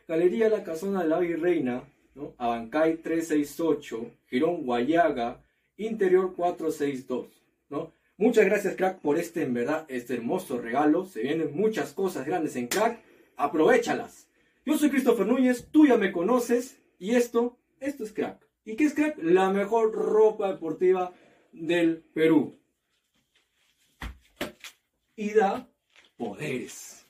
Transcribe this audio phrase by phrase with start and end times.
[0.08, 1.84] Galería La Casona de la Virreina,
[2.16, 2.34] ¿no?
[2.38, 5.44] Abancay 368, Girón Guayaga,
[5.80, 7.28] Interior 462,
[7.70, 7.94] ¿no?
[8.18, 11.06] Muchas gracias, crack, por este, en verdad, este hermoso regalo.
[11.06, 13.02] Se vienen muchas cosas grandes en crack.
[13.38, 14.28] Aprovechalas.
[14.66, 16.78] Yo soy Christopher Núñez, tú ya me conoces.
[17.00, 18.46] Y esto, esto es crack.
[18.66, 19.18] ¿Y qué es crack?
[19.24, 21.14] La mejor ropa deportiva
[21.54, 22.60] del Perú.
[25.16, 25.70] Y da
[26.18, 27.06] poderes.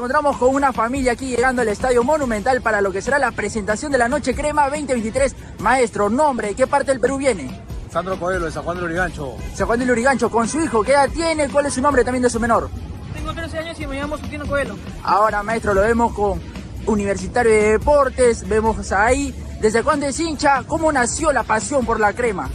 [0.00, 3.92] Encontramos con una familia aquí llegando al Estadio Monumental para lo que será la presentación
[3.92, 5.36] de la Noche Crema 2023.
[5.58, 7.50] Maestro, nombre, ¿de qué parte del Perú viene?
[7.92, 9.36] Sandro Coelho, de San Juan de Lurigancho.
[9.54, 11.50] San Juan de Lurigancho, con su hijo, ¿qué edad tiene?
[11.50, 12.70] ¿Cuál es su nombre también de su menor?
[13.12, 14.74] Tengo 13 años y me llamo Sustino Coelho.
[15.02, 16.40] Ahora, maestro, lo vemos con
[16.86, 19.34] Universitario de Deportes, vemos ahí.
[19.60, 20.62] ¿Desde cuándo es hincha?
[20.66, 22.48] ¿Cómo nació la pasión por la crema?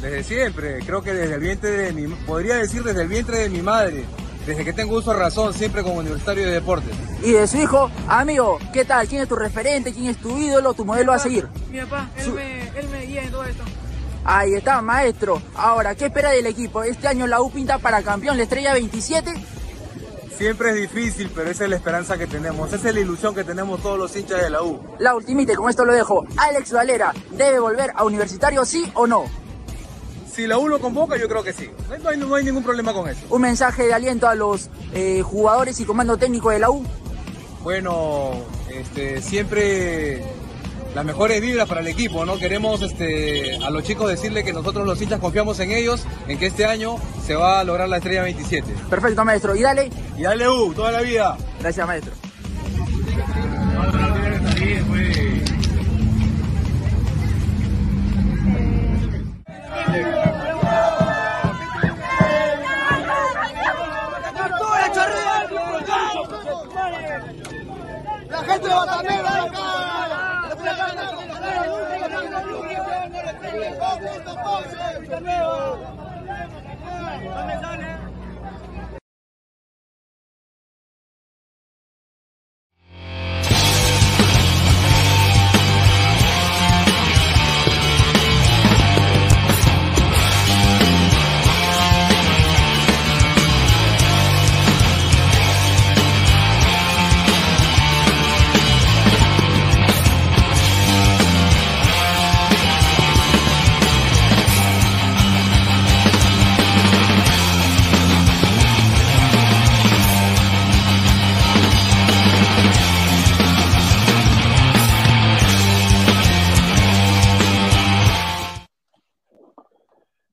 [0.00, 3.50] Desde siempre, creo que desde el vientre de mi, podría decir desde el vientre de
[3.50, 4.06] mi madre,
[4.48, 6.90] desde que tengo uso de razón, siempre como universitario de deportes.
[7.22, 9.06] Y de su hijo, amigo, ¿qué tal?
[9.06, 9.92] ¿Quién es tu referente?
[9.92, 11.46] ¿Quién es tu ídolo, tu modelo a seguir?
[11.70, 13.62] Mi papá, él, me, él me guía en todo esto.
[14.24, 15.42] Ahí está, maestro.
[15.54, 16.82] Ahora, ¿qué espera del equipo?
[16.82, 19.34] Este año la U pinta para campeón, la estrella 27.
[20.38, 22.72] Siempre es difícil, pero esa es la esperanza que tenemos.
[22.72, 24.80] Esa es la ilusión que tenemos todos los hinchas de la U.
[24.98, 26.24] La ultimite, con esto lo dejo.
[26.38, 29.24] Alex Valera, ¿debe volver a Universitario sí o no?
[30.38, 31.68] Si la U lo convoca, yo creo que sí.
[32.00, 33.18] No hay, no hay ningún problema con eso.
[33.28, 36.84] Un mensaje de aliento a los eh, jugadores y comando técnico de la U.
[37.64, 38.34] Bueno,
[38.70, 40.22] este, siempre
[40.94, 42.38] las mejores vibras para el equipo, ¿no?
[42.38, 46.46] Queremos este, a los chicos decirle que nosotros los hinchas confiamos en ellos, en que
[46.46, 48.72] este año se va a lograr la estrella 27.
[48.88, 49.56] Perfecto, maestro.
[49.56, 49.90] Y dale.
[50.16, 51.36] Y dale U, toda la vida.
[51.58, 52.12] Gracias, maestro.
[68.60, 68.98] La gente
[77.76, 78.07] de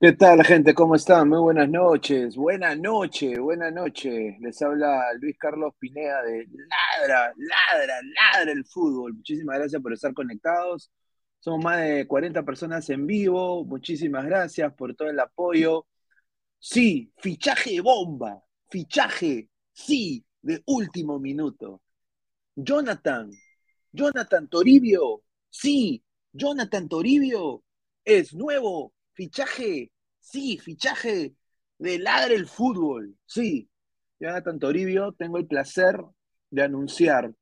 [0.06, 0.76] ¿Qué tal, gente?
[0.76, 1.30] ¿Cómo están?
[1.30, 2.36] Muy buenas noches.
[2.36, 4.40] Buenas noches, buenas noches.
[4.40, 9.16] Les habla Luis Carlos Pineda de Ladra, Ladra, Ladra el fútbol.
[9.16, 10.92] Muchísimas gracias por estar conectados.
[11.40, 13.66] Somos más de 40 personas en vivo.
[13.66, 15.88] Muchísimas gracias por todo el apoyo.
[16.60, 18.44] Sí, fichaje bomba.
[18.70, 21.82] Fichaje, sí, de último minuto.
[22.56, 23.32] Jonathan,
[23.92, 25.24] Jonathan Toribio.
[25.50, 27.64] Sí, Jonathan Toribio
[28.04, 29.92] es nuevo fichaje
[30.36, 31.34] Sí, fichaje
[31.78, 33.16] de Ladre el Fútbol.
[33.26, 33.70] Sí,
[34.20, 35.96] Jonathan Toribio, tengo el placer
[36.50, 37.34] de anunciar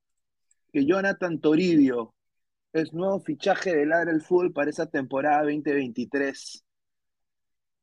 [0.72, 2.14] que Jonathan Toribio
[2.72, 6.64] es nuevo fichaje de Ladre el Fútbol para esa temporada 2023.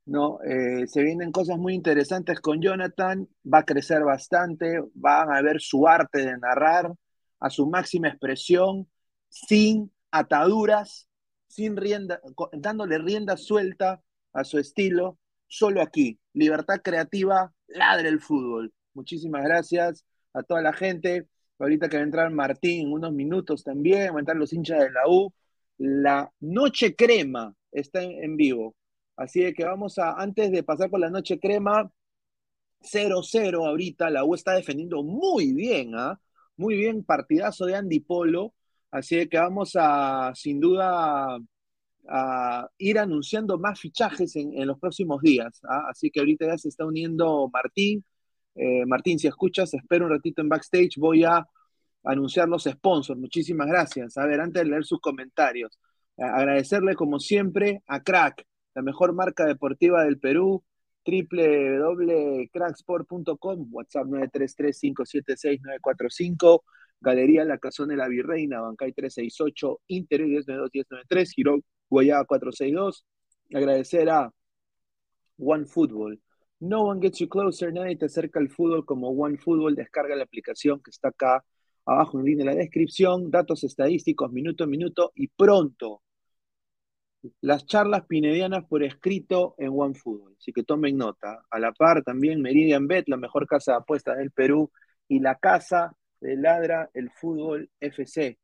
[0.06, 0.38] ¿no?
[0.44, 5.60] Eh, se vienen cosas muy interesantes con Jonathan, va a crecer bastante, van a ver
[5.60, 6.92] su arte de narrar
[7.40, 8.88] a su máxima expresión,
[9.28, 11.08] sin ataduras,
[11.48, 12.20] sin rienda,
[12.52, 14.00] dándole rienda suelta
[14.32, 16.18] a su estilo, solo aquí.
[16.32, 18.72] Libertad creativa, ladre el fútbol.
[18.94, 21.28] Muchísimas gracias a toda la gente.
[21.58, 24.80] Ahorita que va a entrar Martín en unos minutos también, van a entrar los hinchas
[24.80, 25.32] de la U.
[25.78, 28.74] La Noche Crema está en, vivo.
[29.16, 31.90] Así que vamos a, antes de pasar con la Noche Crema,
[32.80, 34.10] 0-0 ahorita.
[34.10, 36.18] La U está defendiendo muy bien, ¿ah?
[36.56, 38.54] Muy bien, partidazo de Andy Polo.
[38.90, 41.38] Así que vamos a, sin duda,
[42.10, 45.60] a ir anunciando más fichajes en, los próximos días.
[45.68, 45.86] ¿ah?
[45.88, 48.04] Así que ahorita ya se está uniendo Martín.
[48.56, 50.98] Eh, Martín, si escuchas, espero un ratito en backstage.
[50.98, 51.46] Voy a
[52.04, 53.18] anunciar los sponsors.
[53.18, 54.16] Muchísimas gracias.
[54.18, 55.78] A ver, antes de leer sus comentarios,
[56.16, 60.62] agradecerle como siempre a Crack, la mejor marca deportiva del Perú,
[61.06, 66.62] www.cracksport.com, WhatsApp 933-576-945,
[67.00, 71.60] Galería La Cazón de la Virreina, Bancay 368, Interior 1092-1093, Giro
[71.90, 73.04] Guayaba 462.
[73.52, 74.32] Agradecer a
[75.38, 76.20] One Football.
[76.60, 79.74] No one gets you closer, nadie te acerca al fútbol como One Football.
[79.74, 81.44] Descarga la aplicación que está acá
[81.86, 83.30] abajo en línea de la descripción.
[83.30, 86.02] Datos estadísticos, minuto a minuto y pronto.
[87.40, 90.36] Las charlas pinedianas por escrito en One Football.
[90.38, 91.42] Así que tomen nota.
[91.50, 94.70] A la par también Meridian Bet, la mejor casa de apuestas del Perú.
[95.08, 98.38] Y la casa de Ladra el Fútbol FC.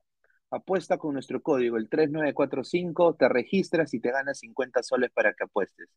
[0.50, 5.44] Apuesta con nuestro código, el 3945, te registras y te ganas 50 soles para que
[5.44, 5.88] apuestes.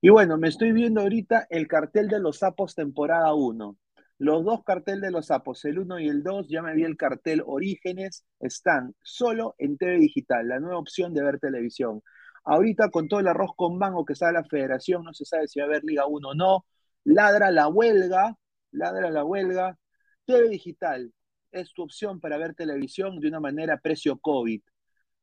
[0.00, 3.76] Y bueno, me estoy viendo ahorita el cartel de los sapos temporada 1.
[4.18, 6.96] Los dos carteles de los sapos, el 1 y el 2, ya me vi el
[6.96, 12.02] cartel Orígenes, están solo en TV Digital, la nueva opción de ver televisión.
[12.44, 15.60] Ahorita con todo el arroz con mango que sale la federación, no se sabe si
[15.60, 16.66] va a haber Liga 1 o no.
[17.04, 18.36] Ladra la huelga,
[18.72, 19.78] ladra la huelga.
[20.26, 21.12] TV Digital,
[21.52, 24.60] es tu opción para ver televisión de una manera precio COVID.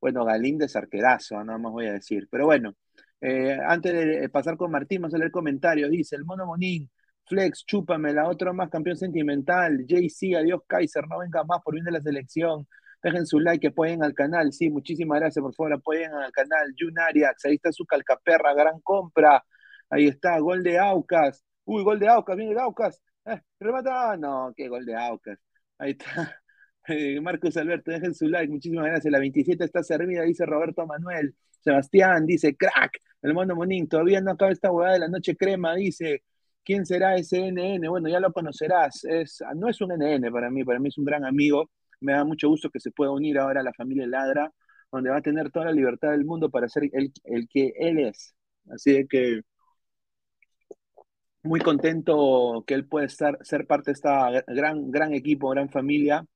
[0.00, 2.28] Bueno, Galíndez arquerazo, nada más voy a decir.
[2.30, 2.74] Pero bueno,
[3.20, 5.90] eh, antes de pasar con Martín, vamos a leer comentarios.
[5.90, 6.90] Dice el Mono Monín,
[7.26, 9.84] Flex, chúpame, la otra más campeón sentimental.
[9.86, 12.66] JC, adiós Kaiser, no venga más por bien de la selección.
[13.02, 14.52] Dejen su like, apoyen al canal.
[14.52, 16.74] Sí, muchísimas gracias, por favor, apoyen al canal.
[16.78, 19.44] Junariax, ahí está su calcaperra, gran compra.
[19.90, 21.44] Ahí está, gol de Aucas.
[21.64, 23.00] Uy, gol de Aucas, viene el Aucas.
[23.24, 24.16] Eh, remata.
[24.16, 25.38] No, qué gol de Aucas.
[25.78, 26.40] Ahí está.
[26.88, 29.10] Eh, Marcos Alberto, dejen su like, muchísimas gracias.
[29.10, 31.34] La 27 está servida, dice Roberto Manuel.
[31.60, 35.74] Sebastián dice, crack, el mono Monín, todavía no acaba esta huevada de la noche crema,
[35.74, 36.22] dice.
[36.64, 37.88] ¿Quién será ese NN?
[37.88, 39.02] Bueno, ya lo conocerás.
[39.56, 41.70] No es un NN para mí, para mí es un gran amigo.
[42.00, 44.52] Me da mucho gusto que se pueda unir ahora a la familia Ladra,
[44.92, 47.98] donde va a tener toda la libertad del mundo para ser el, el que él
[47.98, 48.34] es.
[48.70, 49.42] Así que
[51.46, 56.26] muy contento que él pueda estar, ser parte de esta gran, gran equipo, gran familia.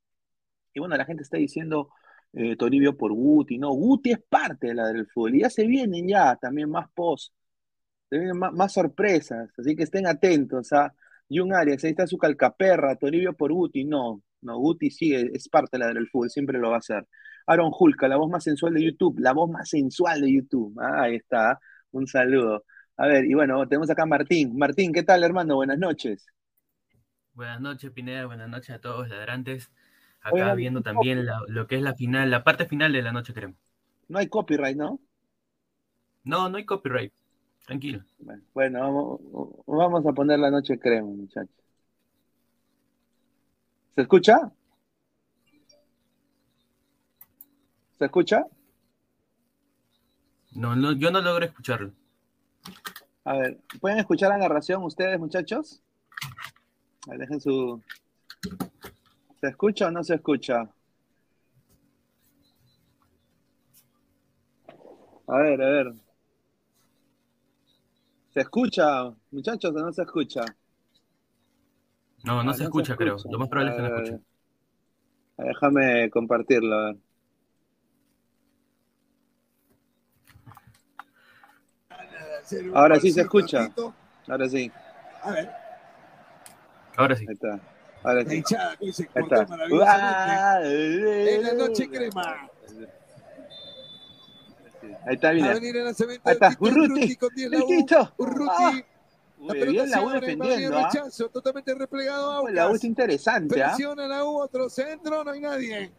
[0.74, 1.90] Y bueno, la gente está diciendo
[2.32, 5.66] eh, Toribio por Guti, no, Guti es parte de la del fútbol y ya se
[5.66, 7.34] vienen ya también más posts,
[8.08, 10.94] se vienen más, sorpresas, así que estén atentos a
[11.28, 15.78] Jun Arias, ahí está su calcaperra, Toribio por Guti, no, no, Guti sigue, es parte
[15.78, 17.06] de la del fútbol, siempre lo va a hacer.
[17.46, 21.02] Aaron Hulka, la voz más sensual de YouTube, la voz más sensual de YouTube, ah,
[21.04, 21.58] ahí está,
[21.92, 22.64] un saludo.
[23.00, 24.58] A ver, y bueno, tenemos acá a Martín.
[24.58, 25.54] Martín, ¿qué tal, hermano?
[25.54, 26.26] Buenas noches.
[27.32, 28.26] Buenas noches, Pineda.
[28.26, 29.72] Buenas noches a todos los ladrantes.
[30.20, 33.32] Acá viendo también la, lo que es la final, la parte final de la noche
[33.32, 33.54] crema.
[34.08, 35.00] No hay copyright, ¿no?
[36.24, 37.10] No, no hay copyright.
[37.64, 38.04] Tranquilo.
[38.52, 39.20] Bueno, vamos,
[39.66, 41.56] vamos a poner la noche crema, muchachos.
[43.94, 44.52] ¿Se escucha?
[47.98, 48.44] ¿Se escucha?
[50.52, 51.94] No, no, yo no logro escucharlo.
[53.24, 55.82] A ver, ¿pueden escuchar la narración ustedes, muchachos?
[57.06, 57.82] A ver, dejen su.
[59.40, 60.68] ¿Se escucha o no se escucha?
[65.26, 65.94] A ver, a ver.
[68.30, 70.40] ¿Se escucha, muchachos, o no se escucha?
[72.24, 73.16] No, no, ah, se, no escucha, se, escucha, creo.
[73.30, 74.24] Lo más probable es que no escuche.
[75.36, 76.96] Déjame compartirlo, a ver.
[82.74, 83.70] Ahora sí se escucha.
[84.28, 84.70] Ahora sí.
[85.22, 85.50] A ver.
[86.96, 87.26] Ahora sí.
[87.28, 87.60] Ahí está.
[88.02, 88.28] Ahora sí.
[88.28, 91.34] La hinchada que se portó maravillosamente.
[91.34, 92.48] En la noche crema.
[95.06, 95.52] Ahí está, mira.
[95.52, 97.18] Ahí está, Urruti.
[97.36, 98.12] El Tito.
[98.18, 98.50] Urruti.
[98.58, 98.84] Ah.
[99.40, 100.76] La Muy bien, la U defendiendo.
[100.76, 100.90] ¿ah?
[100.92, 103.62] rechazo, totalmente replegado a La U es interesante.
[103.62, 103.68] ¿ah?
[103.68, 105.90] Presiona la U, otro centro, no hay nadie.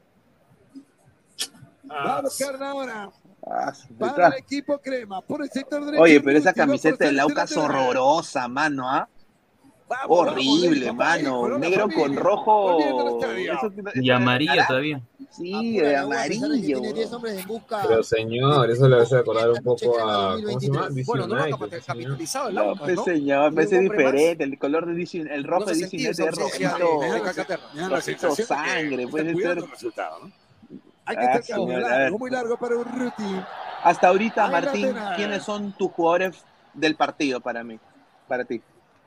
[1.92, 3.10] Va a buscar ahora.
[3.46, 6.04] Ah, para el equipo crema, por el sector derecho.
[6.04, 9.10] Oye, pero esa camiseta de Lauca es horrorosa, mano, ¿ah?
[9.92, 11.58] Vamos, Horrible, vamos, mano.
[11.58, 12.80] Negro con rojo.
[13.96, 15.02] Y amarillo todavía.
[15.32, 16.82] Sí, de amarillo.
[17.88, 20.38] Pero señor, eso le hace acordar un poco a.
[20.42, 20.90] ¿Cómo se llama?
[20.90, 23.04] DC bueno, no United, capitalizado el No, Aucas, pues ¿no?
[23.04, 24.44] señor, parece Llegó diferente.
[24.46, 27.90] El color de DC, el rojo de DC United es rojito.
[27.90, 29.08] Rojito sangre.
[29.10, 29.64] Puede ser.
[31.06, 33.36] Hay que Ah, estar claro, señor, a largo, muy largo para Urruti.
[33.84, 34.96] Hasta ahorita, Ahí Martín.
[35.16, 37.80] ¿quiénes son tus jugadores del partido para mí?
[38.28, 38.62] Para ti.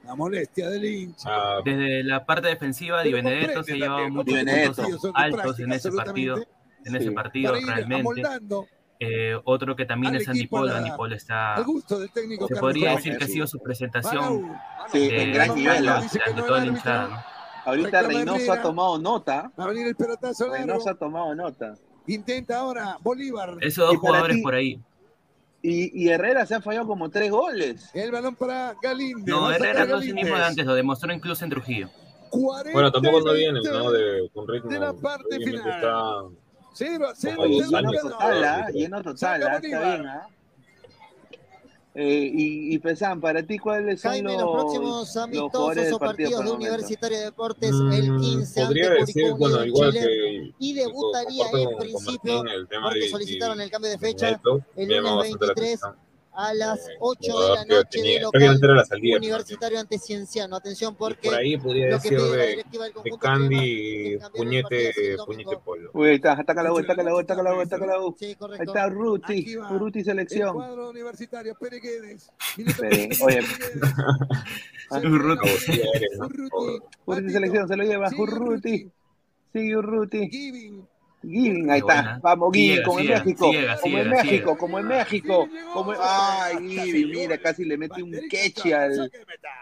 [0.04, 1.28] La molestia del hincha.
[1.30, 5.90] Ah, Desde la parte defensiva, Di Benedetto se llevaba también, muchos puntos altos en ese
[5.92, 6.36] partido.
[6.84, 7.10] En ese Sí.
[7.14, 8.22] partido, realmente.
[9.00, 11.60] Eh, otro que también al es Andy la- Andy Polo está.
[11.62, 14.52] gusto del técnico Se Carlos podría decir que ha sido su presentación
[14.92, 15.88] Sí, eh, en gran nivel.
[15.88, 16.02] ¿ah?
[17.66, 18.54] Ahorita Reclama Reynoso Herrera.
[18.54, 19.50] ha tomado nota.
[19.58, 20.58] Va a venir el pelotazo largo.
[20.66, 21.74] Reynoso ha tomado nota.
[22.06, 23.56] Intenta ahora Bolívar.
[23.60, 24.78] Esos dos jugadores ti- por ahí.
[25.62, 27.90] Y, y Herrera se ha fallado como tres goles.
[27.94, 29.26] El balón para Galíndez.
[29.34, 31.88] No, Herrera no es el mismo de antes, lo demostró incluso en Trujillo.
[32.30, 33.70] 40 bueno, tampoco no 20.
[33.70, 33.90] ¿no?
[33.92, 34.70] De, con ritmo.
[34.70, 35.68] de la parte final.
[35.68, 36.04] está.
[36.74, 37.36] 0 a 0.
[37.40, 38.68] Oye, Y Los lleno total, ¿ah?
[38.72, 39.56] Lleno total, Saca ¿ah?
[39.56, 40.28] Está bien, ¿ah?
[41.96, 45.98] Eh, y, y Pesán, para ti, ¿cuáles son Jaime, los, los próximos amistosos o partido
[46.00, 46.50] partidos por de?
[46.56, 50.54] Universitario de Deportes Mm, el 15 podría ante decir, Curicó bueno, igual Chile que.
[50.58, 54.28] y debutaría en principio Martín el tema porque de- solicitaron el cambio de de fecha
[54.76, 56.03] el lunes bastante la 23 atención.
[56.36, 59.18] A las Eh, 8 de la noche tenía- de prácticamente local era la salida, ¿no?
[59.18, 60.56] Universitario ante Cienciano.
[60.56, 64.18] Atención porque Por ahí podría lo que decir pide la de, directiva del de Candy,
[64.34, 65.56] Puñete, Puñete.
[65.64, 65.90] Polo.
[65.94, 68.16] Uy, ahí está, ataca la U, ataca la U, ataca la U, ataca la U.
[68.18, 68.64] Sí, Ahí correcto.
[68.64, 69.56] está Ruti.
[69.70, 70.54] Ruti El selección.
[70.54, 72.30] cuadro universitario, Pérez Guedes.
[72.56, 73.40] Minuto Pero, 15, oye.
[75.02, 75.48] Ruti
[77.06, 77.30] Patito.
[77.30, 78.90] selección, se lo lleva, Sigue Ruti.
[79.52, 80.28] Sigue Urruti.
[81.26, 81.44] Giving.
[81.54, 82.18] Giving, ahí está.
[82.22, 83.76] Vamos, Giving, Ciega, como en México.
[83.78, 85.48] como en México, como en México.
[85.72, 89.10] Como en- Ay, Giving, mira, casi le mete un quechi al,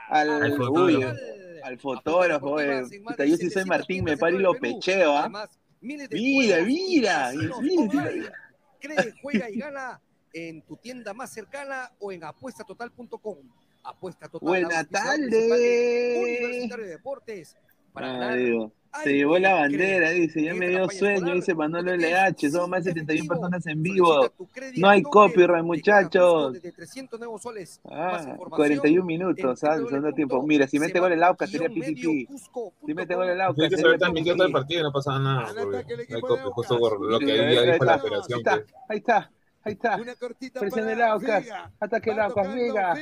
[0.09, 1.17] al, Al uy, fotógrafo.
[1.65, 2.61] al fotógrafo.
[2.61, 2.83] eh.
[3.05, 5.49] Puta, yo si soy Martín, me paro y lo pecheo, ¿ah?
[5.81, 7.31] Mira, mira.
[8.81, 10.01] Cree, juega y gana
[10.33, 13.37] en tu tienda más cercana o en apuestatotal.com.
[13.85, 14.49] Apuesta Total.
[14.49, 16.17] Buena tarde.
[16.21, 17.57] Universitario de Deportes.
[17.93, 18.39] Para ganar.
[19.03, 20.21] Se llevó la bandera, cree.
[20.21, 23.35] dice, ya me dio sueño, escolar, dice quedes LH, somos más de sin 71 efectivo.
[23.35, 24.33] personas en vivo.
[24.77, 26.53] No hay copyright, muchachos.
[26.53, 27.81] Desde 300 nuevos soles.
[27.85, 30.43] Ah, información 41 minutos, ah, el segundo tiempo.
[30.43, 32.29] Mira, si mete gol el Aucas sería PPP.
[32.87, 34.93] Si mete gol el Tiene Aucas que sería saber transmitido todo el partido y no
[34.93, 35.53] pasaba nada.
[35.55, 38.41] no hay copia, justo por lo que ahí dijo la está, operación.
[38.41, 38.53] Ahí está,
[38.89, 39.31] ahí está,
[39.63, 39.97] ahí está.
[39.97, 41.47] Una cortita Presiona el para Aucas.
[41.81, 42.95] Ataque el Aucas, Vega.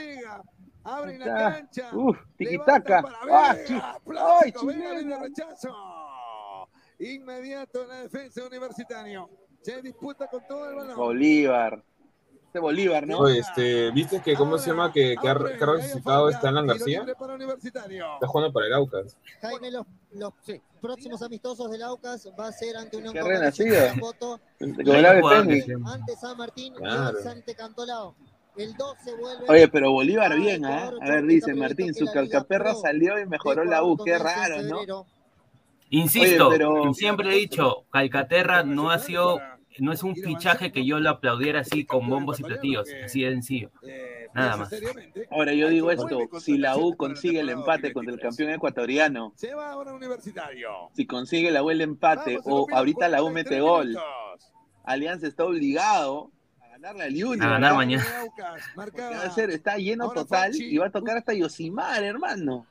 [0.85, 1.51] Abre la está.
[1.57, 1.91] cancha.
[1.95, 3.05] Uf, tiquitaca.
[3.31, 3.55] ¡Ah,
[4.43, 5.17] ¡Ay, Vega viene chilena!
[5.17, 5.69] el rechazo.
[6.99, 9.29] Inmediato en la defensa universitario.
[9.63, 10.97] Se disputa con todo el balón.
[10.97, 11.83] Bolívar.
[12.47, 13.19] Este Bolívar, ¿no?
[13.19, 16.67] Oye, este, ¿viste que cómo se llama que, que ha, que ha resucitado este Alan
[16.67, 17.07] García?
[17.17, 18.15] Para universitario.
[18.15, 19.17] Está jugando para el Aucas.
[19.41, 20.33] Jaime, los, los
[20.81, 23.77] próximos amistosos del Aucas va a ser ante Unión Qué renacido.
[24.01, 25.67] Foto, Como el ave jugador Fénix.
[25.67, 27.19] que- ante San Martín Claro.
[27.25, 28.17] y ante Cantolao.
[28.57, 29.45] El 12 vuelve.
[29.49, 30.85] Oye, pero Bolívar bien, ¿ah?
[30.87, 33.97] Ecuador, A ver, dice Martín, su calcaperra salió y mejoró la U.
[33.97, 35.07] Qué raro, ¿no?
[35.91, 39.41] Insisto, Oye, pero- siempre he dicho, Calcaterra no ha sido,
[39.81, 43.33] no es un fichaje que yo lo aplaudiera así con bombos y platillos, así de
[43.33, 43.71] sencillo.
[44.33, 44.71] Nada más.
[45.31, 49.53] Ahora yo digo esto, si la U consigue el empate contra el campeón ecuatoriano, Se
[49.53, 50.69] va ahora universitario.
[50.93, 53.99] si consigue la U el empate o ahorita la U mete 43 gol.
[54.85, 56.31] Alianza está obligado
[56.81, 57.47] a ganarle al Junior.
[57.47, 58.05] A ganar mañana.
[58.77, 62.67] Va a ser, está lleno Ahora total y va a tocar hasta Yosimar, hermano.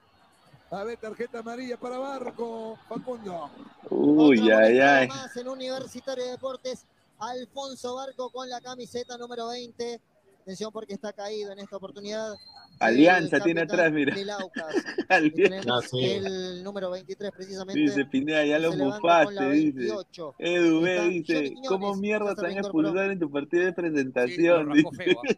[0.72, 2.78] A ver, tarjeta amarilla para Barco.
[2.88, 3.50] Facundo.
[3.90, 5.08] Uy, Otra ay, ay.
[5.08, 6.86] más en Universitario de Deportes.
[7.18, 10.00] Alfonso Barco con la camiseta número 20.
[10.50, 12.34] Atención porque está caído en esta oportunidad.
[12.80, 14.16] Alianza tiene atrás, mira.
[15.10, 15.70] Alianza.
[15.72, 16.04] Ah, sí.
[16.04, 17.80] el número 23 precisamente.
[17.80, 19.78] Dice Pineda, ya lo bufaste, dice.
[19.78, 20.36] 28.
[20.40, 23.74] Edu B dice, Johnny ¿cómo mierda se te van a expulsar en tu partido de
[23.74, 24.74] presentación?
[24.74, 25.36] Dice, ¿ah?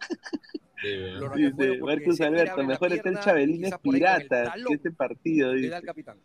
[0.81, 0.89] Sí,
[1.35, 5.75] dice quiere Alberto, mejor está el con el Piratas que este partido, Le da dice.
[5.75, 6.19] el capitán.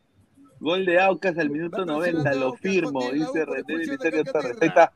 [0.60, 4.56] Gol de Aucas al minuto Va 90, presionando lo firmo, dice René Ministerio Torres.
[4.60, 4.84] Ahí Calcaterra.
[4.84, 4.92] está.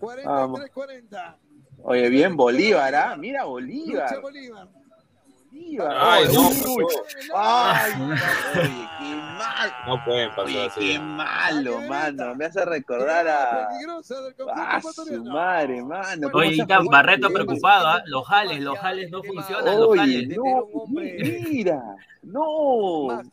[0.00, 1.47] 43-40.
[1.82, 3.16] Oye, bien Bolívar, ¿ah?
[3.16, 3.46] Mira Lucha
[4.20, 4.20] Bolívar.
[4.20, 4.68] Bolívar.
[5.98, 6.84] Ay, no, uy.
[7.34, 7.92] Ay,
[8.54, 9.72] oye, qué mal.
[9.86, 10.80] No pueden pasar Oye, así.
[10.80, 12.34] qué malo, mano.
[12.34, 13.68] Me hace recordar a.
[13.68, 15.32] Peligrosa del conjunto A su ecuatoriano.
[15.32, 16.30] madre, mano.
[16.30, 16.88] ¿Cómo Oye, y?
[16.90, 18.02] Barreto preocupado, ¿ah?
[18.06, 20.28] Los jales, los jales no funcionan, los Oye, jales.
[20.36, 20.44] no,
[20.88, 21.82] mira,
[22.22, 22.42] no.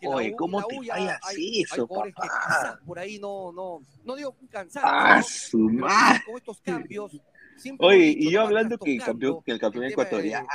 [0.07, 2.79] Oye, ¿cómo te fallas eso, papá?
[2.85, 6.23] por ahí no, no, no digo un cansancio, Ah, su madre.
[6.25, 7.11] con estos cambios,
[7.57, 10.47] siempre Oye, y yo hablando que el campeón, que el campeón el de- ecuatoriano,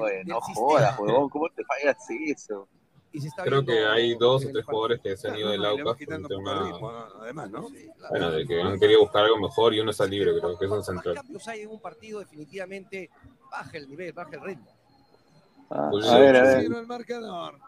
[0.00, 2.68] del no jodas, huevón, ¿cómo te fallas eso?
[3.10, 5.64] y se está Creo que hay dos o tres jugadores que se han ido del
[5.64, 7.68] Aucas por de tema, además, ¿no?
[7.68, 10.64] Sí, bueno, de que han querido buscar algo mejor y uno está libre, creo que
[10.66, 11.14] es un central.
[11.14, 13.08] cambios hay en un partido, definitivamente
[13.50, 14.70] baja el nivel, baja el ritmo.
[15.70, 16.62] Ah, Pues a ver, a ver.
[16.64, 17.58] Cero el marcador.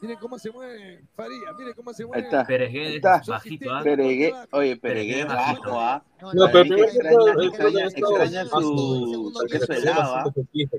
[0.00, 2.22] Miren cómo se mueve Faría, miren cómo se Ahí mueve.
[2.24, 2.44] está.
[2.46, 3.22] Peregué Está.
[3.26, 3.82] bajito, ¿ah?
[3.82, 6.02] Peregué, oye, Peregué Peregué bajo, ¿ah?
[6.32, 10.24] No, pero primero extraña- extraña- su- queso helado, ¿ah?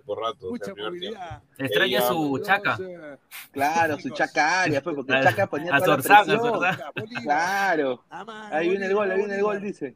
[0.05, 1.43] por rato, Mucha movilidad.
[1.57, 2.77] Extraña su chaca.
[2.81, 3.17] eh,
[3.51, 7.21] Claro, su chacaria, fue, porque Chaca ponía a toda la presión.
[7.23, 8.03] Claro.
[8.51, 9.95] Ahí viene el gol, ahí viene el gol, dice.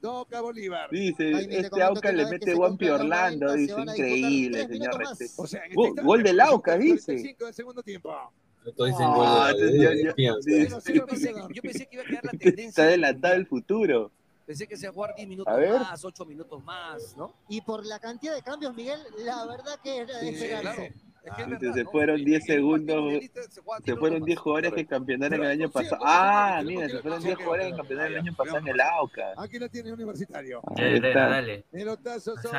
[0.00, 0.88] Toca Bolívar.
[0.90, 5.02] Dice, te este que le mete Guampi Orlando, 90, dice, increíble, señor.
[5.36, 7.04] O sea, Gol- este del Aucas, dice.
[7.12, 8.32] 45 del segundo tiempo.
[8.64, 9.52] Dicen Ah.
[9.54, 12.84] Yo pensé que iba a quedar la Está tendencia.
[12.84, 14.10] adelantado el futuro.
[14.46, 15.70] Pensé que se iba a jugar 10 minutos A ver.
[15.78, 17.32] más, 8 minutos más, ¿no?
[17.48, 20.62] Y por la cantidad de cambios, Miguel, la verdad que era de Sí, esperarse.
[20.62, 20.82] claro.
[21.22, 21.90] Es que es Dice, verdad, se ¿no?
[21.90, 23.22] fueron En- 10 en un partido segundos,
[23.54, 24.42] se juega Se 10 fueron minutos 10 más.
[24.42, 26.02] jugadores que campeonaron el año pasado.
[26.04, 28.80] Ah, mira, se fueron sí, 10 ok, jugadores que campeonaron el año pasado en el
[28.80, 29.32] AUCA.
[29.36, 30.62] Aquí la tiene Universitario.
[30.76, 31.28] Herrera, está.
[31.28, 31.64] dale.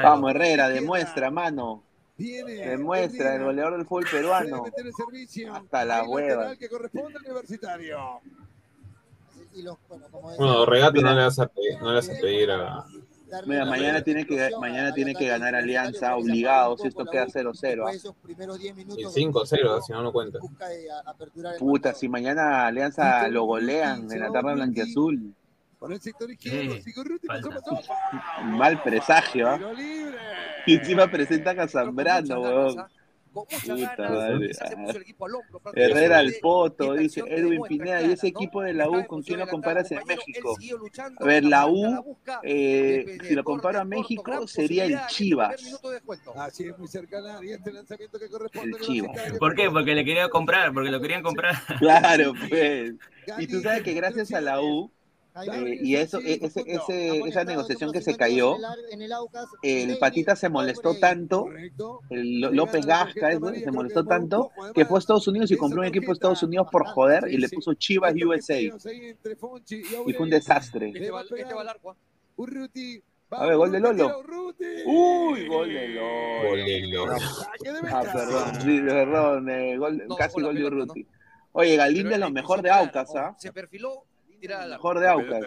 [0.03, 1.83] Vamos, Herrera, demuestra, mano.
[2.17, 2.53] Viene.
[2.69, 3.43] Demuestra el Herrera.
[3.45, 4.63] goleador del fútbol peruano.
[4.77, 5.53] el servicio.
[5.53, 6.55] Hasta la hueva.
[6.55, 7.99] que corresponde al Universitario.
[9.53, 11.09] Y los, bueno, como Bueno, regate Mira.
[11.09, 12.85] no le vas a pedir, no le vas a pedir a...
[13.45, 17.31] Mira, mañana tiene que, mañana tiene que ganar Alianza, obligado, si esto queda U 0-0.
[17.31, 17.91] después de ¿ah?
[17.91, 20.39] esos primeros 10 Y minutos 5-0, si no, no cuenta.
[20.39, 25.33] el Puta, si mañana Alianza lo golean en la tabla blanquiazul,
[25.81, 26.75] Por el sector izquierdo.
[26.75, 27.75] Sí, Sigurruti pasó, pasó.
[28.43, 29.57] mal presagio, ¿ah?
[29.57, 30.15] Libre.
[30.67, 32.79] Y encima presentan a ganas, weón.
[32.79, 32.87] ¿ah?
[33.33, 34.11] con muchas Puta ganas.
[34.11, 34.47] madre.
[34.49, 35.59] Quizás se puso el equipo al hombro.
[35.59, 38.03] Franco Herrera al poto, dice Edwin Pineda.
[38.03, 38.37] ¿Y ese ¿no?
[38.37, 40.55] equipo de la U con quién lo comparas en México?
[41.19, 45.55] A ver, la U, eh, si lo comparo a México, sería el Chivas.
[45.55, 46.33] primer minuto de descuento.
[46.39, 49.31] Así es, muy cercana y este lanzamiento que El corresponde Chivas.
[49.39, 49.71] ¿Por qué?
[49.71, 51.55] Porque le quería comprar, porque lo querían comprar.
[51.79, 52.93] Claro, pues.
[53.39, 54.91] Y tú sabes que gracias a la U,
[55.35, 60.35] eh, y eso, e- ese, ese, esa negociación que se cayó, 52 en el, Patita
[60.35, 61.99] se molestó tanto, Correcto.
[62.09, 65.87] el Lo- López Gasca, se molestó tanto, que fue a Estados Unidos y compró un
[65.87, 68.59] equipo de Estados Unidos por joder y le puso Chivas USA.
[68.59, 68.71] Y
[70.13, 70.87] fue un desastre.
[70.89, 71.45] Este este.
[71.53, 71.75] ¿ah?
[73.33, 74.23] A ver, gol de Lolo.
[74.85, 76.49] Uy, gol de Lolo.
[76.49, 77.19] Gol de Lolo.
[77.19, 81.07] Saque de Ah, perdón, sí, perdón, eh, gol- No, casi gol de Urruti.
[81.53, 83.35] Oye, Galíndez es lo mejor de Aucas, ¿ah?
[83.37, 84.03] Se perfiló,
[84.41, 84.83] tira al arco.
[84.89, 85.41] Mejor de Aucas.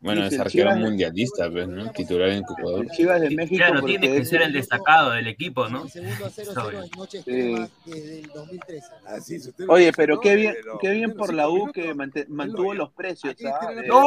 [0.00, 1.90] Bueno, es el arquero Chivas- mundialista, pues, ¿no?
[1.92, 2.86] Titular en Ecuador.
[2.90, 5.84] Chivas de México Claro, tiene que ser el destacado del equipo, ¿no?
[5.84, 7.30] El segundo a 0-0 en noches Sí.
[7.30, 8.86] cremas desde el 2013.
[9.06, 11.94] Así es, usted lo Oye, pero qué bien, qué bien por la U que
[12.28, 13.34] mantuvo los precios.
[13.46, 13.70] ¿ah?
[13.86, 14.04] ¡No!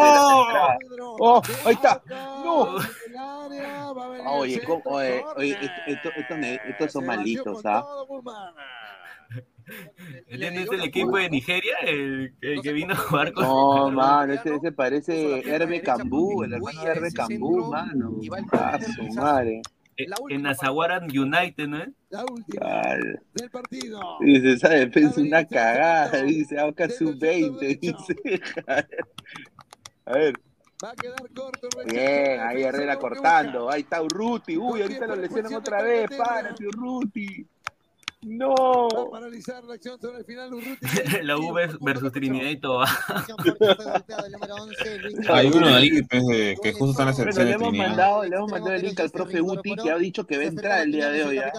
[0.87, 1.41] Pedro, ¡Oh!
[1.65, 1.99] ¡Ahí está!
[2.05, 2.77] ¡No!
[3.17, 4.95] Ah, Oye, centro, ¿cómo-
[5.35, 5.57] oye,
[6.67, 7.83] estos son malitos, ¿ah?
[9.29, 10.23] Todo Burman.
[10.27, 13.43] ¿Este no es el equipo de Nigeria, el, el que vino a jugar con...
[13.43, 18.13] No, mano, ese, ese parece Herbe Cambú, el hermano de Herbe Cambú, mano.
[18.53, 19.61] Ah, su madre.
[19.97, 21.89] Eh, En Azawaran United, ¿no es?
[22.09, 22.95] La última
[23.33, 23.99] del partido.
[24.21, 24.95] Dice, ¿sabes?
[24.95, 28.15] Es una cagada, dice, Aucas sub-20, dice.
[30.05, 30.33] A ver,
[30.83, 31.67] Va a quedar corto.
[31.87, 37.47] bien, ahí Herrera cortando, ahí está Urruti, uy, ahorita lo lesionan otra vez, párate Urruti.
[38.29, 39.09] Va a No.
[39.11, 40.53] paralizar la acción sobre el final.
[40.53, 40.77] Urruti.
[41.23, 42.91] La U vers- versus Trinidad y Tobago.
[43.07, 46.23] Atención porque fue golpeado el número 11, Luis Hay uno ahí pues,
[46.61, 47.87] que justo está en la selección le de hemos Trinidad.
[47.89, 50.47] mandado, le hemos mandado el link al profe Uti que ha dicho que va a
[50.47, 51.51] entrar el día de hoy, ¿ah?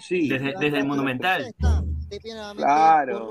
[0.00, 0.28] Sí.
[0.28, 1.54] Desde, desde el Monumental.
[2.56, 3.30] Claro.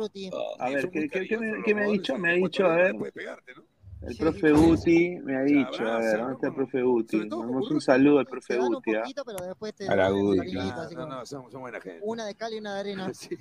[0.59, 2.17] A ver, ¿qué, qué- qué me, qué ha dicho?
[2.17, 3.63] Me ha dicho, a ver, puede pegarte, ¿no?
[4.01, 4.53] El Sí, profe.
[4.53, 7.17] Uti me ha dicho, a ver, ¿dónde está el profe Uti?
[7.17, 9.01] Mandamos un saludo al profe dan un Uti, ¿ah?
[9.01, 10.81] poquito, pero después te A la claro.
[10.81, 11.99] así No, no, son, son buena gente.
[12.03, 13.11] Una de cal y una de arena.
[13.13, 13.37] Sí.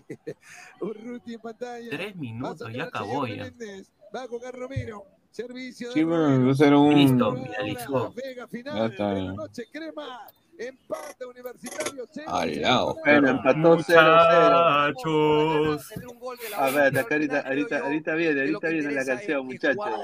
[0.80, 1.90] Urruti en pantalla.
[1.90, 3.44] Tres minutos, ya acabó ya.
[3.44, 3.90] Menéndez.
[4.14, 5.04] Va a jugar Romero.
[5.30, 6.46] Servicio de Sí, bueno, Romero.
[6.46, 6.94] va a ser un...
[6.94, 8.12] Listo, finalizó.
[8.14, 9.36] Vega Ya final está bien.
[9.36, 10.26] noche crema.
[10.58, 12.04] Empate universitario.
[12.26, 12.96] Al lado.
[13.04, 14.88] Bueno, empató 0-0.
[14.88, 15.92] Muchachos.
[16.56, 20.00] A ver, ahorita, ahorita, ahorita viene, ahorita viene la canción, es que muchachos.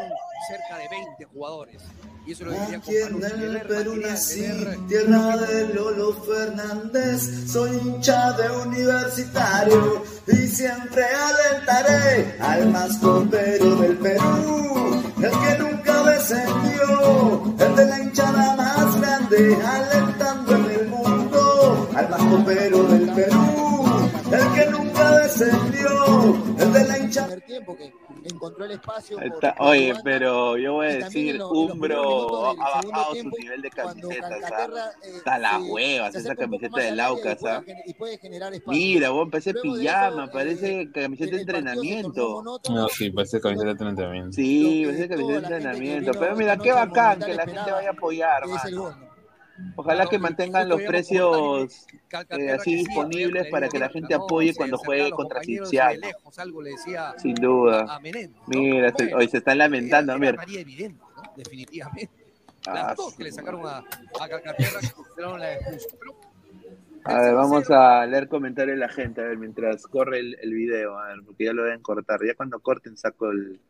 [0.49, 1.83] cerca de 20 jugadores.
[2.27, 4.47] Y eso lo que quería Aquí en compartir, de el Perú nací,
[4.89, 13.97] tierra de Lolo Fernández, soy hincha de universitario y siempre alentaré al más copero del
[13.99, 15.94] Perú, el que nunca
[16.25, 23.11] descendió, el de la hinchada más grande, alentando en el mundo al más copero del
[23.11, 23.85] Perú,
[24.33, 27.37] el que nunca descendió, el de la hinchada
[28.29, 29.21] encontró el espacio.
[29.21, 29.55] Está.
[29.59, 30.03] Oye, banda.
[30.05, 34.91] pero yo voy a decir, los Umbro ha bajado su nivel de ¿ah?
[35.03, 37.01] eh, Está las se- huevas se esa camiseta del
[37.95, 38.61] puede ¿ah?
[38.67, 42.29] Mira, vos parece Luego pijama, eso, parece eh, camiseta de entrenamiento.
[42.31, 42.81] monótono.
[42.83, 44.33] No, sí, parece camiseta de entrenamiento.
[44.33, 46.13] Sí, parece camiseta de la entrenamiento.
[46.19, 48.43] Pero mira, qué bacán que la gente vaya a apoyar,
[49.77, 51.87] Ojalá que mantengan los precios
[52.31, 56.01] eh, así disponibles le para que la gente apoye cuando juegue contra Cienciano.
[57.19, 57.87] Sin duda.
[58.49, 60.33] Mira, se- hoy se están lamentando, mira.
[62.67, 63.85] Ah, Las dos que le sacaron la
[67.05, 70.55] A ver, vamos a leer comentarios de la gente, a ver, mientras corre el, el
[70.55, 72.19] video, a ver, porque ya lo deben cortar.
[72.27, 73.61] Ya cuando corten saco el...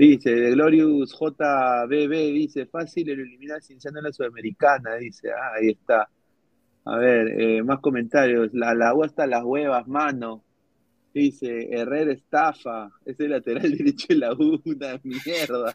[0.00, 5.72] Dice, de Glorious JBB, dice, fácil el eliminar Cinciano en la Sudamericana, dice, ah, ahí
[5.72, 6.08] está.
[6.86, 8.48] A ver, eh, más comentarios.
[8.54, 10.42] La, agua hasta las huevas, mano.
[11.12, 15.74] Dice, Herrera estafa, es el lateral derecho de la U, una mierda.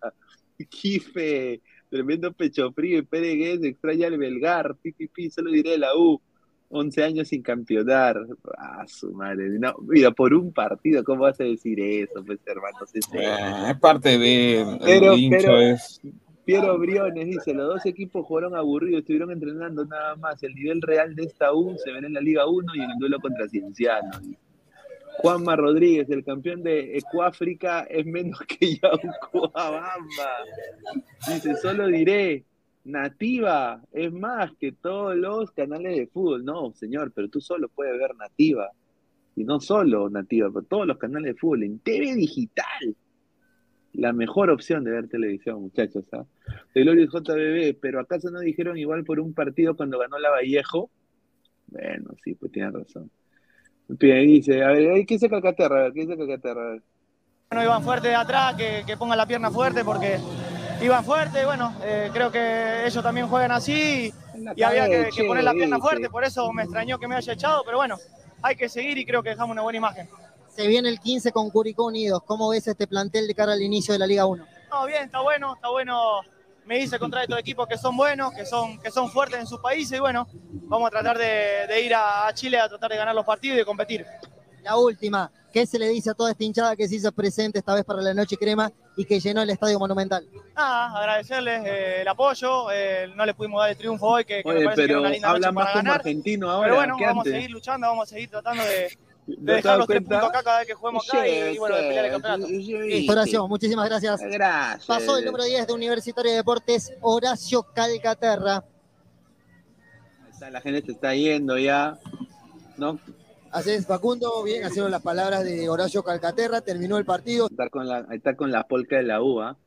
[0.70, 6.20] Kife, tremendo pecho frío y Pérez extraña el Belgar, pipipi, solo diré la U.
[6.70, 8.20] 11 años sin campeonar.
[8.58, 9.50] Ah, su madre.
[9.60, 12.78] No, mira, por un partido, ¿cómo vas a decir eso, pues, hermano?
[13.14, 14.62] Eh, es parte de...
[14.62, 16.02] El Pero- pero- es...
[16.44, 20.44] Piero Briones dice, los dos equipos jugaron aburridos, estuvieron entrenando nada más.
[20.44, 22.98] El nivel real de esta U se ve en la Liga 1 y en el
[23.00, 24.12] duelo contra Cienciano.
[25.18, 30.30] Juanma Rodríguez, el campeón de Ecuáfrica, es menos que Yaucoabamba.
[31.34, 32.44] Dice, solo diré,
[32.86, 36.46] Nativa es más que todos los canales de fútbol.
[36.46, 38.70] No, señor, pero tú solo puedes ver Nativa.
[39.36, 42.96] Y no solo Nativa, pero todos los canales de fútbol en TV digital.
[43.94, 46.06] La mejor opción de ver televisión, muchachos.
[46.14, 46.26] ¿ah?
[46.74, 50.90] De Glorious JBB, pero ¿acaso no dijeron igual por un partido cuando ganó la Vallejo?
[51.68, 53.10] Bueno, sí, pues tiene razón.
[53.88, 55.92] Dice, a ver, ¿qué dice Calcaterra?
[55.92, 56.78] ¿qué dice Calcaterra?
[57.50, 60.18] Bueno, iban fuerte de atrás, que, pongan la pierna fuerte porque
[60.82, 61.42] iban fuerte.
[61.42, 65.44] y Bueno, eh, creo que ellos también juegan así y, y había que, que poner
[65.44, 66.10] la pierna fuerte.
[66.10, 67.98] Por eso me extrañó que me haya echado, pero bueno,
[68.42, 70.10] hay que seguir y creo que dejamos una buena imagen.
[70.50, 72.22] Se viene el 15 con Curicó Unidos.
[72.26, 74.46] ¿Cómo ves este plantel de cara al inicio de la Liga 1?
[74.72, 76.22] No, bien, está bueno, está bueno.
[76.66, 79.60] Me hice contra estos equipos que son buenos, que son, que son fuertes en sus
[79.60, 82.98] países y bueno, vamos a tratar de, de ir a, a Chile a tratar de
[82.98, 84.04] ganar los partidos y de competir.
[84.64, 87.74] La última, ¿qué se le dice a toda esta hinchada que se hizo presente esta
[87.74, 90.28] vez para la Noche Crema y que llenó el Estadio Monumental?
[90.54, 94.50] Nada, agradecerles eh, el apoyo, eh, no les pudimos dar el triunfo hoy, que, que
[94.50, 96.00] me Oye, parece que era pero una linda noche más para como ganar.
[96.02, 98.70] argentino ahora Pero bueno, que vamos a seguir luchando, vamos a seguir tratando de,
[99.28, 101.58] de ¿Te has dejar los tres puntos acá cada vez que juguemos acá y, y
[101.58, 102.48] bueno, de pelear el campeonato.
[102.50, 104.20] Listo, Horacio, muchísimas gracias.
[104.24, 104.86] Gracias.
[104.86, 108.62] Pasó el número 10 de Universitario de Deportes, Horacio Calcaterra.
[110.52, 111.98] La gente se está yendo ya.
[112.76, 113.00] ¿No?
[113.56, 117.48] Así es, Facundo, bien, hicieron las palabras de Horacio Calcaterra, terminó el partido.
[117.50, 119.58] Está con la, está con la polca de la uva.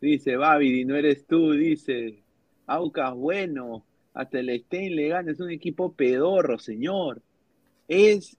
[0.00, 2.24] Dice, Babidi, no eres tú, dice.
[2.66, 3.86] Aucas, bueno.
[4.14, 7.22] Hasta el Stein le gana, es un equipo pedorro, señor.
[7.86, 8.36] Es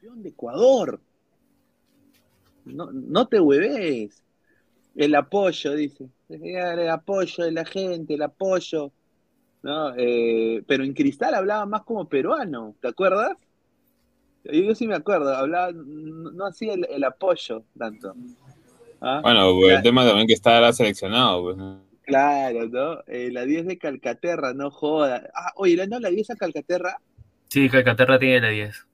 [0.00, 0.98] campeón de Ecuador.
[2.64, 4.24] No, no te hueves.
[4.94, 6.08] El apoyo, dice.
[6.30, 8.90] El apoyo de la gente, el apoyo.
[9.62, 9.94] ¿No?
[9.98, 13.36] Eh, pero en Cristal hablaba más como peruano, ¿te acuerdas?
[14.52, 18.14] Yo, yo sí me acuerdo, hablaba, no, no hacía el, el apoyo tanto.
[19.00, 19.20] ¿Ah?
[19.22, 21.56] Bueno, pues, La- el tema también que está seleccionado, pues.
[22.02, 23.00] Claro, ¿no?
[23.08, 25.28] Eh, la 10 de Calcaterra, no joda.
[25.34, 26.98] Ah, oye, ¿no la 10 a Calcaterra?
[27.48, 28.86] Sí, Calcaterra tiene la 10.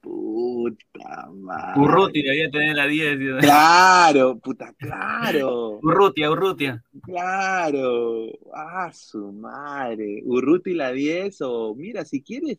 [0.00, 1.80] Puta madre.
[1.80, 3.18] Urruti debía tener la 10.
[3.18, 3.38] tío.
[3.38, 5.78] Claro, puta, claro.
[5.82, 6.82] Urrutia, Urrutia.
[7.02, 8.26] Claro.
[8.54, 10.22] Ah, su madre.
[10.24, 12.58] Urruti la 10 o mira, si quieres,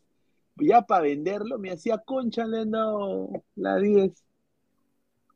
[0.60, 4.24] ya para venderlo, me hacía concha le han dado la 10.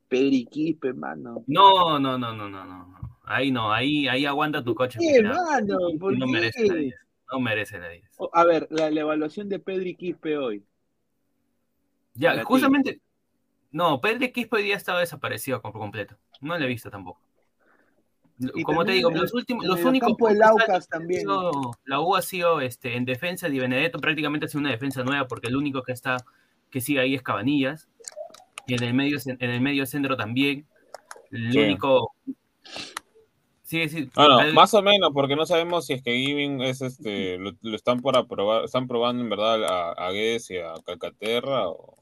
[0.08, 1.42] Periquipe, mano.
[1.46, 3.18] No, no, no, no, no, no.
[3.24, 4.98] Ahí no, ahí, ahí aguanta tu coche.
[5.00, 5.42] ¿Qué, Pineda.
[5.42, 5.78] mano?
[5.98, 6.32] ¿Por no qué?
[6.32, 6.94] merece la 10.
[7.32, 8.10] No merece la 10.
[8.18, 10.62] O- A ver, la, la evaluación de Pedri Quispe hoy.
[12.14, 12.40] Ya, ti.
[12.44, 13.00] justamente.
[13.72, 16.16] No, Pedro Quispe hoy día estaba desaparecido por completo.
[16.40, 17.20] No lo he visto tampoco.
[18.64, 20.88] Como te digo, en- los últimos, en los el únicos campo del puntos Aucas altos
[20.88, 21.20] también.
[21.20, 25.04] sido- la U ha sido este, en defensa Di Benedetto prácticamente ha sido una defensa
[25.04, 26.16] nueva porque el único que está
[26.70, 27.88] que sigue ahí es Cabanillas
[28.66, 30.66] y en el medio en el medio centro también
[31.30, 31.58] el Sí.
[31.60, 32.12] único
[33.62, 36.80] sí sí Bueno, el- más o menos, porque no sabemos si es que Giving es
[36.82, 40.74] este, lo, lo están por aprobar, están probando en verdad a, a Guedes y a
[40.84, 41.96] Calcaterra o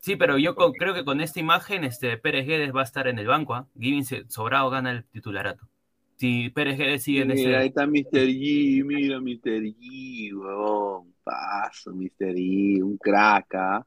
[0.00, 3.06] sí pero yo con- creo que con esta imagen este Pérez Guedes va a estar
[3.08, 3.66] en el banco ¿ah?
[3.78, 5.68] Giving sobrado gana el titularato
[6.16, 8.26] si Pérez Guedes sigue en Mira, ahí está Mr.
[8.26, 9.62] G, mira Mr.
[9.62, 11.14] G, huevón.
[11.22, 12.34] Paso, Mr.
[12.34, 13.86] G, un crack, ¿ah?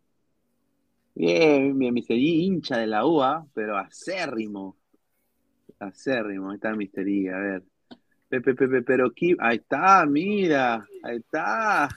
[1.16, 2.16] Bien, bien, Mr.
[2.16, 4.78] G, hincha de la UA, pero acérrimo.
[5.80, 7.06] Acérrimo, ahí está Mr.
[7.06, 7.64] G, a ver.
[8.28, 11.90] Pepe, Pepe, pero Kim, ahí está, mira, ahí está.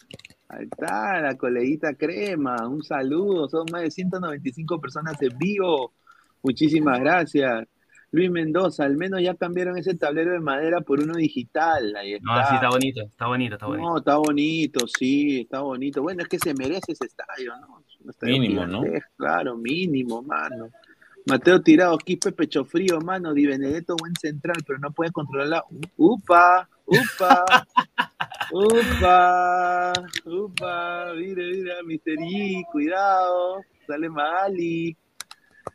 [0.49, 2.69] Ahí está, la coleguita crema.
[2.69, 5.95] Un saludo, son más de 195 personas en vivo.
[6.43, 7.67] Muchísimas gracias.
[8.13, 11.97] Luis Mendoza, al menos ya cambiaron ese tablero de madera por uno digital.
[11.97, 12.35] Ahí está.
[12.35, 16.03] no sí está bonito está bonito está bonito No, está bonito, sí, está bonito.
[16.03, 17.83] Bueno, es que se merece ese estadio, ¿no?
[18.11, 18.79] Estadio Mínimo, ¿no?
[18.83, 20.69] gigantesco, Claro, mínimo, mano.
[21.25, 25.65] Mateo Tirado, Quispe Pecho Frío, mano, Di Benedetto, buen central, pero no puede controlarla.
[25.97, 27.45] Upa, upa,
[28.53, 29.93] upa,
[30.27, 32.19] upa, mira, mira, Mr.
[32.19, 34.97] G, cuidado, sale Magali.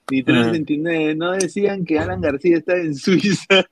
[0.09, 3.65] Ni 369, no decían que Alan García está en Suiza.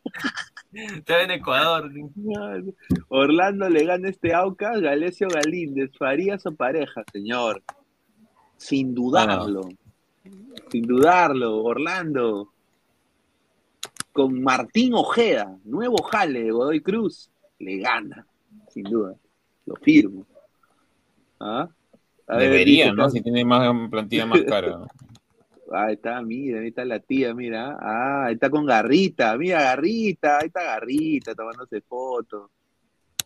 [0.73, 1.89] está en Ecuador.
[3.08, 7.63] Orlando le gana este Aucas, Galesio Galíndez, Farías o pareja, señor.
[8.58, 9.69] Sin dudarlo.
[10.69, 12.51] Sin dudarlo, Orlando.
[14.12, 18.25] Con Martín Ojeda, nuevo jale de Godoy Cruz, le gana,
[18.69, 19.13] sin duda.
[19.65, 20.25] Lo firmo.
[21.39, 21.67] ¿Ah?
[22.28, 23.10] Ver, debería, dice ¿no?
[23.10, 24.80] Si tiene más plantilla más cara.
[25.67, 25.78] ¿no?
[25.78, 27.78] Ahí está, mira, ahí está la tía, mira.
[27.80, 32.51] Ah, ahí está con Garrita, mira Garrita, ahí está Garrita tomándose fotos.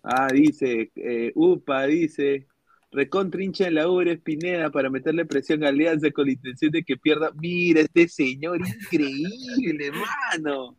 [0.03, 2.47] Ah, dice, eh, Upa, dice,
[2.91, 6.97] recontrincha en la Ubre Espineda para meterle presión a Alianza con la intención de que
[6.97, 7.31] pierda.
[7.35, 9.91] Mira, este señor increíble,
[10.37, 10.77] mano.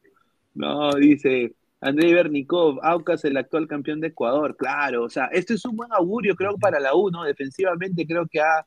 [0.55, 5.05] No, dice, Andrei Bernikov, Aucas, el actual campeón de Ecuador, claro.
[5.05, 7.25] O sea, esto es un buen augurio, creo, para la U, ¿no?
[7.25, 8.67] Defensivamente creo que ha,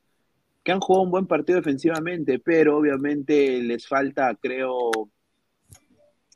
[0.63, 4.91] que han jugado un buen partido defensivamente, pero obviamente les falta, creo,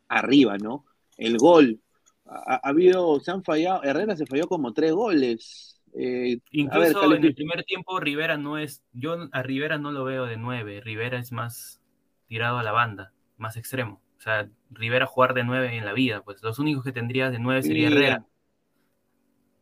[0.08, 0.86] arriba, ¿no?
[1.18, 1.80] El gol.
[2.26, 5.82] Ha, ha habido, se han fallado, Herrera se falló como tres goles.
[5.94, 10.04] Eh, ver, Incluso en el primer tiempo Rivera no es, yo a Rivera no lo
[10.04, 11.82] veo de 9, Rivera es más
[12.28, 14.02] tirado a la banda, más extremo.
[14.17, 17.40] O sea, Rivera jugar de 9 en la vida, pues los únicos que tendría de
[17.40, 18.25] 9 sería Mira,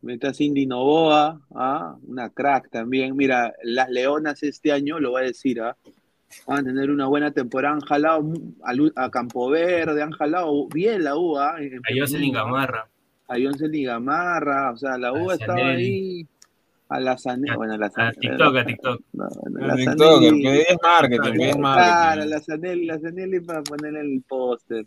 [0.06, 0.14] Herrera.
[0.14, 1.96] Meta Cindy Novoa, ¿ah?
[2.06, 3.16] una crack también.
[3.16, 5.76] Mira, las Leonas este año, lo voy a decir, ¿ah?
[6.46, 7.74] van a tener una buena temporada.
[7.74, 8.32] Han jalado
[8.62, 11.38] a, a Campo Verde, han jalado bien la U.
[11.38, 11.56] ¿ah?
[11.56, 12.32] A Jocelyn.
[12.32, 12.88] Gamarra.
[13.28, 16.26] A Jocelyn Gamarra, o sea, la U A estaba ahí.
[16.88, 18.20] A la Zanelli, bueno, a la A Zanelli.
[18.20, 19.00] TikTok, a TikTok.
[19.14, 21.90] No, bueno, A TikTok, que es marketing, que es marketing.
[21.90, 24.86] Claro, la Zanelli, la Zanelli para ponerle el póster.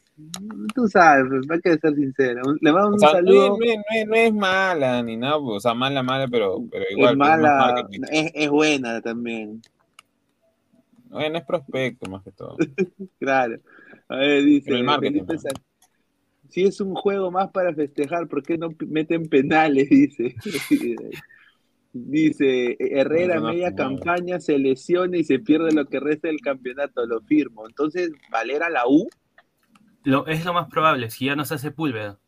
[0.74, 2.42] Tú sabes, pues, hay que ser sincero.
[2.62, 3.58] Le mando un O sea, no, saludo.
[3.62, 7.12] es- no es- no es mala ni nada, o sea, mala, mala, pero, pero igual.
[7.14, 9.62] es pues, más mala, es, es buena también.
[11.10, 12.56] Bueno, es prospecto más que todo.
[13.20, 13.58] Claro.
[14.08, 15.24] A ver, dice Pero el marketing,
[16.48, 19.90] Si es un juego más para festejar, ¿por qué no meten penales?
[19.90, 20.36] Dice.
[21.92, 23.76] Dice Herrera, No, no, media no.
[23.76, 27.68] campaña, se lesiona y se pierde lo que resta del campeonato, lo firmo.
[27.68, 29.08] Entonces, ¿Valera la U?
[30.04, 32.20] Lo, es lo más probable, si ya no se hace Púlveda.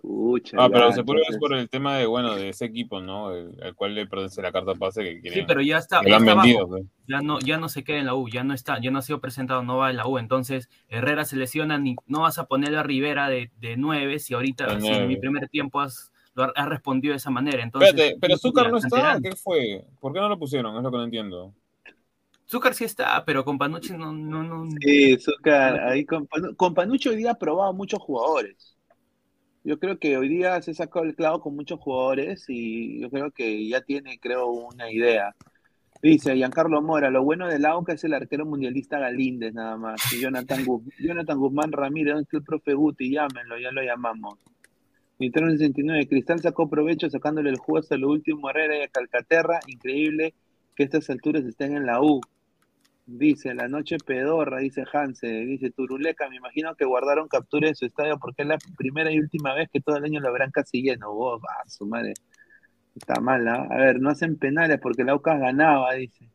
[0.00, 2.64] Pucha, Ah, ya, pero se puede entonces- es por el tema de, bueno, de ese
[2.64, 3.32] equipo, ¿no?
[3.34, 5.40] El, al cual le pertenece la carta pase que quieren.
[5.40, 6.70] Sí, pero ya está, ya lo han está vendido, abajo.
[6.70, 6.84] pues.
[7.06, 9.02] Ya no, ya no se queda en la U, ya no está, ya no ha
[9.02, 10.16] sido presentado, no va en la U.
[10.16, 14.32] Entonces, Herrera se lesiona, ni, no vas a ponerle a Rivera de, de 9 si
[14.32, 16.09] ahorita, si en mi primer tiempo has,
[16.46, 17.62] lo ha- respondido de esa manera.
[17.62, 19.18] Entonces, Espérate, pero Zúcar no está.
[19.22, 19.84] ¿qué fue?
[20.00, 20.76] ¿Por qué no lo pusieron?
[20.76, 21.54] Es lo que no entiendo.
[22.48, 24.68] Zúcar sí está, pero con Panucci no, no, no.
[24.80, 26.26] Sí, Zúcar, ahí con,
[26.56, 28.76] con Panucci hoy día ha probado muchos jugadores.
[29.62, 33.30] Yo creo que hoy día se sacó el clavo con muchos jugadores y yo creo
[33.30, 35.36] que ya tiene, creo, una idea.
[36.02, 40.00] Dice Giancarlo Mora, lo bueno del AUCA es el arquero mundialista Galíndez nada más.
[40.14, 43.10] Y Jonathan, Guz- Jonathan Guzmán Ramírez, ¿dónde está el profe Guti?
[43.10, 44.38] Llámenlo, ya lo llamamos.
[45.20, 49.60] Nitro 69, Cristal sacó provecho sacándole el juego hasta lo último Herrera y a Calcaterra.
[49.66, 50.32] Increíble
[50.74, 52.22] que estas alturas estén en la U.
[53.04, 57.84] Dice, la noche pedorra, dice Hanse, dice Turuleca, me imagino que guardaron captura en su
[57.84, 60.80] estadio porque es la primera y última vez que todo el año lo verán casi
[60.80, 61.12] lleno.
[61.12, 62.14] Vos, ah, su madre.
[62.96, 63.66] Está mal, ¿ah?
[63.70, 66.30] A ver, no hacen penales porque la UCAS ganaba, dice.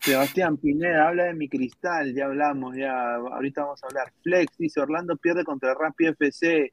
[0.00, 4.12] Sebastián Pineda, habla de mi cristal, ya hablamos, ya, ahorita vamos a hablar.
[4.22, 6.72] Flex, dice, Orlando pierde contra Rappi FC.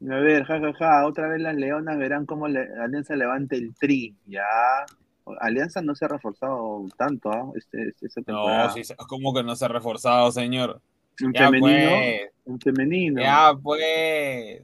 [0.00, 4.14] A ver, jajaja, otra vez las leonas verán cómo le- Alianza levante el tri.
[4.26, 4.44] Ya,
[5.40, 7.50] Alianza no se ha reforzado tanto, ¿ah?
[7.56, 8.68] Este, este- esta temporada.
[8.68, 10.80] No, sí, ¿cómo que no se ha reforzado, señor?
[11.34, 12.20] Ya femenino, pues.
[12.46, 13.20] en femenino.
[13.22, 14.62] Ya pues.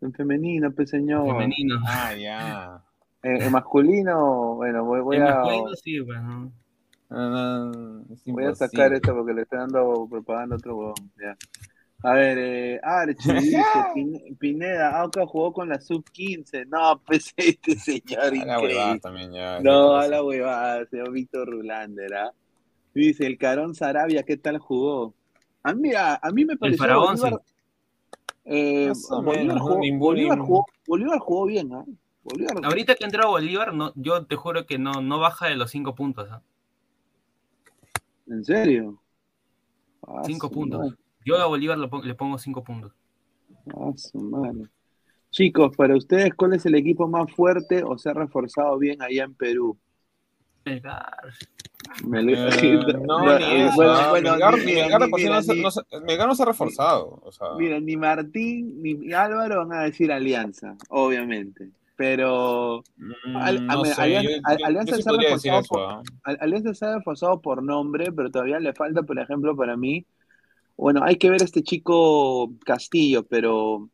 [0.00, 1.26] En femenino, pues señor.
[1.26, 1.76] Femenino.
[1.86, 2.82] Ah, ya.
[3.22, 6.52] En, en masculino, bueno, voy, voy En a, masculino sí, pues, ¿no?
[7.10, 10.94] No, es voy a sacar esto porque le estoy dando propaganda a otro huevón.
[11.20, 11.36] Ya.
[12.02, 13.62] A ver, eh, Archie dice,
[13.94, 16.66] Pin- Pineda, Auca jugó con la sub-15.
[16.68, 19.60] No, pues este señor A la huevada también ya.
[19.60, 22.32] No, a la huevada, señor Víctor Rulander, ¿ah?
[22.94, 25.14] Dice, el Carón Sarabia, ¿qué tal jugó?
[25.62, 27.40] A mí, a, a mí me pareció Faraón, Bolívar,
[28.46, 31.84] eh, Bolívar, jugó, Bolívar, jugó, Bolívar jugó bien, ¿ah?
[32.22, 35.70] Bolívar, Ahorita que entró Bolívar, no, yo te juro que no, no baja de los
[35.70, 36.28] 5 puntos.
[36.30, 36.42] ¿ah?
[38.26, 39.00] ¿en serio?
[40.06, 40.94] Ah, 5 su puntos.
[41.24, 42.92] Yo a Bolívar lo le pongo 5 puntos.
[43.74, 44.66] ah, su madre.
[45.30, 49.24] Chicos, para ustedes, ¿cuál es el equipo más fuerte o se ha reforzado bien allá
[49.24, 49.78] en Perú?
[50.64, 51.06] Melgar.
[52.04, 52.52] Melgar,
[53.02, 53.18] no
[56.06, 57.20] Melgar no se ha reforzado.
[57.22, 61.70] O sea, Mira, ni Martín ni Álvaro van a decir Alianza, obviamente.
[61.96, 62.82] Pero
[63.34, 63.46] ah.
[63.46, 63.68] Al-
[66.40, 70.04] Alianza se ha reforzado por nombre, pero todavía le falta, por ejemplo, para mí.
[70.80, 73.88] Bueno, hay que ver a este chico Castillo, pero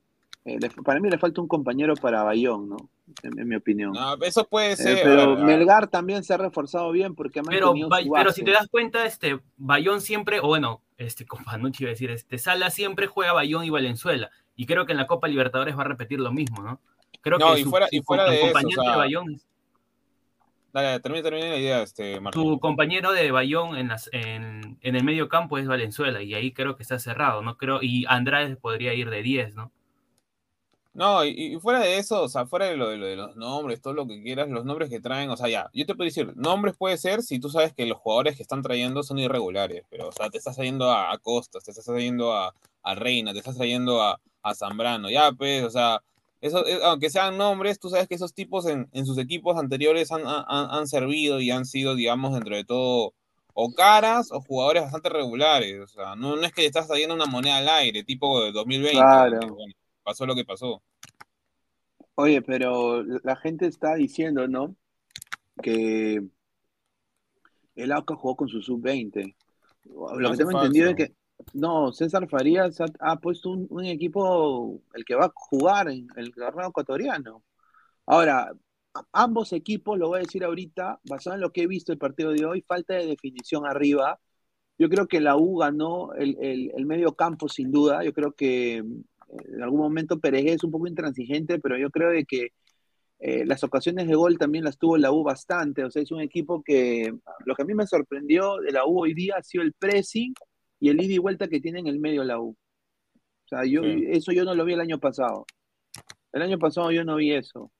[0.44, 2.76] eh, le- para mí le falta un compañero para Bayón, ¿no?
[3.22, 3.92] En, en mi opinión.
[3.92, 5.00] No, eso puede Eh, ser.
[5.02, 5.36] pero.
[5.36, 7.74] Melgar también se ha reforzado bien porque ha Pero,
[8.14, 11.94] pero si te das cuenta, este Bayón siempre, o bueno, este con Panucci iba a
[11.94, 14.30] decir, este Sala siempre juega Bayón y Valenzuela.
[14.54, 16.80] Y creo que en la Copa Libertadores va a repetir lo mismo, ¿no?
[17.20, 19.40] Creo No, que y su, fuera- y fuera de eso, compañero o sea, de Bayón,
[20.76, 22.42] Dale, termina, termina la idea, este, Martín.
[22.42, 26.20] su compañero de Bayón en, las, en, en el medio campo es Valenzuela.
[26.20, 27.56] Y ahí creo que está cerrado, ¿no?
[27.56, 29.72] Creo, y Andrade podría ir de 10, ¿no?
[30.92, 33.36] No, y, y fuera de eso, o sea, fuera de lo, de lo de los
[33.36, 36.04] nombres, todo lo que quieras, los nombres que traen, o sea, ya, yo te puedo
[36.06, 39.82] decir, nombres puede ser si tú sabes que los jugadores que están trayendo son irregulares,
[39.88, 43.32] pero, o sea, te estás trayendo a, a Costas, te estás trayendo a, a Reina,
[43.32, 46.02] te estás trayendo a, a Zambrano, ya, pues, o sea,
[46.40, 50.12] eso, eh, aunque sean nombres, tú sabes que esos tipos en, en sus equipos anteriores
[50.12, 53.14] han, han, han servido y han sido, digamos, dentro de todo,
[53.54, 57.14] o caras o jugadores bastante regulares, o sea, no, no es que le estás trayendo
[57.14, 59.40] una moneda al aire, tipo de 2020, Claro.
[59.40, 60.82] que, bueno, pasó lo que pasó.
[62.16, 64.74] Oye, pero la gente está diciendo, ¿no?
[65.62, 66.22] Que
[67.76, 69.34] el AUCA jugó con su sub-20.
[69.84, 71.12] Lo No que tengo entendido es que,
[71.54, 76.32] no, César Farías ha, ha puesto un, equipo, el que va a jugar en el
[76.34, 77.42] torneo ecuatoriano.
[78.06, 78.52] Ahora,
[79.12, 82.32] ambos equipos, lo voy a decir ahorita, basado en lo que he visto el partido
[82.32, 84.20] de hoy, falta de definición arriba.
[84.78, 88.04] Yo creo que la U ganó el, el- el medio campo sin duda.
[88.04, 88.84] Yo creo que eh,
[89.28, 92.48] en algún momento Pérez es un poco intransigente, pero yo creo de que
[93.20, 95.84] eh, las ocasiones de gol también las tuvo la U bastante.
[95.84, 97.14] O sea, es un equipo que
[97.46, 100.34] lo que a mí me sorprendió de la U hoy día ha sido el pressing
[100.80, 102.50] y el ida y vuelta que tiene en el medio la U.
[103.44, 104.04] O sea, yo, Sí.
[104.08, 105.46] eso yo no lo vi el año pasado.
[106.32, 107.70] El año pasado yo no vi eso.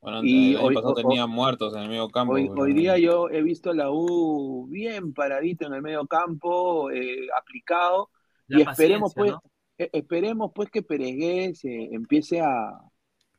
[0.00, 2.34] Bueno, Y el año hoy- pasado hoy- tenía muertos en el medio campo.
[2.34, 2.80] Hoy, pero hoy no.
[2.80, 8.10] día yo he visto a la U bien paradito en el medio campo, eh, aplicado,
[8.46, 9.32] La y esperemos pues,
[9.76, 12.68] eh, esperemos pues que Peregués eh, empiece a,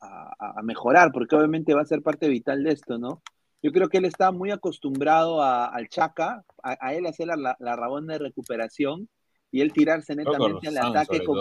[0.02, 3.22] a- a mejorar, porque obviamente va a ser parte vital de esto, ¿no?
[3.62, 7.36] Yo creo que él está muy acostumbrado a- al Chaca, a, a él hacer la,
[7.36, 9.10] la, la rabón de recuperación
[9.52, 11.36] y él tirarse netamente al ataque con,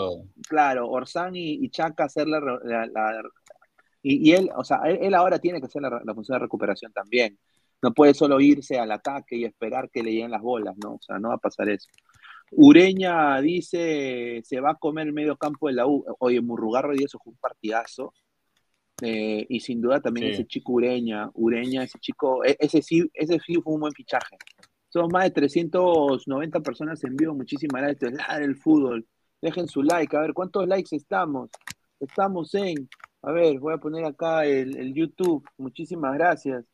[0.47, 3.21] claro, Orsán y, y Chaca hacer la, la- la-
[4.01, 6.43] y, y él, o sea, él, él ahora tiene que hacer la, la función de
[6.43, 7.37] recuperación también.
[7.81, 10.95] No puede solo irse al ataque y esperar que le lleguen las bolas, ¿no?
[10.95, 11.87] O sea, no va a pasar eso.
[12.51, 16.03] Ureña dice, se va a comer el medio campo de la U.
[16.19, 18.13] Oye, Murrugarro y eso fue un partidazo.
[19.01, 20.33] Eh, y sin duda también Sí.
[20.33, 24.37] ese chico Ureña, Ureña, ese chico, e- ese sí, ese sí fue un buen fichaje.
[24.89, 28.13] Somos más de 390 personas en vivo, muchísimas gracias.
[28.13, 29.05] Ladra el fútbol.
[29.41, 31.49] Dejen su like, a ver cuántos likes estamos.
[31.99, 32.89] Estamos en,
[33.21, 35.47] a ver, voy a poner acá el, el YouTube.
[35.57, 36.65] Muchísimas gracias.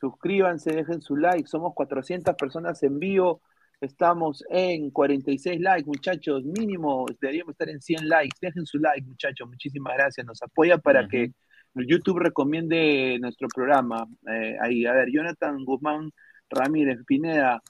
[0.00, 1.46] Suscríbanse, dejen su like.
[1.46, 3.42] Somos 400 personas en vivo.
[3.80, 6.44] Estamos en 46 likes, muchachos.
[6.44, 8.36] Mínimo, deberíamos estar en 100 likes.
[8.40, 9.48] Dejen su like, muchachos.
[9.48, 10.26] Muchísimas gracias.
[10.26, 11.32] Nos apoya para que
[11.74, 14.06] YouTube recomiende nuestro programa.
[14.30, 16.10] Eh, ahí, a ver, Jonathan Guzmán
[16.48, 17.62] Ramírez Pineda,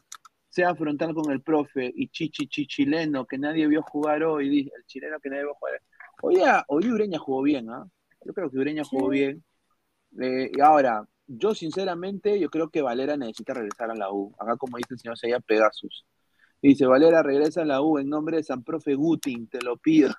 [0.49, 5.21] sea frontal con el profe y Chichi Chichileno, que nadie vio jugar hoy, el chileno
[5.21, 5.81] que nadie vio jugar.
[6.23, 7.85] Hoy, día- hoy Ureña jugó bien, ¿ah?
[8.25, 9.43] Yo creo que Ureña jugó bien.
[10.21, 14.35] Eh, y ahora, yo sinceramente, yo creo que Valera necesita regresar a la U.
[14.39, 16.05] Acá, como dice el señor Sella Pegasus.
[16.61, 20.13] Dice, Valera regresa a la U en nombre de San Profe Gutin, te lo pido.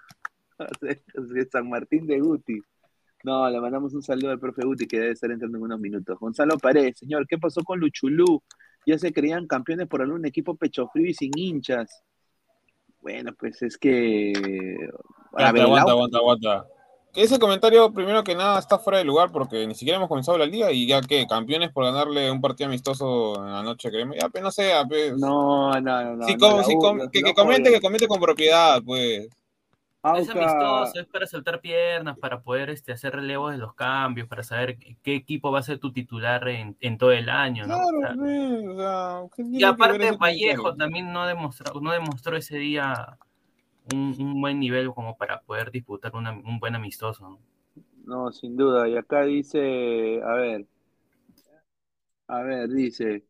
[0.82, 2.62] de San Martín de Guti.
[3.24, 6.18] No, le mandamos un saludo al profe Guti que debe estar entrando en unos minutos.
[6.20, 8.42] Gonzalo Paredes, señor, ¿qué pasó con Luchulú?
[8.86, 12.04] Ya se creían campeones por algún equipo pecho frío y sin hinchas.
[13.00, 14.34] Bueno, pues es que.
[15.34, 16.66] A Aguanta, ver, aguanta, aguanta, aguanta.
[17.14, 20.46] Ese comentario, primero que nada, está fuera de lugar porque ni siquiera hemos comenzado la
[20.46, 24.16] liga y ya que campeones por ganarle un partido amistoso en la noche, creemos.
[24.20, 25.18] Ya, pues no sea, pues.
[25.18, 26.16] No, no, no.
[26.16, 28.82] no, Si no, com- la si U- com- no, que, comente, que comente con propiedad,
[28.86, 29.28] pues.
[30.14, 34.44] Es amistoso, es para soltar piernas, para poder este, hacer relevos de los cambios, para
[34.44, 37.78] saber qué- equipo va a ser tu titular en, en todo el año, ¿no?
[37.78, 38.52] Claro, o sea, ¿qué tiene
[39.52, 43.18] y aparte Vallejo también no demostró, no demostró ese día
[43.94, 47.30] un, un buen nivel como para poder disputar una- un buen amistoso.
[47.30, 47.40] ¿no?
[48.06, 48.88] No, sin duda.
[48.90, 50.68] Y acá dice, a ver,
[52.28, 53.26] a ver, dice,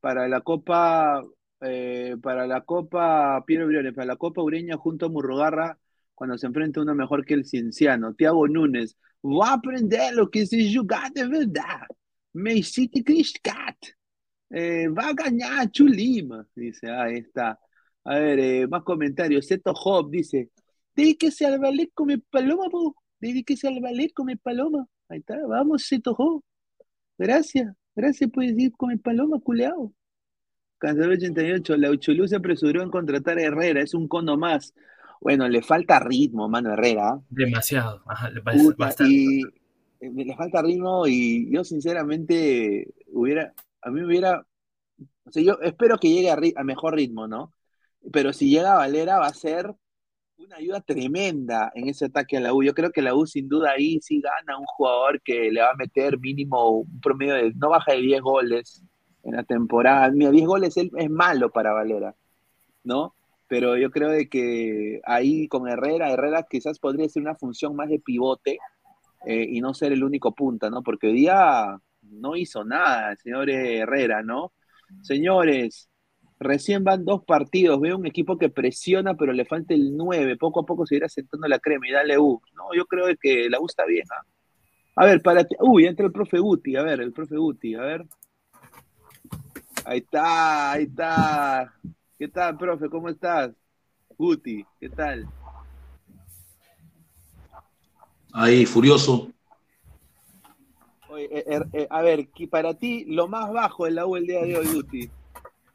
[0.00, 1.24] para la Copa,
[1.62, 5.79] eh, para la Copa, Piero Briones, para la Copa Ureña junto a Murrugarra,
[6.20, 8.94] cuando se enfrenta uno mejor que el Cienciano, Tiago Núñez,
[9.24, 11.86] va a aprender lo que es jugar de verdad.
[12.34, 13.02] Me City
[13.42, 13.78] Cat.
[14.50, 17.58] Eh, va a ganar Chulima, dice, ahí está.
[18.04, 19.46] A ver, eh, más comentarios.
[19.46, 20.50] Seto Job dice,
[20.94, 22.94] dedíquese al ballet come paloma, po.
[23.18, 24.86] Dedíquese al ballet come paloma.
[25.08, 26.42] Ahí está, vamos, Seto Job.
[27.16, 29.90] Gracias, gracias por decir come paloma, culeado.
[30.76, 34.74] Cancelero 88, la Uchulú se apresuró en contratar a Herrera, es un cono más.
[35.20, 37.20] Bueno, le falta ritmo, mano Herrera.
[37.28, 39.12] Demasiado, ajá, le parece bastante.
[39.14, 39.42] y
[40.00, 43.52] eh, le falta ritmo y yo sinceramente hubiera,
[43.82, 44.46] a mí me hubiera,
[45.24, 47.52] o sea, yo espero que llegue a, ri- a mejor ritmo, ¿no?
[48.12, 49.74] Pero si llega Valera va a ser
[50.38, 52.62] una ayuda tremenda en ese ataque a la U.
[52.62, 55.70] Yo creo que la U sin duda ahí sí gana un jugador que le va
[55.72, 58.82] a meter mínimo un promedio de, no baja de 10 goles
[59.22, 60.10] en la temporada.
[60.10, 62.14] Mira, 10 goles es malo para Valera,
[62.84, 63.14] ¿no?
[63.50, 67.88] Pero yo creo de que ahí con Herrera, Herrera quizás podría ser una función más
[67.88, 68.58] de pivote
[69.26, 70.84] eh, y no ser el único punta, ¿no?
[70.84, 74.52] Porque hoy día no hizo nada el señor Herrera, ¿no?
[75.02, 75.90] Señores,
[76.38, 80.60] recién van dos partidos, veo un equipo que presiona, pero le falta el 9, poco
[80.60, 82.40] a poco se irá sentando la crema y dale U.
[82.54, 84.24] No, yo creo de que la U está bien, ¿ah?
[84.94, 88.04] A ver, para Uy, entra el profe Guti, a ver, el profe Guti, a ver.
[89.84, 91.74] Ahí está, ahí está.
[92.20, 92.90] ¿Qué tal, profe?
[92.90, 93.50] ¿Cómo estás?
[94.18, 95.26] Guti, ¿qué tal?
[98.34, 99.30] Ahí, furioso.
[101.08, 104.26] Oye, eh, eh, eh, a ver, para ti, lo más bajo de la U el
[104.26, 105.10] día de hoy, Guti.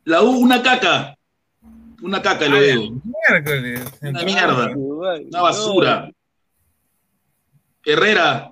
[0.04, 1.18] La U, una caca.
[2.04, 2.92] Una caca lo veo.
[4.04, 4.70] Una mierda.
[4.78, 6.12] Una basura.
[7.84, 8.52] Herrera,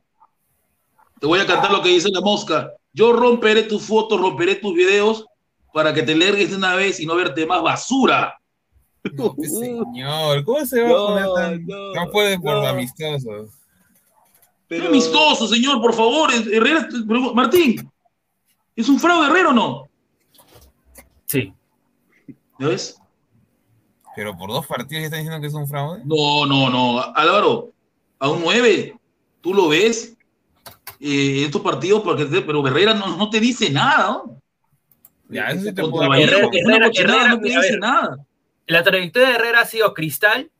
[1.20, 2.74] te voy a cantar lo que dice la mosca.
[2.92, 5.28] Yo romperé tus fotos, romperé tus videos
[5.74, 8.40] para que te largues de una vez y no verte más basura.
[9.14, 11.66] No, pues, señor, ¿cómo se va No, a poner tan.?
[11.66, 12.68] No, no, puede por no.
[12.68, 13.50] amistosos.
[14.70, 16.32] Qué amistoso, señor, por favor.
[16.34, 16.88] Herrera,
[17.36, 17.92] Martín,
[18.76, 19.84] ¿es un fraude Herrera o no?
[21.28, 21.54] Sí.
[22.60, 22.98] ¿Ya ves?
[24.16, 26.02] Pero por dos partidos ya están diciendo que es un fraude.
[26.06, 27.02] No, no, no.
[27.16, 27.72] Álvaro,
[28.20, 28.98] a un 9,
[29.42, 30.16] tú lo ves
[31.00, 34.43] eh, en estos partidos, porque pero Herrera no, no te dice nada, ¿no?
[35.34, 37.56] Ya, eso sí te Contra puedo Vallejo, Herrera- fue una Herrera- cochinada, Herrera, no te
[37.56, 37.80] a dice ver.
[37.80, 38.18] nada.
[38.68, 40.52] La trayectoria de Herrera ha sido Cristal,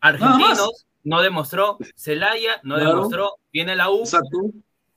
[0.00, 2.90] Argentinos, no demostró, Celaya no Claro.
[2.90, 4.02] demostró, viene la U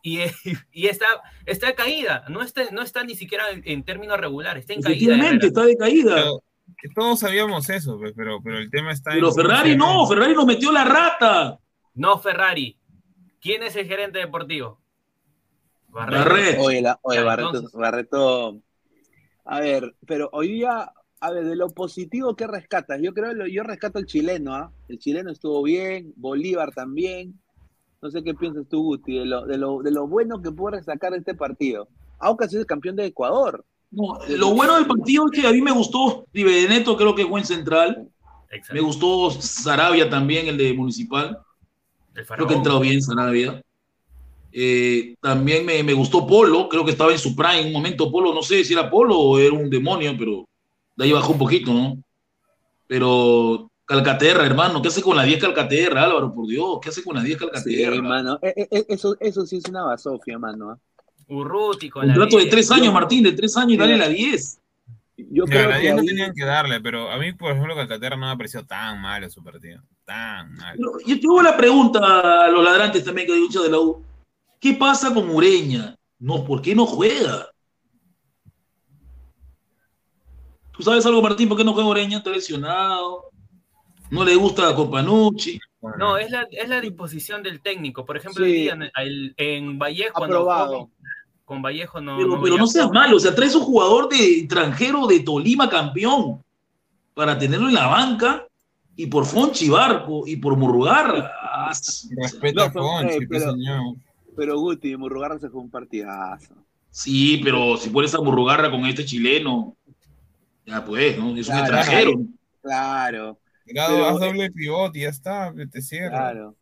[0.04, 0.20] y,
[0.72, 1.06] y está,
[1.46, 5.16] está caída, no está, no está ni siquiera en, en términos regulares, está en caída.
[5.42, 6.16] Está de caída.
[6.16, 6.44] Pero,
[6.94, 9.34] todos sabíamos eso, pues, pero, pero el tema está Pero en.
[9.36, 11.58] Ferrari no, Ferrari nos metió la rata.
[11.94, 12.78] No Ferrari.
[13.42, 14.80] ¿Quién es el gerente deportivo?
[16.06, 16.58] Barret.
[16.60, 17.64] Oye, la- oye Barreto.
[17.74, 18.62] Barreto.
[19.46, 23.00] A ver, pero hoy día, a ver, de lo positivo, ¿qué rescatas?
[23.02, 24.72] Yo creo, yo rescato el chileno, ¿ah?
[24.88, 27.40] El chileno estuvo bien, Bolívar también.
[28.02, 30.82] No sé qué piensas tú, Guti, de lo, de lo, de lo bueno que pudo
[30.84, 31.88] sacar este partido.
[32.20, 33.66] Aunque es el campeón de Ecuador.
[33.90, 37.28] No, lo bueno del partido es que a mí me gustó Neto, creo que es
[37.28, 38.10] buen central.
[38.72, 41.40] Me gustó Sarabia también, el de Municipal.
[42.14, 43.62] Creo que ha entrado bien Sarabia.
[44.60, 48.12] Eh, también me, me gustó Polo, creo que estaba en su prime en un momento.
[48.12, 50.46] Polo, no sé si era Polo o era un demonio, pero
[50.96, 51.98] de ahí bajó un poquito, ¿no?
[52.88, 56.34] Pero Calcaterra, hermano, ¿qué hace con la 10 Calcaterra, Álvaro?
[56.34, 58.02] Por Dios, ¿qué hace con la 10 Sí, Calcaterra?
[58.02, 58.40] mano.
[58.42, 60.72] Eh, eh, eh, Eso, eso sí es una basofia, mano.
[60.72, 60.78] ¿ah?
[61.30, 62.52] Urruti con la Contrato de 10.
[62.56, 64.60] tres años, Martín, de tres años y dale la 10.
[65.18, 67.76] Yo creo la que 10 no ahí- tenían que darle, pero a mí, por ejemplo,
[67.76, 69.82] Calcaterra no me ha parecido tan malo su partido.
[70.06, 70.76] Tan malo.
[70.78, 74.02] Pero Yo tengo la pregunta a los ladrantes también que hay hinchas de la U.
[74.60, 75.96] ¿Qué pasa con Ureña?
[76.20, 77.48] No, ¿por qué no juega?
[80.72, 81.50] ¿Tú sabes algo, Martín?
[81.50, 82.18] ¿Por qué no juega Ureña?
[82.20, 83.26] Está lesionado.
[84.10, 85.60] No le gusta a Copanucci.
[85.98, 88.06] No, es la, es la disposición del técnico.
[88.06, 88.52] Por ejemplo, Sí.
[88.52, 90.90] día en, el- en Vallejo, Aprobado.
[91.46, 92.18] con Vallejo no.
[92.18, 95.70] Pero, no pero no seas malo, o sea, traes un jugador de extranjero de Tolima
[95.70, 96.44] campeón
[97.14, 98.46] para tenerlo en la banca
[98.96, 101.32] y por Fonchi Barco y por Murrugarra.
[101.42, 101.72] Ah,
[102.18, 103.96] Respeta a No, Fonchi, eh, pues, pero- señor.
[104.38, 106.54] Pero Guti, Murrugarra se fue un partidazo.
[106.92, 109.76] Sí, pero si pones a Murrugarra con este chileno,
[110.64, 111.36] ya pues, ¿no?
[111.36, 112.12] Es un Claro, extranjero.
[112.62, 113.40] Claro.
[113.66, 116.10] Grado, Pero, haz eh, doble pivote y ya está, te cierra.
[116.32, 116.56] Claro.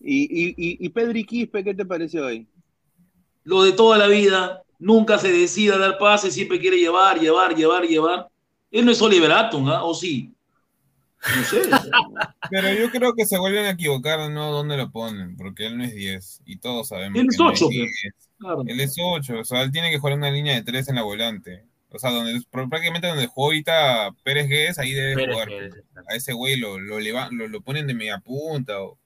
[0.00, 2.46] Y, y, y, y Pedri Quispe, ¿qué te pareció hoy?
[3.44, 7.54] Lo de toda la vida, nunca se decide a dar pase, siempre quiere llevar, llevar,
[7.54, 8.28] llevar, llevar.
[8.72, 9.84] Él no es Oliver Atom, ¿ah?
[9.84, 10.33] ¿O sí?
[11.36, 11.62] No sé.
[12.50, 14.50] Pero yo creo que se vuelven a equivocar, ¿no?
[14.52, 15.36] ¿Dónde lo ponen?
[15.36, 17.90] Porque él no es 10 y todos sabemos Él es no 8, 10.
[18.38, 18.62] Claro.
[18.66, 21.02] Él es 8, o sea, él tiene que jugar una línea de 3 en la
[21.02, 21.64] volante.
[21.90, 25.48] O sea, donde, prácticamente donde jugó ahorita Pérez Guedes, ahí debe Pérez jugar.
[25.48, 28.82] Guedes, A ese güey lo, lo, lo, lo ponen de media punta.
[28.82, 28.98] O,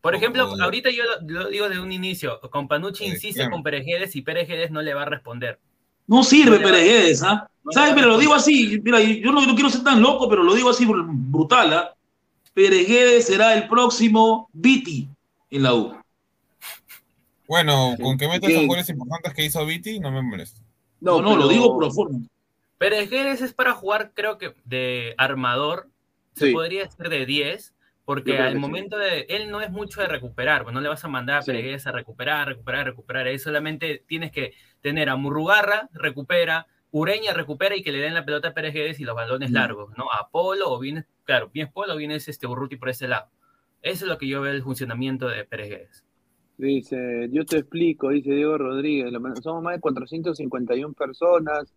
[0.00, 2.38] Por ejemplo, o- ahorita yo lo, lo digo desde un inicio.
[2.50, 5.58] Con Panucci insiste con Perejedes y Perejedes no le va a responder.
[6.06, 7.48] No sirve Pérez ¿ah?
[7.70, 7.94] ¿Sabes?
[7.94, 10.70] Pero lo digo así, mira, yo no, no quiero ser tan loco, pero lo digo
[10.70, 11.94] así br- brutal, ¿ah?
[12.54, 15.08] Pérez será el próximo Viti
[15.50, 15.96] en la U.
[17.46, 20.60] Bueno, con que meta esos goles importantes que hizo Viti, no me molesta.
[21.00, 22.20] No, no, lo digo por forma.
[22.78, 25.88] Perejedes es para jugar, creo que de armador.
[26.34, 27.74] Se podría decir de 10.
[28.04, 28.58] Porque al que sí.
[28.58, 29.26] momento de.
[29.28, 30.62] Él no es mucho de recuperar.
[30.64, 31.50] pues no le vas a mandar a Sí.
[31.52, 33.26] Perejedes a recuperar, recuperar, recuperar.
[33.26, 36.66] Ahí solamente tienes que tener a Murrugarra, recupera.
[36.90, 39.54] Ureña recupera y que le den la pelota a Perejedes y los balones Mm.
[39.54, 40.10] largos, ¿no?
[40.12, 43.30] A Polo o vienes, claro, bien Polo o vienes este Urruti por ese lado.
[43.82, 46.04] Eso es lo que yo veo el funcionamiento de Perejedes.
[46.58, 49.10] Dice, yo te explico, dice Diego Rodríguez.
[49.42, 51.72] Somos más de 451 personas.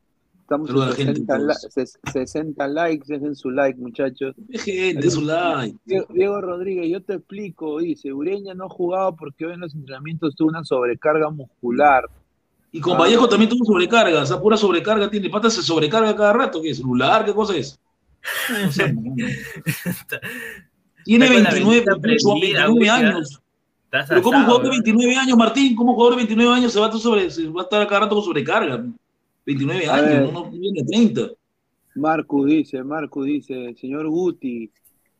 [0.45, 1.99] Estamos en la gente, 60, la- entonces.
[2.03, 3.05] ses- 60 likes.
[3.07, 4.35] Dejen su like, muchachos.
[4.51, 5.75] Gente, su like.
[5.85, 7.79] Diego, Diego Rodríguez, yo te explico.
[7.79, 12.03] Dice, Ureña no jugaba porque hoy en los entrenamientos tuvo una sobrecarga muscular.
[12.71, 12.99] Y con Ah.
[12.99, 15.29] Vallejo también tuvo sobrecarga, o sea, pura sobrecarga tiene.
[15.31, 16.77] Pata se sobrecarga cada rato, ¿qué es?
[16.77, 17.25] ¿Celular?
[17.25, 17.79] ¿Qué cosa es?
[21.05, 22.95] Tiene Está con la 29, ventita mucho, prendida, 29 Ucha.
[22.95, 23.41] años.
[24.09, 24.73] Pero ¿cómo un jugador de ¿no?
[24.73, 25.75] 29 años, Martín?
[25.75, 27.87] ¿Cómo un jugador de 29 años se va a, estar sobre, se va a estar
[27.87, 28.83] cada rato con sobrecarga?
[29.45, 30.21] 29 A años, ver.
[30.23, 31.29] no, no viene 30.
[31.95, 34.69] Marcus dice, Marcus dice, señor Guti,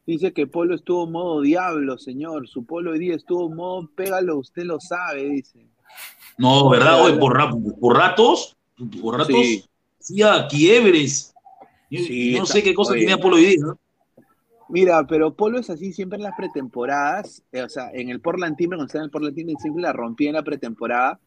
[0.06, 2.48] dice que Polo estuvo en modo diablo, señor.
[2.48, 5.66] Su Polo hoy día estuvo en modo pégalo, usted lo sabe, dice.
[6.38, 7.02] No, ¿verdad?
[7.06, 7.34] Oye, por,
[7.80, 8.58] por ratos,
[9.02, 9.64] por ratos, Sí.
[10.00, 11.34] hacía quiebres.
[11.90, 13.02] Yo, Sí, no está- sé qué cosa oye.
[13.02, 13.58] tenía Polo hoy día.
[13.62, 13.80] ¿no?
[14.68, 17.42] Mira, pero Polo es así siempre en las pretemporadas.
[17.54, 19.94] eh, o sea, en el Portland Timber, cuando está en el Portland Timber, siempre la
[19.94, 21.20] rompía en la pretemporada.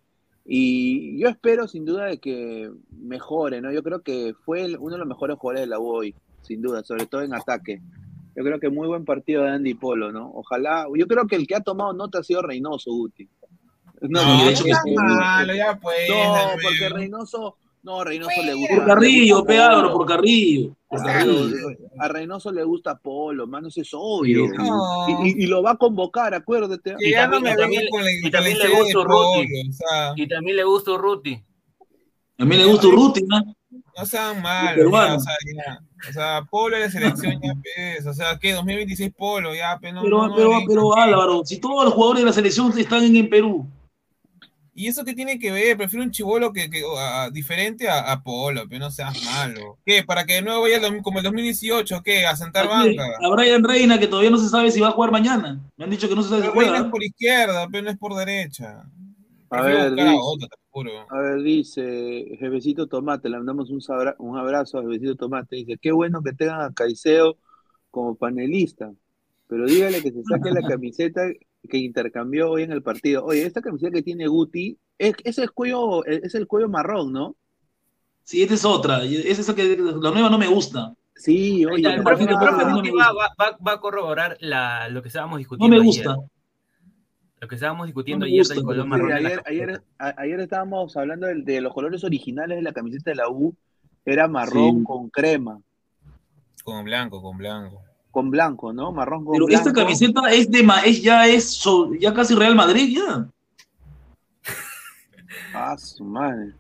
[0.50, 3.70] Y yo espero, sin duda, de que mejore, ¿no?
[3.70, 6.62] Yo creo que fue el- uno de los mejores jugadores de la U hoy, sin
[6.62, 7.82] duda, sobre todo en ataque.
[8.34, 10.30] Yo creo que muy buen partido de Andy Polo, ¿no?
[10.32, 10.86] Ojalá.
[10.96, 13.28] Yo creo que el que ha tomado nota ha sido Reynoso, Guti.
[14.00, 14.70] No, no sí.
[14.94, 16.08] malo, ya pues.
[16.08, 18.74] No, porque Reynoso, no, Reynoso le gusta.
[18.76, 20.76] Por Carrillo, Pedro, por Carrillo.
[20.88, 21.78] Por Claro, Carrillo.
[21.98, 24.46] a Reynoso le gusta Polo, mano, eso es obvio.
[24.46, 25.24] Sí, no.
[25.24, 26.96] Y, y- y lo va a convocar, acuérdate.
[26.98, 27.56] Que y también,
[28.30, 28.98] también le gusta
[29.72, 30.12] sea.
[30.16, 30.92] Y también le gusta.
[32.38, 33.42] A mí le gusta Urruti, ¿no?
[33.98, 34.40] No sean
[34.76, 35.80] ya, o sea, ya.
[36.08, 38.52] O sea, Polo de la selección ya pues, o sea, ¿qué?
[38.52, 42.22] 2026 Polo, ya, pues, no, Pero, no, no pero, pero Álvaro, si todos los jugadores
[42.22, 43.66] de la selección están en, en Perú,
[44.80, 45.76] ¿Y eso qué tiene que ver?
[45.76, 49.78] Prefiero un chivolo que, que a- diferente a, a Polo, pero no seas malo.
[49.84, 50.04] ¿Qué?
[50.04, 52.02] ¿Para que de nuevo vaya el dos- como el 2018?
[52.04, 52.26] ¿Qué?
[52.26, 53.04] ¿A sentar Aquí, banca?
[53.20, 55.60] a Brian Reina, que todavía no se sabe si va a jugar mañana.
[55.76, 56.86] Me han dicho que no se sabe si Pero Reina juega.
[56.86, 58.84] es por izquierda, pero no es por derecha.
[59.50, 60.16] A ver, dice-
[60.70, 60.92] juro.
[61.10, 65.56] A ver, dice Jefecito Tomate, le mandamos un, sabra- un abrazo a Jefecito Tomate.
[65.56, 67.36] Dice, qué bueno que tengan a Caicedo
[67.90, 68.92] como panelista,
[69.48, 71.22] pero dígale que se saque la camiseta
[71.68, 73.24] que intercambió hoy en el partido.
[73.24, 77.36] Oye, esta camiseta que tiene Guti, es, ese es, cuello, es el cuello marrón, ¿no?
[78.24, 79.04] Sí, esta es otra.
[79.04, 80.94] es la que la nueva no me gusta.
[81.14, 83.12] Sí, oye, el la profe, el profe no me gusta.
[83.12, 86.06] va, va- va- va a corroborar la, lo que estábamos No discutiendo me ayer.
[86.06, 86.16] gusta.
[87.40, 90.40] Lo que estábamos discutiendo No me ayer gusta, del color Sí, marrón ayer, ayer, ayer
[90.40, 93.54] estábamos hablando de, de los colores originales de la camiseta de la U,
[94.04, 94.84] era marrón Sí.
[94.84, 95.60] con crema,
[96.64, 97.82] Con blanco, con blanco.
[98.18, 98.90] Con blanco, ¿no?
[98.90, 99.68] Marrón con Pero blanco.
[99.68, 103.28] esta camiseta es de ma- es ya es so- ya casi Real Madrid ya.
[105.54, 106.52] Ah, su madre.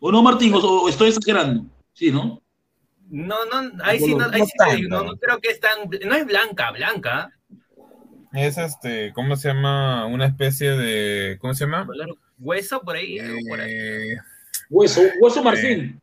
[0.00, 0.52] ¿O no, Martín?
[0.52, 1.64] ¿O, o estoy exagerando?
[1.94, 2.42] Sí, ¿no?
[3.08, 4.76] No, no, ahí sí, no, ahí No sí te tanto.
[4.76, 7.32] digo, no, no creo que es tan, no es blanca, blanca.
[8.34, 10.04] Es este, ¿cómo se llama?
[10.06, 11.38] Una especie de.
[11.40, 11.86] ¿Cómo se llama?
[12.38, 13.72] Hueso por ahí, algo por ahí.
[13.72, 14.16] Eh,
[14.68, 15.98] Hueso, hueso Marfil.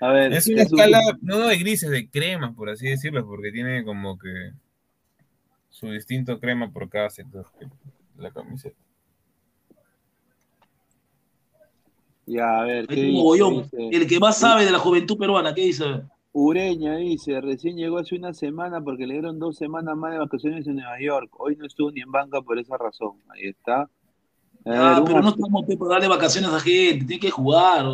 [0.00, 3.26] A ver, es una es un- escala, no de grises, de cremas, por así decirlo,
[3.26, 4.52] porque tiene como que
[5.68, 8.76] su distinto crema por cada sector de la camiseta.
[12.26, 13.88] Ya, a ver, ¿qué Hay un dice?
[13.90, 15.84] El que más sabe de la juventud peruana, ¿qué dice?
[16.32, 20.64] Ureña dice, recién llegó hace una semana porque le dieron dos semanas más de vacaciones
[20.68, 21.28] en Nueva York.
[21.38, 23.14] Hoy no estuvo ni en banca por esa razón.
[23.30, 23.80] Ahí está.
[23.82, 23.88] A
[24.66, 27.84] Ah, ver, pero no estamos para darle vacaciones a gente, tiene que jugar.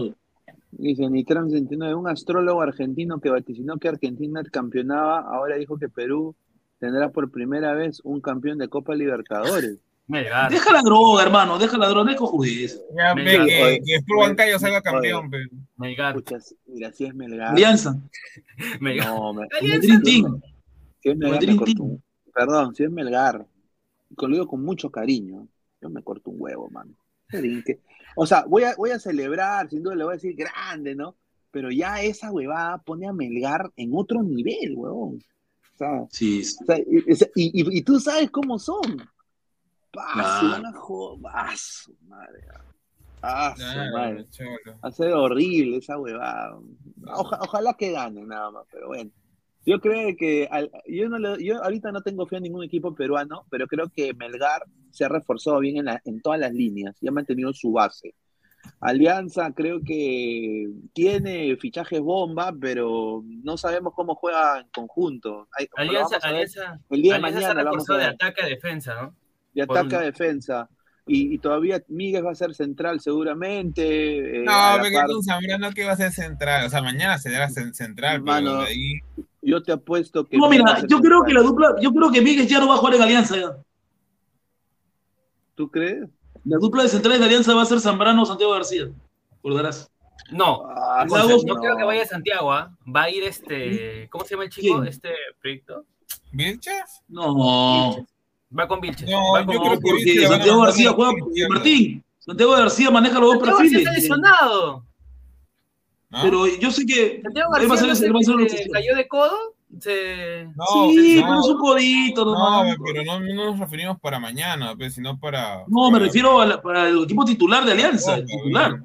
[0.78, 6.34] Dice Nitram 69, un astrólogo argentino que vaticinó que Argentina campeonaba, ahora dijo que Perú
[6.78, 9.78] tendrá por primera vez un campeón de Copa Libertadores.
[10.08, 10.50] Melgar.
[10.52, 12.80] Deja la droga, hermano, deja la droga, no es.
[12.96, 13.46] Ya Me ve encanta.
[13.52, 15.48] que, Oye, que Bancayo salga campeón, pero
[15.78, 16.14] Melgar.
[16.16, 17.48] Escucha, mira, si es Melgar.
[17.52, 17.96] Alianza,
[18.80, 19.08] Melgar.
[19.08, 19.48] No, me-
[20.04, 20.40] Team.
[21.00, 22.02] si es Melgar, me corto un-
[22.34, 23.46] Perdón, si es Melgar.
[24.16, 25.48] Lo digo con mucho cariño.
[25.80, 26.92] Yo me corto un huevo, mano.
[27.30, 27.80] Que-
[28.16, 31.16] O sea, voy a, voy a celebrar, sin duda le voy a decir grande, ¿no?
[31.50, 35.22] Pero ya esa huevada pone a Melgar en otro nivel, huevón.
[35.74, 36.56] O sea, Sí, sí.
[36.62, 38.96] o sea, y, y- y- y tú sabes cómo son.
[39.92, 40.40] Pa, Claro.
[40.40, 41.20] se van a joder.
[41.32, 42.40] Ah, su madre.
[43.22, 44.24] Ah, su Claro, madre.
[44.84, 46.58] Va a ser horrible esa huevada.
[47.06, 49.10] Oja- ojalá que ganen nada más, pero bueno.
[49.64, 52.94] Yo creo que al- yo no le- yo ahorita no tengo fe en ningún equipo
[52.94, 54.62] peruano, pero creo que Melgar
[54.97, 58.14] se ha reforzado bien en, la- en todas las líneas y ha mantenido su base.
[58.80, 65.49] Alianza creo que tiene fichajes bomba, pero no sabemos cómo juega en conjunto.
[65.57, 67.90] Hay- Alianza, vamos a ver Alianza, el día de Alianza mañana se ha lo vamos
[67.90, 68.14] a reforzado de ver.
[68.14, 69.14] ataque a defensa, ¿no?
[69.55, 70.68] de ataque a defensa.
[71.09, 74.40] Y, y todavía Miguel va a ser central seguramente.
[74.40, 76.66] eh, No, porque par- Zambrano que va a ser central.
[76.66, 79.01] O sea, mañana será cen- central, Mano, pero de ahí.
[79.40, 80.36] Yo te apuesto que.
[80.36, 81.26] No, Miguel mira, yo creo central.
[81.26, 83.57] que la dupla, yo creo que Miguel ya no va a jugar en Alianza ya.
[85.57, 86.09] ¿Tú crees?
[86.44, 88.88] La dupla de centrales de Alianza va a ser Zambrano o Santiago García.
[89.42, 89.90] Recordarás.
[90.30, 91.61] No, Ah, no, Lagos, no no.
[91.61, 92.72] creo que vaya a Santiago, ¿ah?
[92.94, 94.76] Va a ir este, ¿cómo se llama el chico?
[94.76, 94.88] ¿Quién?
[94.88, 95.84] Este proyecto.
[96.32, 97.02] ¿Vilches?
[97.09, 98.07] No,
[98.57, 99.09] Va con Vilches.
[99.11, 101.12] No, va yo creo que Vilches Santiago García juega.
[101.48, 103.82] Martín, Santiago García maneja los dos García perfiles.
[103.82, 104.84] está lesionado.
[106.22, 107.68] Pero yo sé que Santiago García
[108.12, 109.54] no se, se cayó de codo.
[109.80, 110.48] Se...
[110.56, 112.76] No, Sí, no, pero es un codito No, nomás.
[112.84, 115.64] pero no, no nos referimos para mañana, pues, sino para.
[115.68, 118.80] No, me refiero a la- para el equipo titular de Alianza, el Copa, titular.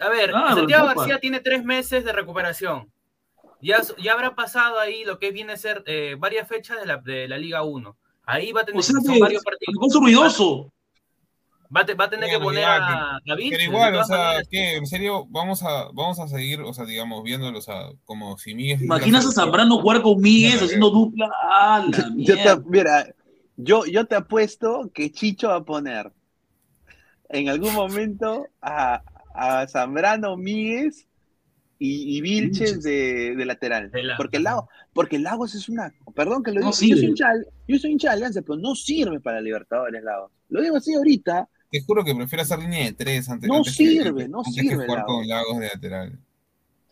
[0.00, 0.86] A ver, Claro, Santiago.
[0.88, 2.90] García tiene tres meses de recuperación.
[3.62, 6.98] Ya, ya habrá pasado ahí lo que viene a ser eh, varias fechas de la,
[6.98, 7.96] de la Liga 1.
[8.26, 9.74] Ahí va a tener O sea varios partidos.
[9.74, 10.72] Alfonso Ruidoso.
[11.74, 14.16] Va a, te- va a tener que poner a, a Pero de igual, o sea,
[14.16, 14.48] maneras.
[14.50, 14.76] ¿qué?
[14.76, 18.54] En serio, vamos a, vamos a seguir, o sea, digamos, viéndolo, o sea, como si
[18.54, 18.84] Miguel...
[18.84, 21.30] ¿Imaginas a Zambrano jugar con Miguel haciendo dupla?
[21.42, 23.06] ¡Ah, la Yo te, mira,
[23.56, 26.12] yo, yo te apuesto que Chicho va a poner
[27.28, 29.02] en algún momento a,
[29.34, 31.08] a Zambrano, Míguez
[31.78, 33.90] y, y Vilches de, de lateral.
[34.16, 35.92] Porque Lagos, porque Lagos es una.
[36.14, 36.94] Perdón que lo No digo.
[36.94, 40.30] yo, soy hincha, de- yo soy hincha de Alianza, pero no sirve para Libertadores Lagos.
[40.48, 41.48] Lo digo así ahorita.
[41.70, 44.54] Te juro que prefiero hacer línea de tres antes, No antes que- sirve, no antes
[44.54, 46.18] que sirve, jugar con Lagos de lateral.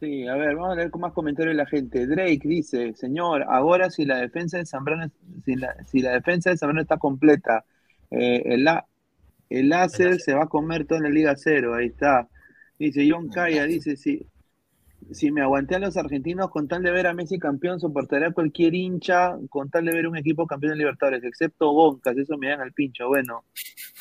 [0.01, 2.07] Sí, a ver, vamos a leer con más comentarios de la gente.
[2.09, 5.09] Drake dice, señor, ahora si la defensa de Zambrano,
[5.45, 7.65] si la, si la defensa de Zambrano está completa,
[8.11, 8.85] eh, el, A-
[9.49, 12.29] el láser se va a comer toda la Liga Cero, ahí está.
[12.81, 14.27] Dice John Calla, dice, si,
[15.11, 18.33] si me aguanté a los argentinos con tal de ver a Messi campeón, soportaré a
[18.33, 22.49] cualquier hincha con tal de ver un equipo campeón de Libertadores, excepto Goncas, eso me
[22.49, 23.09] dan al pincho.
[23.09, 23.45] Bueno,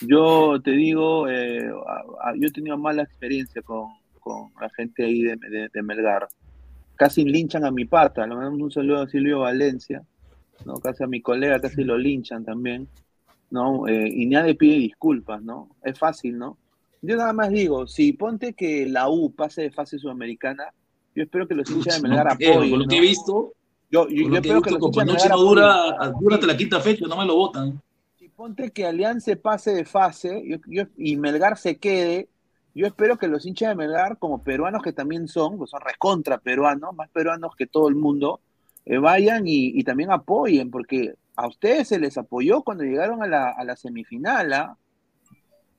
[0.01, 3.87] yo te digo, eh, a- a- yo he tenido mala experiencia con,
[4.19, 6.27] con la gente ahí de, de- de Melgar.
[6.95, 10.03] Casi linchan a mi pata, le mandamos un saludo a Silvio Valencia,
[10.65, 10.79] ¿no?
[10.79, 12.87] Casi a mi colega, casi lo linchan también,
[13.49, 13.87] ¿no?
[13.87, 15.69] Eh, y nadie pide disculpas, ¿no?
[15.83, 16.57] Es fácil, ¿no?
[17.01, 20.65] Yo nada más digo, si ponte que la U pase de fase sudamericana,
[21.15, 22.69] yo espero que los hinchas de Melgar apoyen.
[22.69, 23.53] por lo que he visto,
[23.89, 26.79] Yo, yo, yo espero que los hinchas de Melgar no dura, dura hasta la quinta
[26.79, 27.81] fecha, no me lo votan.
[28.35, 32.27] Ponte que Alianza pase de fase yo- y Melgar se quede.
[32.73, 36.39] Yo espero que los hinchas de Melgar, como peruanos que también son, pues son recontra
[36.39, 38.39] peruanos, más peruanos que todo el mundo,
[38.85, 43.27] eh, vayan y, y también apoyen, porque a ustedes se les apoyó cuando llegaron a
[43.27, 44.77] la, a la semifinal, ¿ah?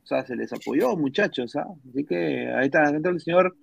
[0.05, 1.67] O sea, se les apoyó, muchachos, ¿ah?
[1.91, 3.57] Así que ahí está, está el señor,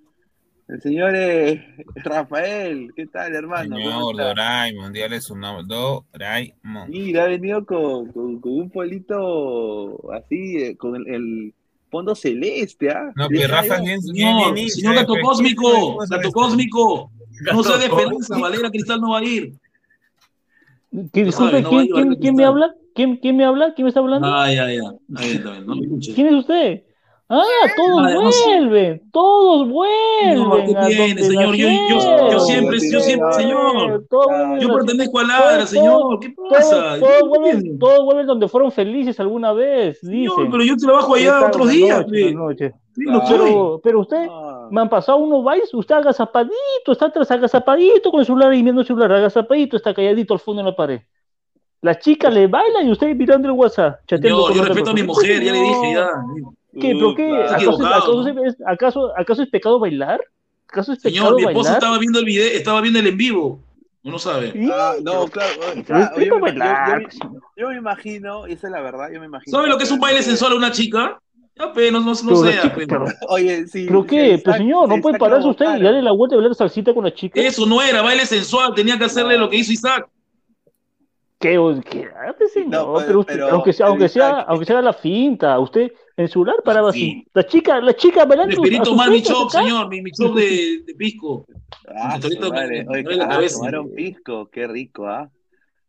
[0.70, 3.76] el señor eh, Rafael, ¿qué tal, hermano?
[3.76, 4.16] ¿Cómo Señor?
[4.16, 5.64] Doraemon, dígale su nombre.
[5.68, 6.90] Doraemon.
[6.90, 11.54] Mira, ha venido con, con- con un polito así, eh, con el, el
[11.90, 13.12] fondo celeste, ¿ah?
[13.16, 17.12] No, Ya pero Rafa yo- bien- Señor, bien señor Gato Cósmico, ¿qué Gato es Cósmico,
[17.52, 18.40] no defensa, Cósmico.
[18.42, 19.54] Valera Cristal no va a ir.
[20.92, 22.76] Que, Tú disculpe, sabes, no va a ¿quién, ir quién, me habla?
[22.96, 23.74] ¿Quién, ¿Quién me habla?
[23.76, 24.28] ¿Quién me está hablando?
[24.28, 24.82] Ah, ya, ya.
[25.08, 26.14] Bien, está bien, no me escuché.
[26.14, 26.84] ¿Quién es usted?
[27.32, 27.44] Ah,
[27.78, 28.44] todos Ah, no sé.
[28.60, 31.56] vuelven, todos vuelven ¿qué a tiene, señor?
[31.56, 34.04] Yo, yo, yo siempre, yo siempre, señor.
[34.10, 36.20] Todos Yo pertenezco a Ladra, todos- señor.
[36.20, 37.00] ¿Qué todos- pasa?
[37.00, 40.50] Todos, Yo no vuelven, todos vuelven donde fueron felices alguna vez, dicen.
[40.50, 42.74] pero yo trabajo allá ¿Qué otros días, noches.
[42.96, 44.28] Sí, no pero, pero usted,
[44.72, 48.82] me han pasado unos bailes, usted agazapadito, está atrás agazapadito con el celular y viendo
[48.82, 51.02] el celular, agazapadito, está calladito al fondo en la pared.
[51.82, 55.44] Las chicas le bailan y usted mirando el WhatsApp, yo otra respeto a mi mujer,
[55.44, 56.10] ya le dije, ya.
[56.74, 56.94] ¿Qué?
[56.94, 57.42] ¿Pero qué?
[57.44, 58.46] Está ¿Acaso, acaso ¿no?
[58.46, 60.22] es, acaso, acaso es pecado bailar?
[60.68, 61.74] ¿Acaso es Señor, pecado mi bailar?
[61.74, 63.60] estaba viendo el video, estaba viendo el en vivo.
[64.04, 64.54] Uno sabe.
[64.72, 68.68] Ah, no, claro, pero claro, yo, me, bailar, yo- yo- yo me imagino, y esa
[68.68, 69.58] es la verdad, yo me imagino.
[69.58, 71.20] ¿Sabe lo que es un baile sensual a una chica?
[71.58, 72.88] Ya, pe, no, no, no Pero la sea, chica- pe.
[72.88, 73.86] pero- Oye, sí.
[73.88, 74.42] ¿Pero qué?
[74.44, 77.14] Pues señor, no puede pararse usted y darle la vuelta y bailar salsita con la
[77.14, 77.42] chica.
[77.42, 80.08] Eso no era baile sensual, tenía que hacerle lo que hizo Isaac.
[81.40, 81.58] ¿Qué?
[81.90, 82.10] ¿Qué?
[82.16, 85.58] Ah, señor, No, pero- pero, usted- pero- aunque sea, aunque sea, aunque sea la finta,
[85.60, 85.84] usted
[86.18, 87.26] en el celular paraba así.
[87.34, 88.52] La chica, la chica bailando.
[88.52, 91.46] El espíritu a su mal mi chop, señor, mi, mi chop de, de pisco.
[91.88, 93.58] Ah, su Oye, ah, cabeza.
[93.58, 95.30] tomaron pisco, qué rico, ¿ah?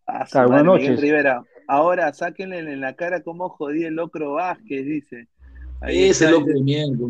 [0.07, 1.01] Ah, su madre, buenas Miguel noches.
[1.01, 1.43] Rivera.
[1.67, 5.27] Ahora, sáquenle en la cara cómo jodí el locro Vázquez, dice.
[5.81, 7.07] Ahí Ese dice, de mierda.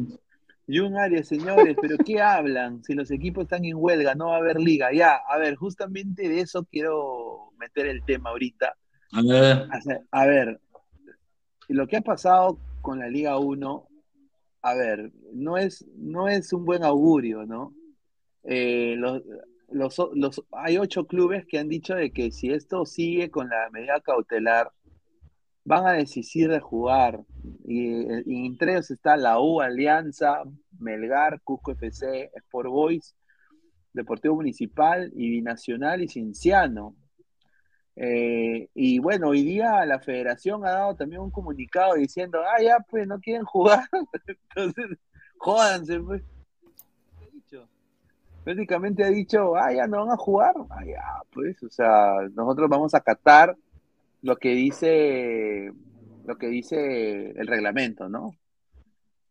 [0.66, 2.82] Jun Arias, señores, pero ¿qué hablan?
[2.84, 4.92] Si los equipos están en huelga, no va a haber liga.
[4.92, 8.74] Ya, a ver, justamente de eso quiero meter el tema ahorita.
[10.10, 10.60] A ver.
[11.68, 13.86] A lo que ha pasado con la Liga 1,
[14.62, 17.74] a ver, no es, no es un buen augurio, ¿no?
[18.44, 19.22] Eh, los,
[19.68, 23.70] los, los- hay ocho clubes que han dicho de que si esto sigue con la
[23.70, 24.72] medida cautelar,
[25.64, 27.20] van a desistir de jugar.
[27.66, 30.42] Y, y entre ellos está la U, Alianza,
[30.78, 33.14] Melgar, Cusco FC, Sport Boys,
[33.92, 36.96] Deportivo Municipal y Binacional y Cinciano.
[38.02, 42.78] Eh, y bueno, hoy día la federación ha dado también un comunicado diciendo, ah, ya,
[42.88, 43.84] pues no quieren jugar,
[44.54, 44.98] entonces
[45.36, 46.22] jódanse, pues.
[48.42, 52.70] Prácticamente ha dicho, ah, ya no van a jugar, ah, ya, pues, o sea, nosotros
[52.70, 53.54] vamos a acatar
[54.22, 55.70] lo que dice,
[56.24, 58.34] lo que dice el reglamento, ¿no?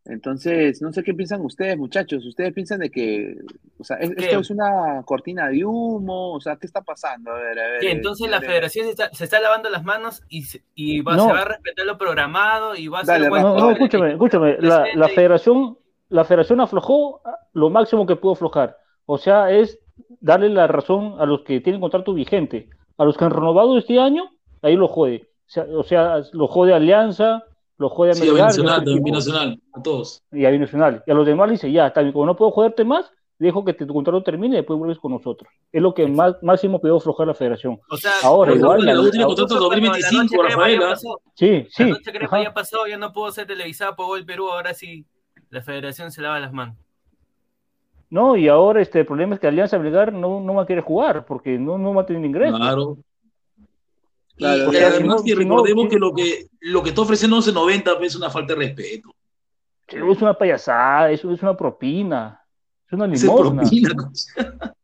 [0.10, 2.26] Entonces, no sé qué piensan ustedes, muchachos.
[2.26, 3.36] ¿Ustedes piensan de que,
[3.80, 6.34] o sea, es- esto es una cortina de humo?
[6.34, 7.32] O sea, ¿qué está pasando?
[7.32, 7.80] A ver, a ver.
[7.80, 11.16] Que entonces la federación se está, se está lavando las manos y, se- y va,
[11.16, 11.28] No.
[11.28, 14.57] se va a respetar lo programado y va a Dale, ser No, no, escúchame, escúchame.
[14.60, 15.78] La, la federación,
[16.10, 17.22] la federación aflojó
[17.53, 18.76] lo máximo que pudo aflojar.
[19.05, 19.80] O sea, es
[20.22, 22.68] darle la razón a los que tienen contrato vigente.
[22.97, 24.24] A los que han renovado este año,
[24.62, 25.30] ahí lo jode.
[25.47, 27.43] O sea, o sea, lo jode Alianza,
[27.80, 30.21] lo jode a Sí, a Binacional, y a Binacional, a todos.
[30.32, 31.03] y a Binacional.
[31.07, 33.63] Y a los demás le dice, ya, está bien, como no puedo joderte más, dejo
[33.65, 35.49] que tu contrato termine y después vuelves con nosotros.
[35.71, 37.80] Es lo que más, máximo puede aflojar la federación.
[37.89, 40.95] O sea, Ahora, igual, la- la- contrato justo cuando la 2025, noche crema ya Rafaela.
[41.36, 41.84] Sí, sí.
[41.84, 45.05] La noche crema ya pasó, ya no pudo ser televisada por Gol Perú, ahora sí
[45.49, 46.75] la federación se lava las manos.
[48.09, 50.84] No, y ahora este, el problema es que Alianza Melgar no, no va a querer
[50.84, 52.59] jugar porque no, no va a tener ingresos.
[52.59, 52.97] Claro.
[54.40, 57.38] Claro, y además que no- no- recordemos si- que lo que lo que está ofreciendo
[57.38, 59.14] 11.90 pues, es una falta de respeto.
[59.88, 62.42] Es una payasada, eso es una propina,
[62.88, 63.62] es una Es limosna.
[63.62, 63.90] propina.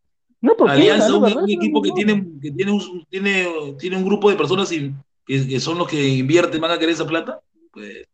[0.41, 1.18] Una propina, Alianza, ¿no?
[1.18, 1.43] un, ¿Verdad?
[1.43, 4.72] un Es una equipo que tiene, que tiene, un, tiene, tiene un grupo de personas
[4.72, 4.93] y-
[5.26, 7.39] que, que son los que invierten, van a querer esa plata.
[7.72, 8.08] Pues,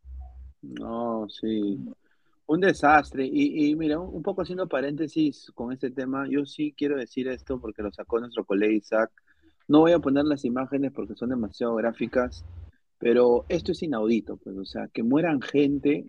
[0.61, 1.77] No, sí.
[2.45, 3.25] Un desastre.
[3.25, 7.27] Y, y mira, un un poco haciendo paréntesis con este tema, yo sí quiero decir
[7.27, 9.11] esto porque lo sacó nuestro colega Isaac.
[9.71, 12.43] No voy a poner las imágenes porque son demasiado gráficas,
[12.99, 16.05] pero esto es inaudito, pues, o sea, que mueran gente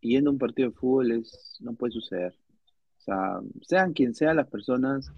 [0.00, 2.34] yendo a un partido de fútbol es, no puede suceder.
[2.98, 5.08] O sea, sean quien sean las personas,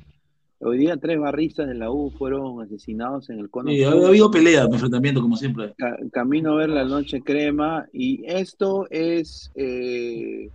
[0.59, 4.31] hoy día tres barristas de la U fueron asesinados en el cono sí, ha, habido
[4.31, 5.73] pelea, enfrentamiento, como siempre.
[5.79, 10.51] Ca- Camino a ver la noche crema y esto es eh,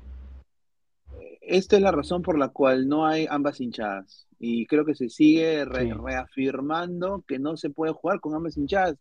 [1.41, 5.09] esta es la razón por la cual no hay ambas hinchadas y creo que se
[5.09, 5.91] sigue re- Sí.
[5.93, 8.95] reafirmando que no se puede jugar con ambas hinchadas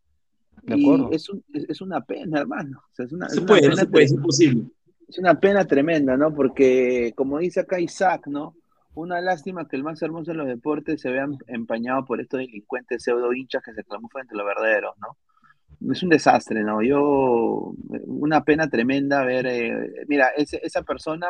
[0.63, 3.35] De y es, un- es, es una pena hermano o sea, es una, No es
[3.35, 4.63] se una puede, no pena se puede, es imposible.
[5.09, 6.35] es una pena tremenda, ¿no?
[6.35, 8.55] Porque, como dice acá Isaac, ¿no?
[8.95, 13.03] Una lástima que el más hermoso de los deportes se vea empañado por estos delincuentes
[13.03, 15.93] pseudo hinchas que se camuflan entre los verdaderos, ¿no?
[15.93, 16.83] Es un desastre, ¿no?
[16.83, 17.75] Yo,
[18.07, 21.27] una pena tremenda ver, eh, mira, ese- esa persona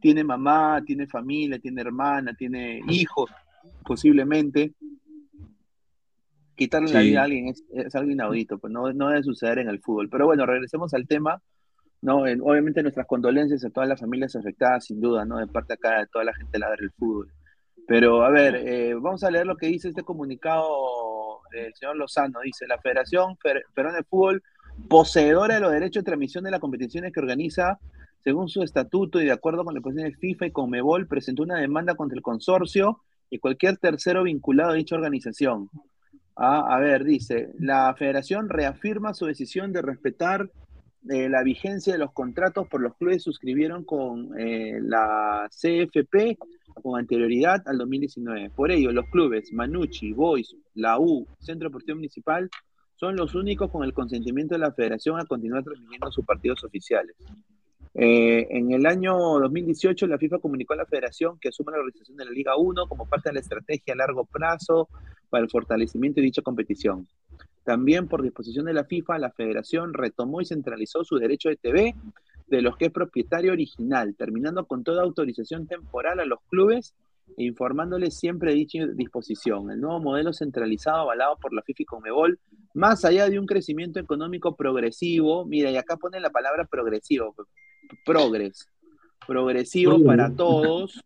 [0.00, 3.30] tiene mamá, tiene familia, tiene hermana, tiene hijos,
[3.84, 4.72] posiblemente.
[6.54, 9.68] Quitarle la vida a alguien es, es algo inaudito, pues no, no debe suceder en
[9.68, 10.08] el fútbol.
[10.10, 11.40] Pero bueno, regresemos al tema.
[12.00, 15.38] No, En- obviamente nuestras condolencias a todas las familias afectadas, sin duda, ¿no?
[15.38, 17.30] De parte acá de toda la gente ladra el fútbol.
[17.86, 22.40] Pero, a ver, eh, vamos a leer lo que dice este comunicado del señor Lozano.
[22.40, 23.36] Dice, la Federación
[23.74, 24.42] Peruana de Fútbol,
[24.88, 27.78] poseedora de los derechos de transmisión de las competiciones que organiza
[28.28, 31.58] según su estatuto y de acuerdo con la posición de FIFA y Conmebol, presentó una
[31.58, 33.00] demanda contra el consorcio
[33.30, 35.70] y cualquier tercero vinculado a dicha organización.
[36.36, 40.50] Ah, a ver, dice, la federación reafirma su decisión de respetar
[41.08, 46.36] eh, la vigencia de los contratos por los clubes suscribieron con eh, la CFP
[46.82, 48.50] con anterioridad al 2019.
[48.50, 52.50] Por ello, los clubes Manucci, Boys, la U, Centro Deportivo Municipal
[52.94, 57.16] son los únicos con el consentimiento de la federación a continuar transmitiendo sus partidos oficiales.
[57.94, 62.16] Eh, en el año 2018, la FIFA comunicó a la federación que asume la organización
[62.16, 64.88] de la Liga 1 como parte de la estrategia a largo plazo
[65.30, 67.06] para el fortalecimiento de dicha competición.
[67.64, 71.94] También por disposición de la FIFA, la federación retomó y centralizó su derecho de TV
[72.46, 76.94] de los que es propietario original, terminando con toda autorización temporal a los clubes
[77.36, 79.70] e informándoles siempre de dicha disposición.
[79.70, 82.38] El nuevo modelo centralizado avalado por la FIFA y Conmebol,
[82.72, 87.34] más allá de un crecimiento económico progresivo, mira, y acá pone la palabra progresivo,
[88.04, 88.68] progres,
[89.26, 90.06] progresivo Progre.
[90.06, 91.04] para todos,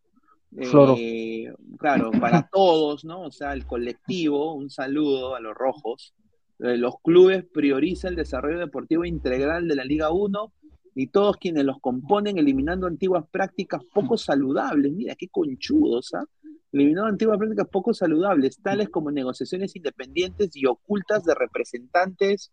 [0.57, 3.23] eh, claro, para todos, ¿no?
[3.23, 6.15] O sea, el colectivo, un saludo a los rojos.
[6.59, 10.53] Eh, los clubes priorizan el desarrollo deportivo integral de la Liga 1
[10.95, 14.93] y todos quienes los componen, eliminando antiguas prácticas poco saludables.
[14.93, 16.25] Mira, qué conchudos, ¿ah?
[16.71, 22.53] Eliminando antiguas prácticas poco saludables, tales como negociaciones independientes y ocultas de representantes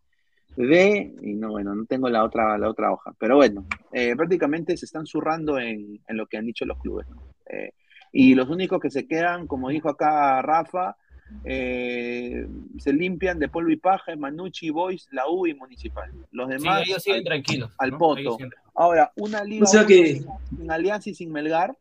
[0.55, 4.75] de, y no, bueno, no tengo la otra, la otra hoja, pero bueno, eh, prácticamente
[4.75, 7.21] se están zurrando en, en lo que han dicho los clubes, ¿no?
[7.49, 7.71] Eh,
[8.11, 10.97] y los únicos que se quedan, como dijo acá Rafa,
[11.43, 12.45] eh,
[12.79, 16.09] se limpian de polvo y paja, Manucci, Boys, la U y Municipal.
[16.31, 17.71] Los Sí, demás ellos siguen al, tranquilos.
[17.77, 17.97] al ¿no?
[17.99, 18.37] poto.
[18.73, 21.77] Ahora, una liga O sea uno que- sin Alianza y sin Melgar,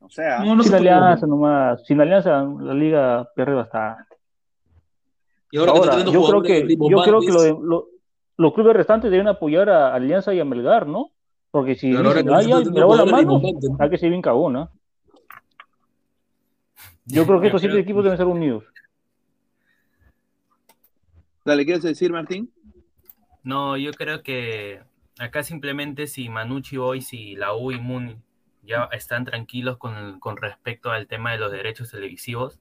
[0.00, 4.09] o sea, No, no sin se alianza nomás, sin alianza la liga pierde bastante.
[5.50, 7.88] Y ahora, Ahora, yo creo que, yo creo que lo rimbombantes, de- lo-
[8.36, 11.10] los clubes restantes deben apoyar a Alianza y a Melgar, ¿no?
[11.50, 13.70] Porque si ahora dicen, que ah, está ya, trayendo me lavó las jugadores manos, rimbombantes,
[13.70, 13.76] ¿no?
[13.80, 14.70] hay que ser bien cagón, ¿no?
[17.06, 18.64] Yo creo que estos siete equipos deben ser unidos.
[21.44, 22.52] dale, ¿quieres decir, Martín?
[23.42, 24.80] No, yo creo que
[25.18, 28.16] acá simplemente si Manucci Boys y la U y Muni
[28.62, 32.60] ya están tranquilos con, con respecto al tema de los derechos televisivos,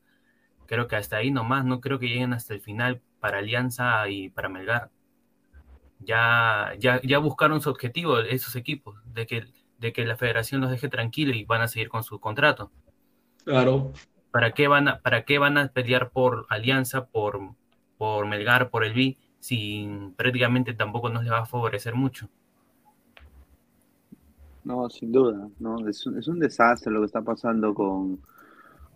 [0.69, 4.29] creo que hasta ahí nomás, no creo que lleguen hasta el final para Alianza y
[4.29, 4.91] para Melgar.
[5.97, 9.45] Ya, ya, ya buscaron su objetivo esos equipos, de que,
[9.79, 12.71] de que la federación los deje tranquilos y van a seguir con su contrato.
[13.45, 13.93] Claro.
[14.29, 17.55] ¿Para qué van a, para qué van a pelear por Alianza, por,
[17.97, 22.29] por Melgar, por el B, si prácticamente tampoco nos le va a favorecer mucho.
[24.63, 28.19] No, sin duda, no, es, es un desastre lo que está pasando con,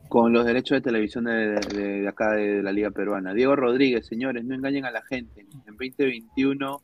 [0.09, 3.33] con los derechos de televisión de, de- de acá de, la Liga Peruana.
[3.33, 5.41] Diego Rodríguez, señores, no engañen a la gente.
[5.41, 6.81] En 2021,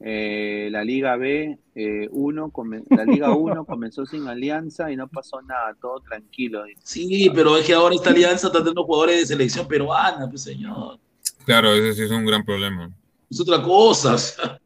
[0.00, 2.52] eh, la Liga B, eh, uno,
[2.90, 6.62] la Liga 1 comenzó sin alianza y no pasó nada, todo tranquilo.
[6.84, 10.98] Sí, pero es que ahora esta alianza está teniendo jugadores de selección peruana, pues señor.
[11.44, 12.90] Claro, ese sí es un gran problema.
[13.30, 14.14] Es otra cosa.
[14.14, 14.60] o sea.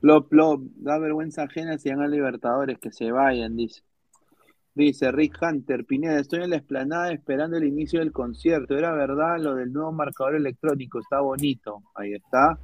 [0.00, 3.82] Plop, plop, da vergüenza ajena si van a Libertadores, que se vayan, dice.
[4.74, 8.76] Dice Rick Hunter, Pineda, estoy en la explanada esperando el inicio del concierto.
[8.76, 11.82] Era verdad lo del nuevo marcador electrónico, está bonito.
[11.94, 12.58] Ahí está.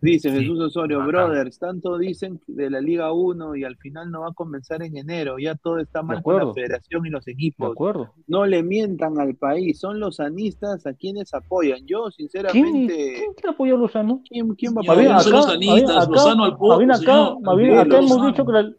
[0.00, 4.30] Dice Jesús Osorio, brothers, tanto dicen de la Liga 1 y al final no va
[4.30, 5.38] a comenzar en enero.
[5.38, 7.70] Ya todo está mal con la federación y los De equipos.
[7.70, 8.12] acuerdo.
[8.26, 11.86] No le mientan al país, son los sanistas a quienes apoyan.
[11.86, 14.22] Yo, ¿Quién, sinceramente, quién, quién apoyó a Lozano?
[14.28, 15.20] ¿quién, quién va a apoyar?
[15.20, 17.60] son los acá, sanistas, acá, Lozano al bien acá, señor.
[17.60, 18.72] Sí, acá hemos dicho que la,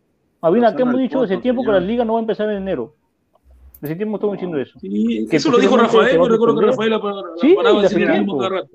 [0.43, 2.57] más bien acá hemos dicho hace tiempo que la liga no va a empezar en
[2.57, 2.93] enero.
[3.81, 4.79] Desde tiempo estamos diciendo eso.
[4.79, 6.65] Sí, Que eso lo dijo Rafael, yo recuerdo que.
[6.67, 8.69] Rafael la, la Sí, paraba de hace el mismo rato.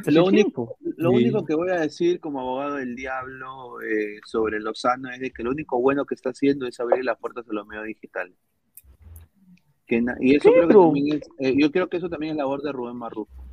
[0.00, 0.76] Hace Lo único, tiempo.
[0.98, 1.16] lo Sí.
[1.16, 5.42] único que voy a decir como abogado del diablo eh, sobre Lozano es de que
[5.42, 8.34] lo único bueno que está haciendo es abrir las puertas a los medios digitales.
[9.86, 12.62] Que y eso creo que también es, eh, yo creo que eso también es labor
[12.62, 13.44] de Rubén Marrufo,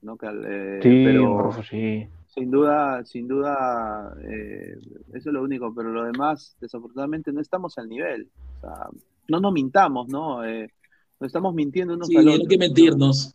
[0.00, 0.16] ¿no?
[0.16, 2.06] Que, eh, Sí, pero Marrufo, sí.
[2.34, 4.74] Sin duda, sin duda, eh,
[5.12, 8.30] eso es lo único, pero lo demás, desafortunadamente, no estamos al nivel.
[8.56, 8.88] O sea,
[9.28, 10.42] no nos mintamos, ¿no?
[10.44, 10.72] Eh,
[11.20, 12.48] nos estamos mintiendo unos Sí, al no hay otro.
[12.48, 13.34] que mentirnos.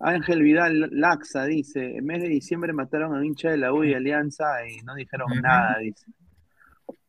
[0.00, 3.84] Ángel Vidal Laxa dice, en mes de diciembre mataron a un hincha de la U
[3.84, 6.06] y Alianza y no dijeron nada, dice.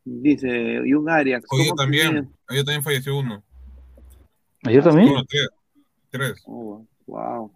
[0.04, 1.42] Dice, y un Arias.
[1.50, 3.42] Hoy ¿cómo que también, hoy también falleció uno.
[4.64, 5.08] ¿Ayer también?
[5.08, 5.48] Bueno, tres.
[6.10, 6.42] Tres.
[6.46, 7.52] Oh, wow.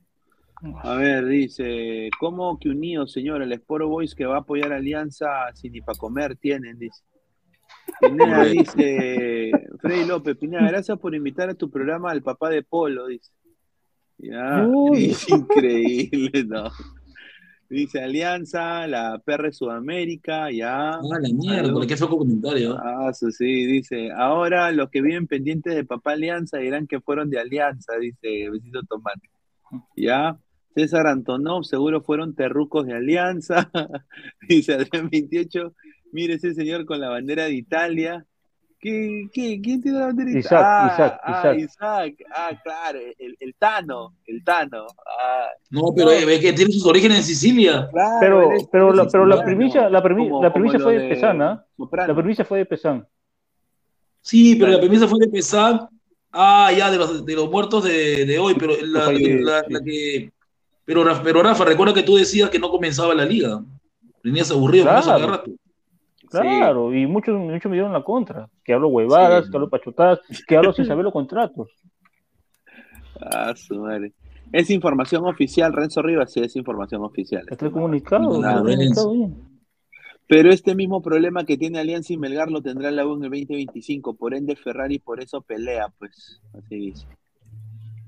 [0.83, 3.43] A ver, dice, ¿cómo que unidos, señor?
[3.43, 7.03] El Sport Boys que va a apoyar a Alianza si ni para comer tienen, dice.
[8.01, 9.51] Pineda dice,
[9.81, 13.31] Freddy López, Pineda, gracias por invitar a tu programa al papá de Polo, dice.
[14.19, 16.71] Ya, es increíble, ¿no?
[17.69, 20.93] Dice Alianza, la PR Sudamérica, ya.
[20.93, 22.79] Ah, la mierda, por qué fue comentario.
[22.79, 24.11] Ah, eso sí, dice.
[24.13, 28.83] Ahora los que viven pendientes de Papá Alianza dirán que fueron de Alianza, dice Besito
[28.85, 29.29] Tomate.
[29.97, 30.39] Ya.
[30.77, 33.71] César Antonov, seguro fueron terrucos de Alianza.
[34.47, 35.73] dice Adrián 28.
[36.13, 38.27] Mire ese señor con la bandera de Italia.
[38.79, 40.93] ¿Qué, qué, quién tiene la bandera de Isaac, Italia?
[40.93, 41.59] Isaac, ah, Isaac.
[41.59, 42.15] Isaac.
[42.31, 44.87] Ah, claro, el, el Tano, el Tano.
[45.19, 47.89] Ah, No, pero eh, es que tiene sus orígenes en Sicilia.
[47.91, 51.09] claro, Pero, es- pero, la, pero la primicia, la, como- la lo fue de de
[51.09, 51.65] Pesana.
[51.75, 52.09] Soprano.
[52.09, 53.09] La premisa fue de Pesán.
[54.21, 55.89] Sí, pero la premisa fue de pesar.
[56.33, 60.31] Ah, ya, de los, de los muertos de, de hoy, pero la que.
[60.87, 63.63] Pero, Rafa- pero Rafa, recuerda que tú decías que no comenzaba la liga.
[64.25, 65.21] Venías aburrido con eso Claro.
[65.27, 65.51] cada rato.
[66.31, 68.49] Claro, y muchos, muchos me dieron la contra.
[68.65, 69.51] Que hablo huevadas, Sí.
[69.51, 71.69] que hablo pachotadas, que hablo sin saber los contratos.
[73.21, 74.13] Ah, su madre.
[74.53, 77.45] Es información oficial, Renzo Rivas, sí, es información oficial.
[77.51, 79.35] Está comunicado, está comunicado bien.
[80.29, 83.31] Pero este mismo problema que tiene Alianza y Melgar lo tendrá la U en el
[83.31, 87.07] 2025, por ende Ferrari por eso pelea, pues, así dice.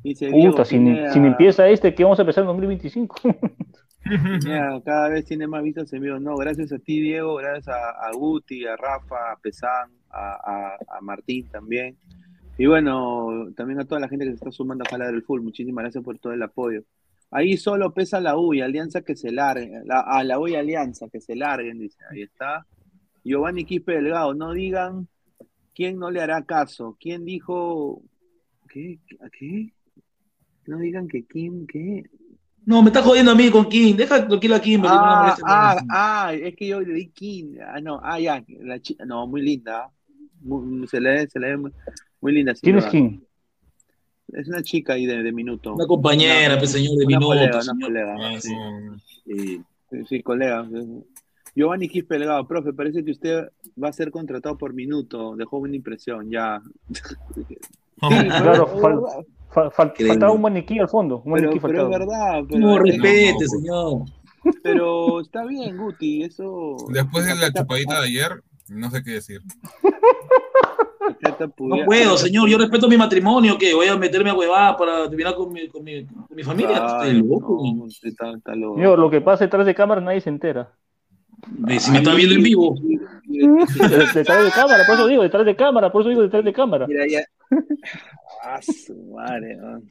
[0.09, 3.17] Dice Diego Puta, si, Pineda, si empieza este, que vamos a empezar en 2025.
[4.41, 6.19] Pineda, cada vez tiene más vistas en vivo.
[6.19, 10.77] No, gracias a ti, Diego, gracias a, a Guti, a Rafa, a Pesán, a, a-
[10.97, 11.97] a Martín también.
[12.57, 15.43] Y bueno, también a toda la gente que se está sumando a Jalar del Full,
[15.43, 16.83] muchísimas gracias por todo el apoyo.
[17.31, 20.55] Ahí solo pesa la U y Alianza que se larguen, la, a la U y
[20.57, 22.67] Alianza que se larguen, dice, ahí está.
[23.23, 25.07] Giovanni Quispe Delgado, no digan
[25.75, 28.01] quién no le hará caso, quién dijo,
[28.71, 28.99] ¿qué?
[29.21, 29.73] ¿A qué?
[30.69, 32.05] No digan que quién, ¿qué?
[32.67, 33.95] No, me está jodiendo a mí con King.
[33.97, 34.83] Deja tranquila a Kim.
[34.83, 35.77] porque no me Ah, ah,
[36.27, 37.57] ah, es que yo le di King.
[37.67, 39.91] Ah, no, ah, ya, la chica, no, muy linda.
[40.43, 41.73] Muy- se le ve, se le ve muy,
[42.21, 42.53] muy linda.
[42.53, 43.25] ¿Quién es quién?
[44.31, 45.73] Es una chica ahí de, de minuto.
[45.75, 47.89] Una compañera, Una- pues, señor, de una minuto, colega, una señor.
[47.89, 48.55] colega, Ah, sí.
[49.25, 50.69] Sí, sí, sí, colega.
[51.57, 53.49] Giovanni Quispe Delgado, profe, parece que usted
[53.83, 55.35] va a ser contratado por minuto.
[55.35, 56.61] Dejó buena impresión, ya.
[58.01, 61.23] Claro, fal- fal- faltaba un maniquí al fondo.
[61.25, 61.99] Un Pero, maniquí pero es faltaba.
[61.99, 62.47] verdad.
[62.49, 64.03] Pero, No, es- respete, señor.
[64.63, 66.77] pero está bien, Guti, eso.
[66.91, 69.41] Después de la chupadita de ayer, no sé qué decir.
[71.59, 72.49] No puedo, señor.
[72.49, 73.57] Yo respeto mi matrimonio.
[73.59, 76.79] que ¿Voy a meterme a huevada para terminar con mi, con mi, con mi familia?
[77.01, 77.61] Ay, Estoy loco.
[77.77, 78.77] no, está- está loco.
[78.77, 80.73] Señor, lo que pasa detrás de cámara nadie se entera.
[81.79, 82.77] Si me está viendo en vivo.
[83.27, 86.87] detrás de cámara, por eso digo, detrás de cámara, por eso digo detrás de cámara.
[86.87, 87.21] Mira, ya.
[88.45, 89.83] Ah, su madre, ¿no?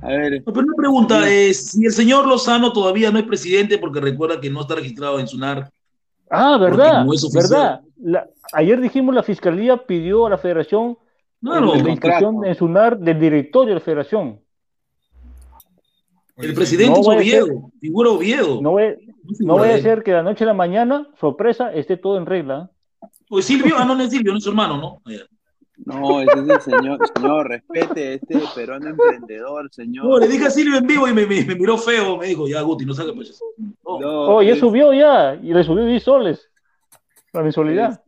[0.00, 0.42] A ver.
[0.44, 4.50] Pero una pregunta es, si el señor Lozano todavía no es presidente porque recuerda que
[4.50, 5.70] no está registrado en SUNAR.
[6.30, 7.80] Ah, verdad, oficial- verdad.
[8.00, 10.96] La- ayer dijimos la fiscalía pidió a la federación
[11.42, 14.40] Claro, eh, el la inscripción en SUNAR del directorio de la federación.
[16.38, 18.60] El presidente No es a ser- Oviedo, figura Oviedo.
[18.62, 18.96] No, voy-
[19.40, 22.26] no vaya a ser que de la noche a la mañana, sorpresa, esté todo en
[22.26, 22.70] regla.
[23.28, 25.02] Pues Silvio, ah, no, no es Silvio, no es su hermano, ¿no?
[25.84, 30.06] No, ese es el señor, señor, respete este peruano emprendedor, señor.
[30.06, 32.48] No, le dije a Silvio en vivo y me, me- me miró feo, me dijo,
[32.48, 33.38] ya Guti, no saque pues.
[33.84, 36.48] Oh, ya subió ya, y le subió 10 soles.
[37.32, 38.00] La mensualidad.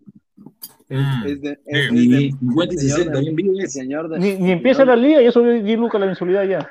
[0.89, 3.73] Es de- es- es Y de- 50 y señor 60, de- bien vivo el es.
[3.73, 6.69] señor de- Ni, ni empieza la liga, ya subió 10 lucas la mensualidad ya.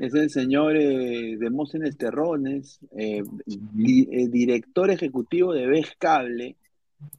[0.00, 6.56] Es el señor eh, Demóstenes Terrones, eh, di- eh, director ejecutivo de Vez Cable,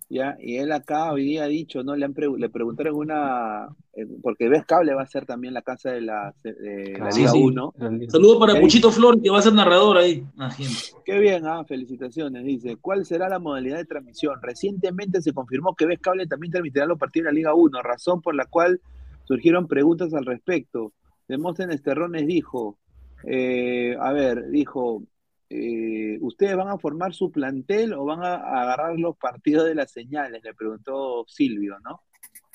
[0.10, 0.36] ¿ya?
[0.42, 1.96] Y él acá hoy día ha dicho, ¿no?
[1.96, 5.62] Le, han pregu- le preguntaron una, eh, porque Vez Cable va a ser también la
[5.62, 7.40] casa de la, de la Sí, Liga sí.
[7.44, 7.74] 1.
[8.10, 10.26] Saludos para Puchito Flores, que va a ser narrador ahí.
[10.36, 10.76] Imagínate.
[11.06, 12.44] Qué bien, ah, felicitaciones.
[12.44, 14.40] Dice, ¿cuál será la modalidad de transmisión?
[14.42, 18.22] Recientemente se confirmó que Vez Cable también transmitirá los partidos de la Liga 1, razón
[18.24, 18.82] por la cual
[19.26, 20.94] surgieron preguntas al respecto.
[21.32, 22.78] Demóstenes Terrones dijo,
[23.24, 25.04] eh, a ver, dijo,
[25.50, 29.76] eh, ¿ustedes van a formar su plantel o van a, a agarrar los partidos de
[29.76, 30.44] las señales?
[30.44, 32.02] Le preguntó Silvio, ¿no?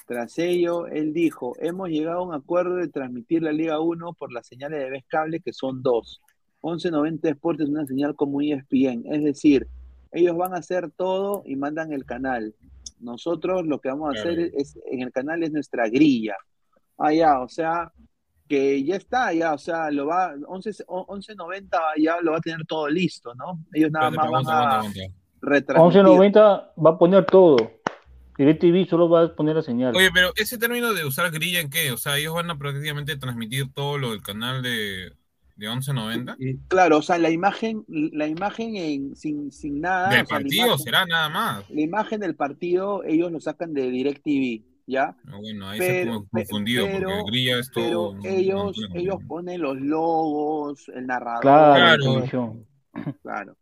[0.07, 4.31] Tras ello, él dijo, hemos llegado a un acuerdo de transmitir la Liga 1 por
[4.31, 6.21] las señales de Vez Cable, que son dos.
[6.63, 9.67] 1190 Sport es una señal como ESPN, es decir,
[10.13, 12.55] ellos van a hacer todo y mandan el canal.
[13.01, 16.37] Nosotros lo que vamos a hacer es, en el canal es nuestra grilla.
[16.99, 17.91] Ah, ya, o sea,
[18.49, 22.65] que ya está, ya, o sea, lo va, 11, 1190 ya lo va a tener
[22.67, 23.61] todo listo, ¿no?
[23.73, 24.83] Ellos nada más van a
[25.41, 26.03] retransmitir.
[26.03, 27.57] 11.90 va a poner todo.
[28.39, 29.97] DirecTV solo va a poner la señal.
[29.97, 31.91] Oye, pero ese término de usar grilla en qué?
[31.93, 35.13] O sea, ellos van a prácticamente transmitir todo lo del canal de,
[35.57, 36.37] de 1190.
[36.69, 40.11] Claro, o sea, la imagen, la imagen en, sin, sin nada.
[40.11, 41.71] Del sea, partido imagen- será nada más.
[41.71, 45.17] La imagen del partido, ellos lo sacan de DirecTV, ¿ya?
[45.27, 48.19] Ah, Bueno, ahí Pero- se confundido pero- porque grilla es Pero todo.
[48.25, 51.41] ellos, ellos ponen los logos, el narrador.
[51.43, 52.55] Claro,
[53.23, 53.57] Claro.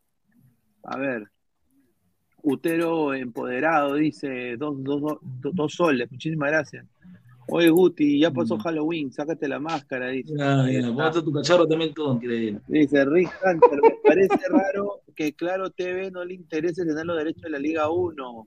[0.84, 1.28] A ver.
[2.42, 5.18] Utero empoderado, dice dos, dos, dos,
[5.55, 6.86] dos soles, muchísimas gracias.
[7.48, 10.34] Oye, Guti, ya pasó Halloween, sácate la máscara, dice.
[10.36, 12.60] Ya, Ahí ya, bota tu cacharro también todo, increíble.
[12.68, 17.42] Dice Rick Hunter, me parece raro que Claro TV no le interese tener los derechos
[17.42, 18.46] de la Liga 1,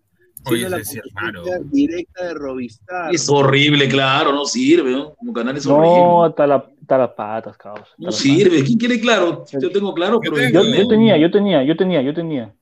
[0.49, 3.13] Oye, la es directa de Rovistar.
[3.13, 5.13] Es horrible, claro, no sirve, ¿no?
[5.15, 6.29] Como canal es No, horrible.
[6.29, 8.63] hasta, la, hasta las patas, hasta No sirve.
[8.63, 9.43] ¿Quién quiere claro?
[9.59, 10.33] Yo tengo claro, pero.
[10.35, 10.51] patas.
[10.51, 12.53] Yo, yo tenía, yo tenía, yo tenía, yo tenía.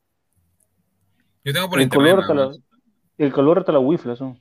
[1.43, 2.11] Yo tengo por El internet.
[2.11, 2.47] color, hasta nada
[3.17, 4.39] la, el color hasta la wifi, son.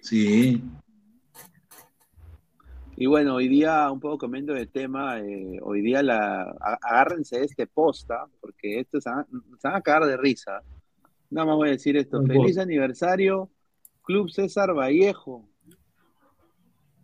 [0.00, 0.62] Sí.
[2.96, 7.42] Y bueno, hoy día, un poco cambiando de tema, eh, hoy día la, a- agárrense
[7.42, 9.24] este posta, porque se van,
[9.58, 10.60] se van a cagar de risa.
[11.30, 12.22] Nada más voy a decir esto.
[12.26, 13.50] Feliz aniversario,
[14.02, 15.48] Club César Vallejo.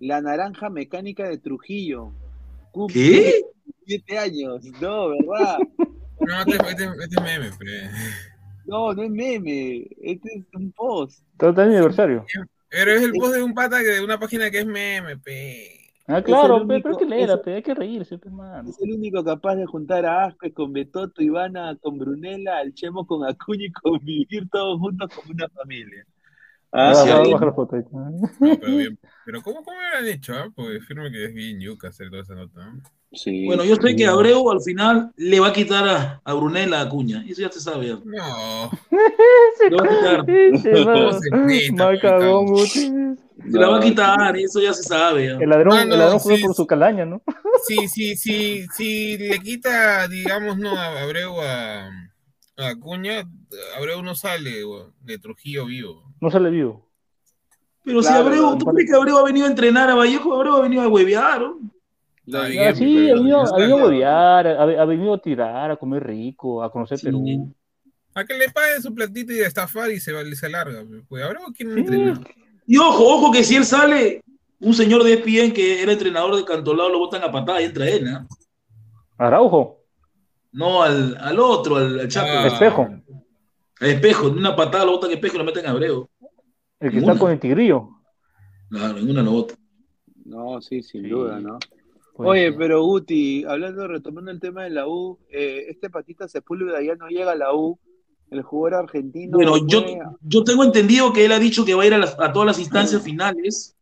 [0.01, 2.13] La Naranja Mecánica de Trujillo.
[2.93, 3.41] ¿Qué?
[3.87, 4.65] Siete años.
[4.81, 5.59] No, ¿verdad?
[6.19, 7.91] No, este, este, este es meme, pe.
[8.65, 9.87] No, no es meme.
[10.01, 11.23] Este es un post.
[11.41, 12.25] En aniversario.
[12.71, 15.76] Pero es el post de un pata que de una página que es meme, pe.
[16.09, 18.69] Ah, claro, pe, pero que único- leer, es- hay que reírse, pe, mano.
[18.71, 23.07] Es el único capaz de juntar a Aspe con Betoto, Ivana con Brunella, al Chemo
[23.07, 26.05] con Acuña y convivir todos juntos como una familia.
[26.73, 27.33] Ah, Baja- sí.
[27.33, 27.83] baja la foto ahí.
[27.93, 28.99] No, pero bien.
[29.25, 30.35] Pero ¿cómo, cómo lo han hecho?
[30.35, 30.49] ah?
[30.55, 32.67] Porque firme que es bien yuca hacer toda esa nota.
[32.73, 32.81] ¿no?
[33.17, 33.47] Sí.
[33.47, 36.83] Bueno, yo sé que Abreu al final le va a quitar a, a Brunella a
[36.83, 37.25] Acuña.
[37.29, 37.89] Eso ya se sabe.
[37.89, 37.99] ya.
[38.05, 38.71] No.
[39.71, 40.31] Le va a quitar.
[40.31, 42.57] Ese, ¿Cómo mano.
[42.67, 43.17] se.
[43.51, 45.27] Se la va a quitar, eso ya se sabe.
[45.27, 45.33] ya.
[45.35, 47.23] El ladrón, Mano, el ladrón juega sí, por su calaña, ¿no?
[47.67, 51.87] Sí, sí, sí, sí, le quita, digamos, no, a Abreu a,
[52.57, 53.29] a Acuña,
[53.77, 54.63] Abreu no sale
[55.01, 56.03] de Trujillo vivo.
[56.21, 56.89] No sale vivo.
[57.85, 60.35] Pero si Abreu, ¿tú crees que Abreu ha venido a entrenar a Vallejo?
[60.35, 61.61] Abreu ha venido a huevear, ¿no?
[62.35, 65.71] Ah, Ah, sí, ha venido, no ha venido a huevear, ha, ha venido a tirar,
[65.71, 67.07] a comer rico, a conocer Sí.
[67.07, 67.55] Perú.
[68.15, 70.83] A que le paguen su platito y de estafar y se, va- se larga.
[71.09, 71.81] Pues Abreu quiere Sí.
[71.81, 72.19] entrenar.
[72.67, 74.23] Y ojo, ojo que si él sale,
[74.59, 77.89] un señor de ESPN que era entrenador de Cantolao lo botan a patada y entra
[77.89, 78.27] él, ¿no?
[79.19, 79.83] Araujo,
[80.53, 82.27] No, al, al otro, al, al Chaco.
[82.31, 82.47] Ah.
[82.47, 82.89] espejo,
[83.81, 86.09] Al espejo, en una patada lo botan a espejo y lo meten a Abreu.
[86.81, 87.13] el que Ninguna.
[87.13, 87.89] está con el tigrillo.
[88.71, 89.59] Claro, en una lo botan.
[90.25, 91.09] No, sí, sin Sí.
[91.09, 91.59] duda, ¿no?
[92.17, 96.81] Pues, Oye, pero Guti, hablando, retomando el tema de la U, eh, este patita Sepúlveda
[96.83, 97.79] ya no llega a la U,
[98.31, 99.37] el jugador argentino.
[99.37, 99.85] Bueno, yo,
[100.23, 102.47] yo tengo entendido que él ha dicho que va a ir a, las- a todas
[102.47, 103.77] las instancias finales.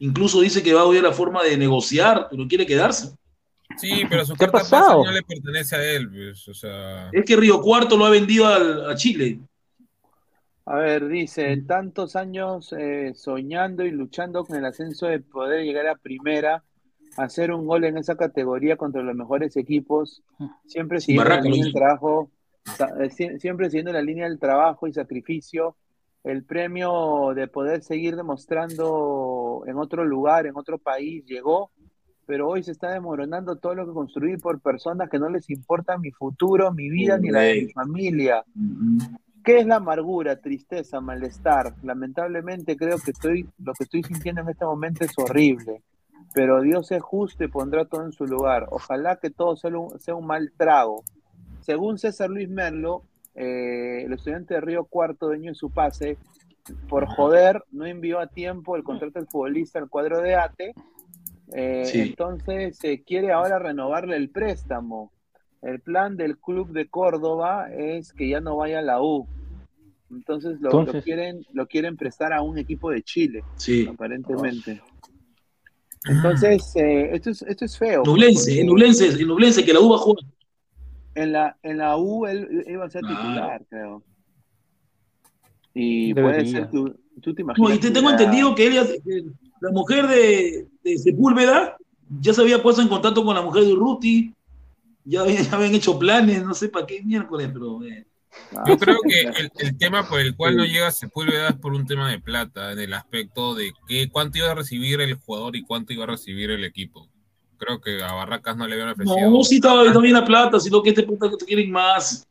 [0.00, 3.14] Incluso dice que va a ver la forma de negociar, pero quiere quedarse.
[3.78, 7.08] Sí, pero su ¿Qué ha carta no le pertenece a él, pues, o sea...
[7.12, 9.40] Es que Río Cuarto lo ha vendido al- a Chile.
[10.66, 15.86] A ver, dice, tantos años eh, soñando y luchando con el ascenso de poder llegar
[15.88, 16.62] a primera,
[17.16, 20.22] hacer un gol en esa categoría contra los mejores equipos,
[20.66, 22.30] siempre Sin siguiendo la barraca, lo línea del trabajo,
[23.00, 25.76] eh, sie- siempre siguiendo la línea del trabajo y sacrificio,
[26.24, 31.70] el premio de poder seguir demostrando en otro lugar, en otro país, llegó,
[32.26, 35.98] pero hoy se está desmoronando todo lo que construí por personas que no les importa
[35.98, 38.42] mi futuro, mi vida ni la de mi familia.
[39.44, 41.74] ¿Qué es la amargura, tristeza, malestar?
[41.82, 45.82] Lamentablemente creo que estoy, lo que estoy sintiendo en este momento es horrible,
[46.32, 48.66] pero Dios es justo y pondrá todo en su lugar.
[48.70, 51.02] Ojalá que todo sea un, sea un mal trago.
[51.60, 53.02] Según César Luis Merlo,
[53.34, 56.18] eh, el estudiante de Río Cuarto, dueño de su pase,
[56.88, 60.74] por joder, no envió a tiempo el contrato del futbolista al cuadro de ATE,
[61.52, 62.00] eh, Sí.
[62.00, 65.12] entonces se quiere ahora renovarle el préstamo.
[65.62, 69.26] El plan del club de Córdoba es que ya no vaya a la U.
[70.10, 73.86] Entonces lo, quieren, lo quieren prestar a un equipo de Chile, Sí.
[73.90, 74.80] aparentemente.
[76.06, 78.02] Entonces, eh, esto, es, esto es feo.
[78.04, 80.24] Nublense, porque en Nublense, en Nublense, que la U va a jugar.
[81.14, 83.16] En la, en la U él iba a ser Claro.
[83.22, 84.02] titular, creo.
[85.74, 86.22] Y Debería.
[86.42, 87.70] puede ser, tú, tú te imaginas.
[87.70, 89.24] No, y te tengo entendido que, él ya- que
[89.60, 91.76] la mujer de, de Sepúlveda
[92.20, 94.32] ya se había puesto en contacto con la mujer de Urruti,
[95.04, 98.06] ya, habían- ya habían hecho planes, no sé para qué miércoles, pero eh,
[98.66, 101.72] Yo creo que el, el tema por el cual no llega a Sepúlveda es por
[101.74, 105.56] un tema de plata, en el aspecto de que cuánto iba a recibir el jugador
[105.56, 107.08] y cuánto iba a recibir el equipo.
[107.56, 109.30] Creo que a Barracas no le habían ofrecido.
[109.30, 112.26] no, sí estaba bien la plata, sino que este puta que te quieren más.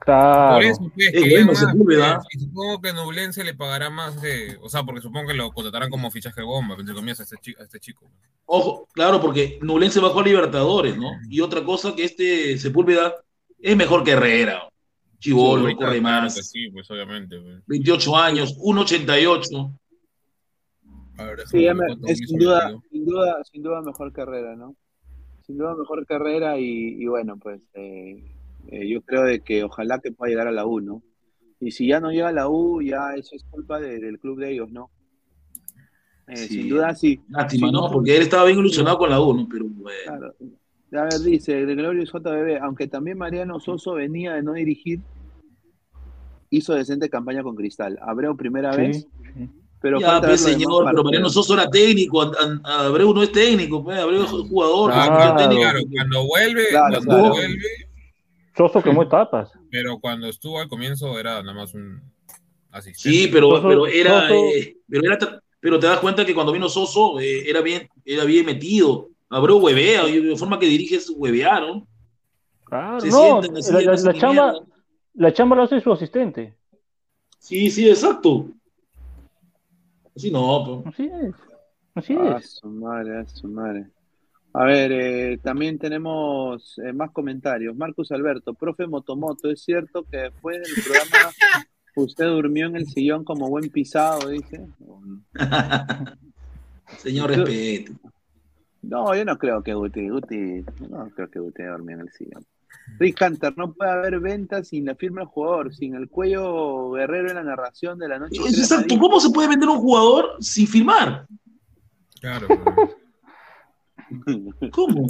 [0.00, 0.54] Claro.
[0.54, 2.20] Por eso, pues, Es bueno, más, Sepúlveda.
[2.32, 5.90] y supongo que Nublense le pagará más de, o sea, porque supongo que lo contratarán
[5.90, 8.06] como fichaje bomba, entre comillas, a este, chi- a este chico.
[8.46, 11.10] Ojo, claro, porque Nublense bajó a Libertadores, ¿no?
[11.28, 13.16] Y otra cosa que este Sepúlveda
[13.60, 14.62] es mejor que Herrera.
[15.20, 16.34] Chivolo, Ahorita, corre más.
[16.48, 17.38] Sí, pues obviamente.
[17.40, 17.62] pues.
[17.66, 19.72] 28 años, 1.88.
[21.18, 24.76] A ver, Sí, me- es sin duda, sin duda, sin duda mejor carrera, ¿no?
[25.44, 28.22] Sin duda mejor carrera y, y bueno, pues eh,
[28.68, 31.02] eh, yo creo de que ojalá que pueda llegar a la U, ¿no?
[31.60, 34.38] Y si ya no llega a la U, ya eso es culpa de- del club
[34.38, 34.90] de ellos, ¿no?
[36.28, 36.48] Eh, Sí.
[36.48, 37.20] Sin duda sí.
[37.30, 37.90] Lástima, ¿no?
[37.90, 39.48] Porque él estaba bien ilusionado con la U, ¿no?
[39.50, 39.98] Pero bueno.
[40.06, 40.34] Claro.
[40.92, 45.00] A ver, dice de Glorious JBB, aunque también Mariano Soso venía de no dirigir,
[46.50, 47.98] hizo decente campaña con Cristal.
[48.00, 49.06] Abreu primera Sí, vez,
[49.80, 51.04] pero ya, pues, señor, pero.
[51.04, 52.22] Mariano Soso era técnico,
[52.64, 55.60] Abreu no es técnico, pues, Abreu es jugador, Ah, no es claro, técnico.
[55.62, 57.30] claro, cuando vuelve, Claro, cuando claro.
[57.34, 57.68] vuelve,
[58.56, 59.50] Soso quemó etapas.
[59.70, 62.00] pero cuando estuvo al comienzo era nada más un
[62.70, 63.18] asistente.
[63.18, 66.52] Sí, pero, Soso- pero era, Soso- eh, pero era, pero te das cuenta que cuando
[66.52, 69.10] vino Soso eh, era bien, era bien metido.
[69.30, 71.86] Abreu huevea, de forma que dirige es huevear, ¿no?
[72.64, 74.54] Claro, Se no, así, la, la- la chamba,
[75.14, 76.56] la chamba lo hace su asistente.
[77.38, 78.48] Sí, sí, exacto.
[80.16, 80.94] Así no, pues.
[80.94, 81.34] Así es.
[81.94, 82.50] Así A es.
[82.60, 83.86] su madre, a su madre.
[84.54, 87.76] A ver, eh, también tenemos eh, más comentarios.
[87.76, 91.30] Marcus Alberto, profe Motomoto, ¿es cierto que después del programa
[91.96, 94.66] usted durmió en el sillón como buen pisado, dice?
[96.98, 97.92] Señor, respeto.
[98.82, 102.44] No, yo no creo que Guti, Guti, no creo que Guti dormía en el sillón.
[102.98, 107.30] Rick Hunter, no puede haber ventas sin la firma del jugador, sin el cuello guerrero
[107.30, 108.40] en la narración de la noche.
[108.46, 108.98] Es exacto.
[108.98, 111.26] ¿Cómo se puede vender un jugador sin firmar?
[112.20, 112.48] Claro,
[114.72, 115.06] ¿Cómo?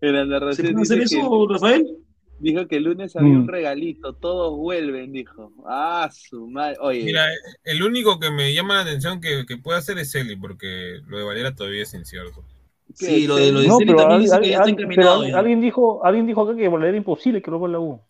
[0.00, 1.86] En la ¿Se narración puede hacer eso, Rafael?
[2.40, 3.48] Dijo que el lunes había un Mm.
[3.48, 5.52] regalito, todos vuelven, dijo.
[5.66, 6.76] Ah, su madre.
[6.80, 7.26] Oye, Mira,
[7.64, 11.18] el único que me llama la atención que, que puede hacer es Eli, porque lo
[11.18, 12.42] de Valera todavía es incierto.
[12.98, 14.64] ¿qué Sí, lo de, lo de No, pero, también al- dice al- que ya está
[14.64, 15.18] al- encaminado.
[15.20, 15.38] pero ya.
[15.38, 18.00] alguien dijo, alguien dijo acá que era imposible que lo vuelva a la U.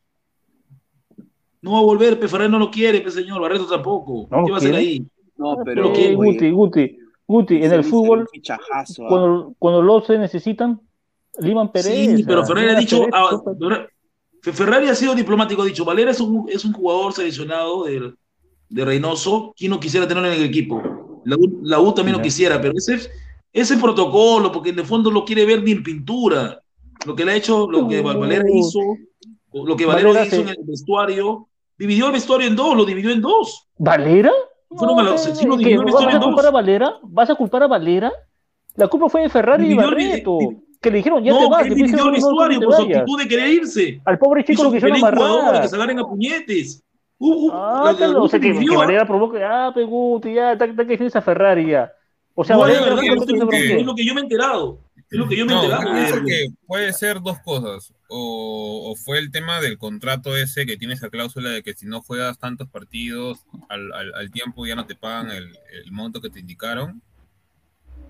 [1.62, 4.27] No va a volver, Peferrer no lo quiere, pe señor, Barreto tampoco.
[4.31, 5.05] ¿No ¿Qué va a hacer ahí?
[5.36, 5.89] no, Ah, pero.
[5.89, 6.15] Guti,
[6.51, 9.09] Guti, Guti, en el fútbol, fichajazo, ah.
[9.09, 10.81] cuando, cuando los se necesitan,
[11.39, 12.16] liman Pérez.
[12.16, 13.39] Sí, pero Ferrari ha dicho, ah,
[14.43, 18.12] Ferrari ha sido diplomático, ha dicho, Valera es un, es un jugador seleccionado de,
[18.69, 20.83] de Reynoso, ¿quién no quisiera tenerlo en el equipo?
[21.25, 22.25] La U, la U también lo Ya.
[22.25, 23.11] quisiera, pero ese,
[23.53, 26.61] ese protocolo, porque en el fondo lo quiere ver ni en pintura.
[27.07, 28.79] Lo que le ha hecho, lo que Val- Valera hizo,
[29.53, 31.49] lo que Valera, Valera hizo se- en el vestuario,
[31.79, 33.67] dividió el vestuario en dos, lo dividió en dos.
[33.79, 34.33] ¿Valera?
[34.71, 36.47] Fueron a los- No, sí, lo el ¿Vas vestuario a en culpar dos.
[36.47, 36.95] a Valera?
[37.03, 38.12] ¿Vas a culpar a Valera?
[38.77, 41.40] La culpa fue de Ferrari y Dividió el- Barreto, divi- que le dijeron, ya te
[41.40, 43.28] No, vas, él que dividió el no, no, no vestuario te por su actitud de
[43.28, 44.01] querer irse.
[44.05, 46.82] Al pobre chico lo que peleen jugadores, que se agarren a puñetes.
[47.19, 48.77] Uh, uh, Ah, la- la pero, o sea, que, que.
[48.77, 51.93] Valera provoca, ah, Peguti, ya, está, está que tienes a Ferrari ya.
[52.35, 53.77] O sea, No, Valera es verdad, no que te lo- bronquea.
[53.77, 54.78] es lo que yo me he enterado.
[55.11, 57.93] Es lo que yo me No, yo de- que puede ser dos cosas.
[58.09, 61.85] O, o fue el tema del contrato ese que tiene esa cláusula de que si
[61.86, 65.48] no juegas tantos partidos al, al- al tiempo ya no te pagan el,
[65.85, 67.02] el monto que te indicaron.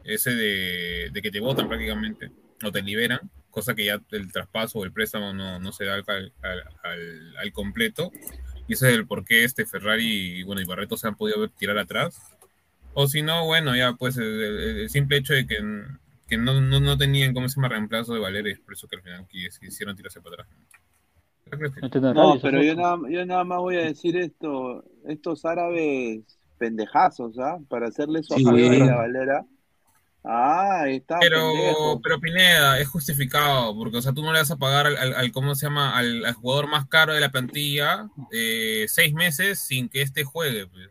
[0.04, 2.30] Ese de, de que te votan prácticamente
[2.64, 5.94] o te liberan, cosa que ya el traspaso o el préstamo no, no se da
[5.94, 6.32] al, al-
[6.82, 8.10] al- al completo.
[8.68, 11.40] Y ese es el por qué este Ferrari y, bueno, y Barreto se han podido
[11.40, 12.20] ver tirar atrás.
[12.94, 15.58] O si no, bueno, ya pues el, el- simple hecho de que,
[16.28, 18.96] que no, no, no tenían como se llama reemplazo de Valeria, es por eso que
[18.96, 20.48] al final quis- quisieron tirarse para atrás.
[22.12, 26.22] No, pero yo nada, yo nada más voy a decir esto, estos árabes
[26.58, 27.58] pendejazos, ¿ah?
[27.68, 28.44] Para hacerle su Sí,
[28.88, 29.46] a Valera.
[30.22, 32.00] Ah, está Pero, pendejo.
[32.02, 35.14] pero Pineda, es justificado, porque o sea, tú no le vas a pagar al, al-
[35.14, 35.96] al- ¿cómo se llama?
[35.96, 40.66] Al, al jugador más caro de la plantilla eh, seis meses sin que éste juegue.
[40.66, 40.90] pues.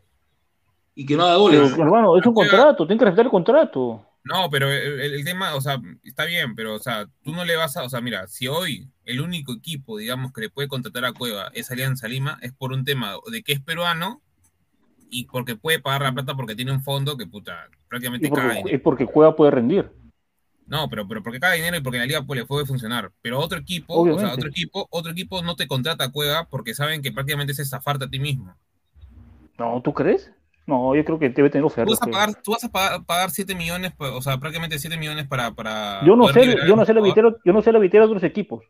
[0.94, 4.04] Y que no haga Pero, hermano, es un contrato, tiene que respetar el contrato.
[4.24, 7.44] No, pero el, el- el tema, o sea, está bien, pero, o sea, tú no
[7.44, 10.68] le vas a, o sea, mira, si hoy el único equipo, digamos, que le puede
[10.68, 14.20] contratar a Cueva es Alianza Lima, es por un tema de que es peruano
[15.10, 18.42] y porque puede pagar la plata porque tiene un fondo que, puta, prácticamente Y cada
[18.42, 18.76] porque, dinero.
[18.76, 19.90] y porque juega puede rendir.
[20.66, 23.10] No, pero, pero porque cada dinero y porque la liga pues, le puede funcionar.
[23.22, 26.74] Pero otro equipo, o sea, otro equipo, otro equipo no te contrata a Cueva porque
[26.74, 28.54] saben que prácticamente es estafarte a ti mismo.
[29.58, 30.32] No, ¿tú crees?
[30.66, 31.98] No, yo creo que debe tener Tú ofertas.
[31.98, 34.96] vas a pagar, tú vas a pagar, pagar 7 millones, pues, o sea, prácticamente 7
[34.96, 37.02] millones para, para Yo no sé, yo no sé jugador.
[37.02, 38.64] vitera, yo no sé la vitera de otros equipos.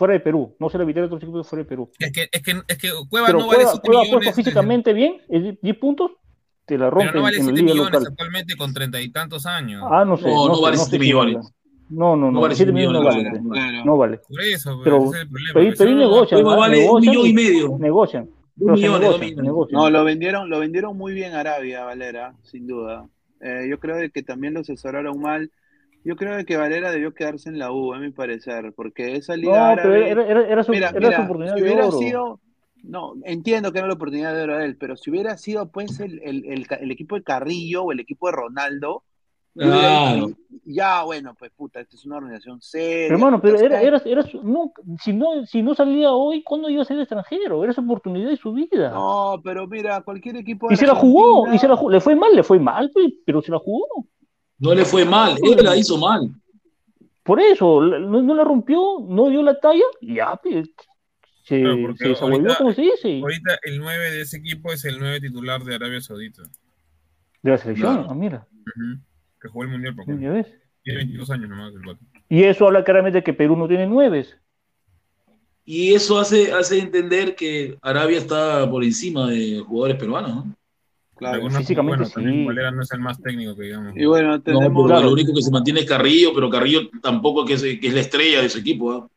[0.00, 0.56] Fuera de Perú.
[0.58, 1.90] No la vitera de otros equipos fuera de Perú.
[1.98, 4.24] Es que, es que, es que Cueva Pero no vale juega, 7 juega millones.
[4.24, 6.12] puesto físicamente bien, es 10 puntos,
[6.64, 8.06] te la Pero rompen no vale en la 7 liga millones local.
[8.10, 9.82] actualmente con treinta y tantos años.
[9.90, 10.26] Ah, no sé.
[10.26, 11.34] No, no sé, vale sé 7 si millones.
[11.36, 11.48] vale.
[11.90, 12.32] No, no, no.
[12.32, 13.18] No vale 7 7 millones no vale.
[13.30, 14.18] millones, Claro, No vale.
[14.26, 15.52] Por eso, pues, Pero, ese es el problema.
[15.54, 16.42] pero, que pero no, negocian.
[16.42, 17.78] Cueva vale un millón y medio.
[17.78, 18.30] Negocian.
[18.58, 19.44] Pero se millones, dos negocian, millones.
[19.44, 19.80] negocian.
[19.82, 23.06] No, lo vendieron, lo vendieron muy bien a Arabia, Valera, sin duda.
[23.42, 25.50] Eh, yo creo que también lo asesoraron mal.
[26.04, 29.60] Yo creo que Valera debió quedarse en la U, a mi parecer, porque esa liga
[29.60, 30.16] No, árabe...
[30.16, 31.90] pero era, su, Mira, era mira, su oportunidad si de hubiera oro.
[31.90, 32.40] sido,
[32.82, 36.00] no, entiendo que era la oportunidad de oro de él, pero si hubiera sido pues
[36.00, 39.04] el, el, el, el equipo de Carrillo o el equipo de Ronaldo,
[39.54, 40.36] Claro.
[40.64, 43.06] ya bueno, pues puta, esta es una organización seria.
[43.06, 44.72] Pero, hermano, pero era, era, era su- no,
[45.02, 47.62] si no, si no salía hoy, ¿cuándo iba a ser extranjero?
[47.64, 49.04] Era su oportunidad de su vida.
[49.04, 51.90] No, pero mira, cualquier equipo y se la jugó, y se la jugó.
[51.90, 52.90] Le fue mal, le fue mal,
[53.26, 54.06] pero se la jugó.
[54.60, 56.30] No le fue mal, él la hizo mal.
[57.22, 58.78] Por eso, no, no la rompió,
[59.08, 60.68] no dio la talla, y ya, pues,
[61.44, 64.98] se, Claro, se desavolvió, como se dice, Ahorita el 9 de ese equipo es el
[64.98, 66.42] 9 titular de Arabia Saudita.
[67.42, 67.94] de la selección.
[67.94, 68.08] Claro.
[68.10, 69.00] Ah, mira, Ujú.
[69.40, 70.46] Que jugó el mundial por ya ves.
[70.82, 72.00] Tiene 22 años nomás el vato.
[72.28, 74.36] Y eso habla claramente de que Perú no tiene nueves.
[75.64, 80.56] Y eso hace, hace entender que Arabia está por encima de jugadores peruanos, ¿no?
[81.20, 82.46] Claro, físicamente bueno, también sí.
[82.46, 83.94] Valera no es el más técnico que digamos.
[83.94, 85.02] Y bueno, No, tenemos...
[85.02, 88.00] lo único que se mantiene es Carrillo, pero Carrillo tampoco que es, que es la
[88.00, 88.90] estrella de su equipo.
[88.90, 89.08] ¿ah?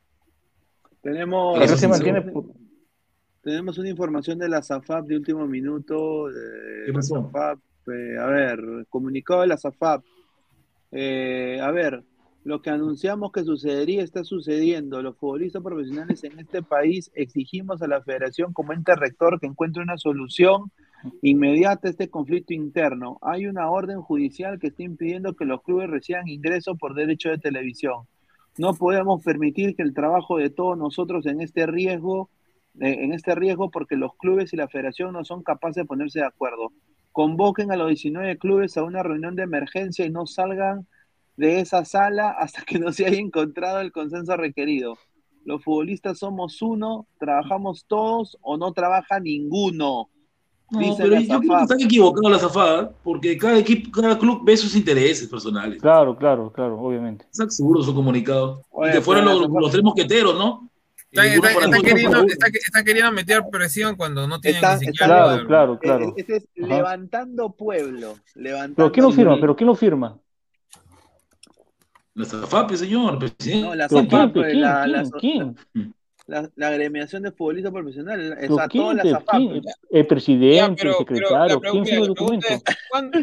[1.02, 2.26] Tenemos, se mantiene.
[3.42, 6.28] tenemos una información de la SAFAP de último minuto.
[6.28, 7.16] de ¿Qué la pasó?
[7.24, 10.04] SAFAP, eh, a ver, comunicado de la SAFAP.
[10.92, 12.04] Eh, a ver,
[12.44, 15.02] lo que anunciamos que sucedería está sucediendo.
[15.02, 19.82] Los futbolistas profesionales en este país exigimos a la federación como ente rector que encuentre
[19.82, 20.70] una solución
[21.22, 23.20] inmediata este conflicto interno.
[23.22, 27.38] Hay una orden judicial que está impidiendo que los clubes reciban ingresos por derecho de
[27.38, 28.08] televisión.
[28.58, 32.30] No podemos permitir que el trabajo de todos nosotros en este riesgo,
[32.80, 36.20] eh, en este riesgo, porque los clubes y la federación no son capaces de ponerse
[36.20, 36.72] de acuerdo.
[37.12, 40.88] Convoquen a los 19 clubes a una reunión de emergencia y no salgan
[41.36, 44.98] de esa sala hasta que no se haya encontrado el consenso requerido.
[45.46, 50.10] Los futbolistas somos uno, trabajamos todos o no trabaja ninguno.
[50.72, 54.58] No, pero yo creo que están equivocados la zafada, porque cada equipo, cada club ve
[54.58, 55.80] sus intereses personales.
[55.80, 57.28] Claro, claro, claro, obviamente.
[57.32, 58.64] Es absurdo su comunicado.
[58.72, 60.70] Oye, y que fueron pero la los, los tres mosqueteros, ¿no?
[61.12, 65.08] Están, están- están queriendo, están- están meter presión cuando no tienen Está- ni está- siquiera.
[65.26, 66.06] Claro, claro, claro.
[66.10, 66.76] Eh, Este es Ajá.
[66.76, 68.16] levantando pueblo.
[68.34, 69.38] Levantando Pero ¿quién lo firma?
[69.40, 70.18] ¿Pero quién lo firma?
[72.16, 73.62] La ZAFAP, señor, presidente.
[73.68, 74.12] No, la ¿Pero quién?
[74.12, 74.42] SAFAP, pe?
[74.42, 74.62] ¿Quién?
[74.62, 75.56] la, la, ¿Quién?
[75.74, 75.94] ¿Quién?
[76.26, 78.98] La, la agremiación de futbolistas profesionales, ¿Pero está toda quién?
[78.98, 79.10] la pe?
[79.10, 79.38] SAFAP.
[79.38, 79.62] ¿Quién?
[79.90, 82.48] El presidente, Ya, el pero, pero secretario, la, ¿quién firma el documento?
[82.48, 83.20] es, ¿cuándo,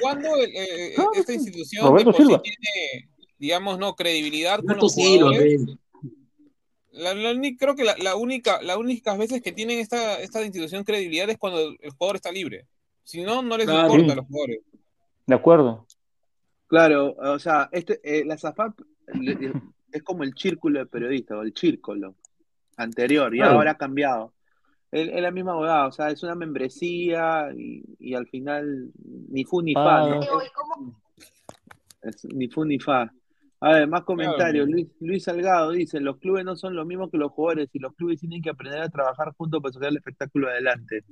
[0.00, 2.42] cuándo, eh, eh, esta institución Roberto de por Silva.
[2.44, 3.08] sí tiene,
[3.38, 5.62] digamos, no, credibilidad con Roberto los Silva, jugadores?
[6.92, 10.82] La, la creo que la, la única, las únicas veces que tienen esta, esta institución
[10.84, 12.66] credibilidad es cuando el jugador está libre.
[13.02, 13.92] Si no, no les Claro.
[13.92, 14.60] importa a los jugadores.
[15.26, 15.86] De acuerdo.
[16.68, 18.80] Claro, o sea, este, eh, la SAFAP
[19.92, 22.14] es como el círculo de periodistas, o el círculo
[22.76, 23.54] anterior, y Claro.
[23.54, 24.32] ahora ha cambiado.
[24.92, 28.90] Es, es la misma abogada, o sea, es una membresía y, y al final
[29.28, 30.20] ni fu ni fa, ¿no?
[32.02, 33.10] Es- ni fu ni fa.
[33.60, 34.68] A ver, más comentarios.
[34.68, 37.94] Luis, Luis Salgado dice, los clubes no son lo mismo que los jugadores y los
[37.94, 41.04] clubes tienen que aprender a trabajar juntos para sacar el espectáculo adelante.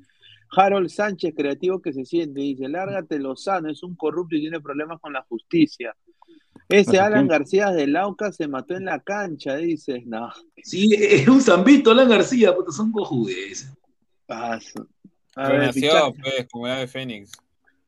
[0.56, 5.00] Harold Sánchez, creativo que se siente, dice, lárgate Lozano, es un corrupto y tiene problemas
[5.00, 5.96] con la justicia.
[6.68, 10.02] Ese Alan García de Lauca se mató en la cancha, dice.
[10.06, 10.30] No.
[10.62, 13.70] Sí, es un zambito Alan García, porque son cojudes.
[14.26, 14.88] Paso.
[15.36, 17.32] A ver, nació, pues, comunidad de Fénix.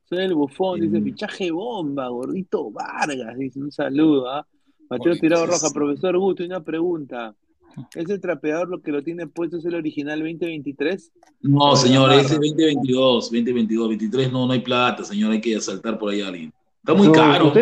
[0.08, 4.46] Soy el bufón, dice fichaje bomba, gordito Vargas, dice un saludo, ¿ah?
[4.88, 7.34] Mateo Tirado Roja, profesor Guto, una pregunta.
[7.94, 11.12] ¿Es el trapeador lo que lo tiene puesto es el original 2023?
[11.42, 15.98] No, señor, ese es 2022, 2022, 23 no, no hay plata, señor, hay que asaltar
[15.98, 16.52] por ahí a alguien.
[16.86, 17.52] Está muy caro.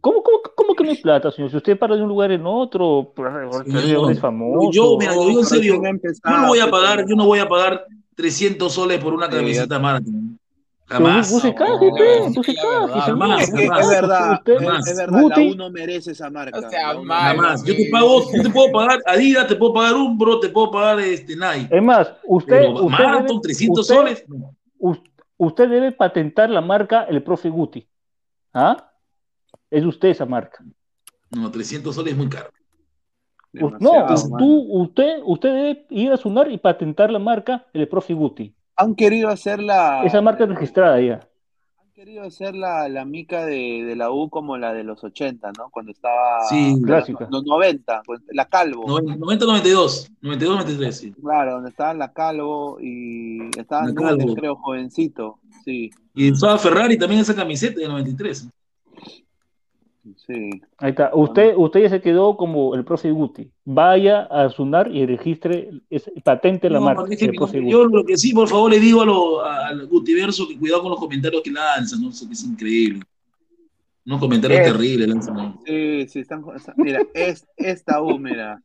[0.00, 1.50] ¿cómo, cómo, cómo, que no hay plata, señor?
[1.50, 3.12] Si usted para de un lugar en otro,
[3.64, 4.70] señor, es famoso.
[4.72, 7.84] Yo, mira, yo en serio, yo no voy a pagar, yo no voy a pagar
[8.14, 10.06] 300 soles por una camiseta marca.
[10.86, 11.30] Jamás.
[11.30, 11.52] Pues,
[13.04, 13.42] Jamás.
[13.42, 13.54] Es, es
[13.88, 16.70] verdad, es, verdad, la uno merece esa marca.
[16.70, 17.62] Jamás.
[17.64, 21.00] Yo te pago, yo te puedo pagar Adidas, te puedo pagar Umbro, te puedo pagar
[21.00, 21.76] este Nike.
[21.76, 24.24] Es más, usted, Pero usted, Marathon, debe, 300 usted- soles.
[24.78, 25.00] us-
[25.36, 27.86] usted debe patentar la marca el profe Guti.
[28.58, 28.90] ¿Ah?
[29.70, 30.64] Es usted esa marca.
[31.30, 32.48] No, 300 soles es muy caro.
[33.52, 34.06] U- No,
[34.38, 38.54] tú, usted, usted debe ir a Sunar y patentar la marca el profe Guti.
[38.76, 40.04] Han querido hacer la.
[40.04, 41.28] Esa marca es registrada ya.
[41.96, 45.70] Querido hacer la, la mica de, de la U como la de los 80, ¿no?
[45.70, 46.42] Cuando estaba.
[46.46, 47.26] Sí, clásica.
[47.30, 48.02] Los 90,
[48.32, 48.84] la Calvo.
[49.00, 51.12] 90-92, 92-93, sí.
[51.12, 54.34] Claro, donde estaba la Calvo y estaba Calvo.
[54.34, 55.38] creo, jovencito.
[55.64, 58.46] Sí, Y usaba Ferrari también esa camiseta de 93.
[60.16, 60.50] Sí.
[60.78, 61.10] Ahí está.
[61.14, 63.50] Usted, usted ya se quedó como el profe Guti.
[63.64, 67.28] Vaya a Sunar y registre, es- patente la No, marca Guti.
[67.68, 70.90] yo lo que sí, por favor, le digo a lo- al Gutiverso que cuidado con
[70.92, 72.10] los comentarios que lanzan, ¿no?
[72.10, 73.00] Eso que es increíble.
[74.06, 75.34] Unos comentarios Es- terribles lanzan.
[75.34, 75.60] ¿no?
[75.66, 76.44] Sí, sí, están.
[76.54, 78.62] está- Mira, es, esta U, mira.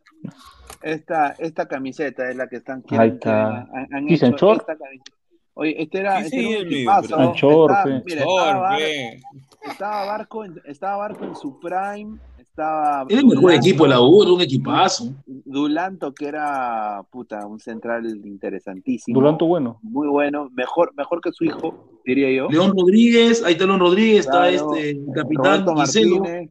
[0.84, 3.68] Esta, esta camiseta es la que están Ahí está.
[3.74, 5.12] han, han hecho esta camiseta.
[5.54, 7.00] Oye, este era, Sí, este sí, era un el libro.
[7.02, 8.02] Estaba- pe.
[8.06, 9.22] mira, estaba, pe.
[9.62, 13.90] Estaba Barco, en, estaba Barco en su prime, estaba Era el mejor Dulanto- equipo de
[13.90, 15.14] la U, era un equipazo.
[15.26, 19.20] Dulanto, que era puta, un central interesantísimo.
[19.20, 19.80] Duranto bueno.
[19.82, 22.50] Muy bueno, mejor, mejor que su hijo, diría yo.
[22.50, 26.50] León Rodríguez, ahí está León Rodríguez, está este el capitán Martínez.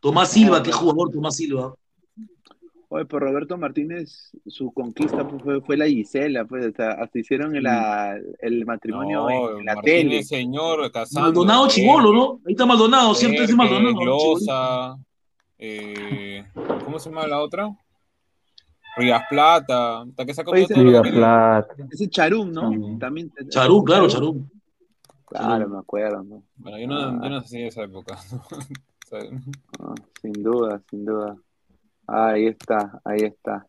[0.00, 1.74] Tomás Silva, qué jugador Tomás Silva.
[2.92, 7.18] Oye, pero Roberto Martínez, su conquista pues, fue, fue la Gisela, pues, o sea, hasta
[7.20, 7.64] hicieron el,
[8.40, 10.22] el matrimonio No, en, la Martínez, tele.
[10.24, 11.28] señor, casando.
[11.28, 12.40] Maldonado Chivolo, ¿no?
[12.44, 13.94] Ahí está Maldonado, siempre es Maldonado.
[13.94, 14.96] Glosa,
[15.56, 16.44] eh,
[16.84, 17.70] ¿cómo se llama la otra?
[18.96, 21.74] Rías Plata, hasta que sacó ese- que- Plata.
[21.92, 22.62] Ese Charum, ¿no?
[22.62, 22.98] También.
[22.98, 23.30] También.
[23.50, 24.44] Charú, claro, Charú.
[25.26, 26.42] Claro, me acuerdo, ¿no?
[26.56, 28.18] Bueno, yo no, yo no sé de esa época.
[29.12, 31.36] Ah, sin duda, sin duda.
[32.12, 33.66] Ahí está, ahí está.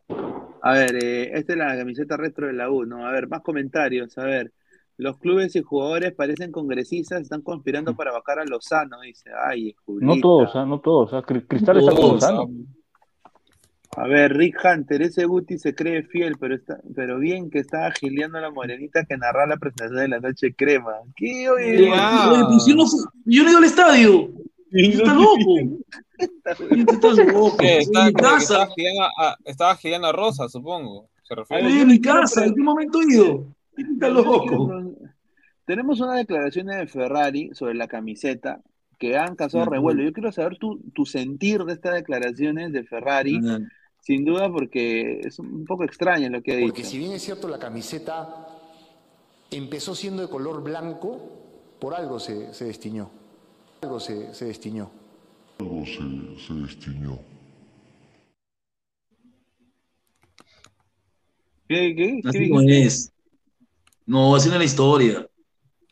[0.62, 3.06] A ver, eh, esta es la camiseta retro de la U, ¿no?
[3.06, 4.16] A ver, más comentarios.
[4.18, 4.52] A ver,
[4.96, 9.30] los clubes y jugadores parecen congresistas, están conspirando para bajar a Lozano, dice.
[9.46, 10.20] Ay, No Julita.
[10.22, 10.66] todos, ¿ah?
[10.66, 11.12] no todos.
[11.14, 11.22] ¿ah?
[11.22, 12.48] Cri- Cristal está con Todos, Lozano.
[13.94, 17.90] A ver, Rick Hunter, ese Guti se cree fiel, pero está, pero bien que estaba
[17.92, 20.92] gileando a la morenita que narra la presentación de la noche crema.
[21.14, 21.90] ¿Qué, oye?
[21.90, 22.84] Oye, pues yo no,
[23.26, 24.30] yo no he ido al estadio.
[24.70, 25.78] Está loco.
[27.60, 31.08] Estaba girando a- estaba girando a Rosa, supongo.
[31.22, 31.62] Se refiere.
[31.66, 32.44] Estoy en mi casa.
[32.44, 33.46] ¿En qué momento he ido?
[33.76, 34.68] Está loco.
[35.64, 38.60] Tenemos una declaración de Ferrari sobre la camiseta
[38.98, 40.02] que han causado revuelo.
[40.02, 43.58] Yo quiero saber tu, tu sentir de estas declaraciones de Ferrari, Ah,
[44.00, 46.90] sin duda porque es un poco extraño lo que ha Porque dicho.
[46.90, 48.46] si bien es cierto la camiseta
[49.50, 51.38] empezó siendo de color blanco,
[51.78, 53.10] por algo se, se destiñó.
[53.82, 54.90] Algo se, se destiñó.
[55.62, 57.18] Algo se, se destiñó.
[61.68, 63.12] ¿Qué, qué, qué Así no es.
[64.04, 65.26] No, así no es la historia.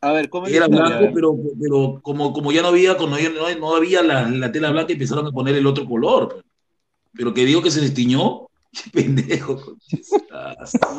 [0.01, 3.31] A ver, ¿cómo es Era blanco, pero, pero como, como ya no había, cuando ya
[3.31, 6.45] no, no había la, la tela blanca, empezaron a poner el otro color.
[7.13, 9.77] Pero que digo que se destiñó, qué pendejo.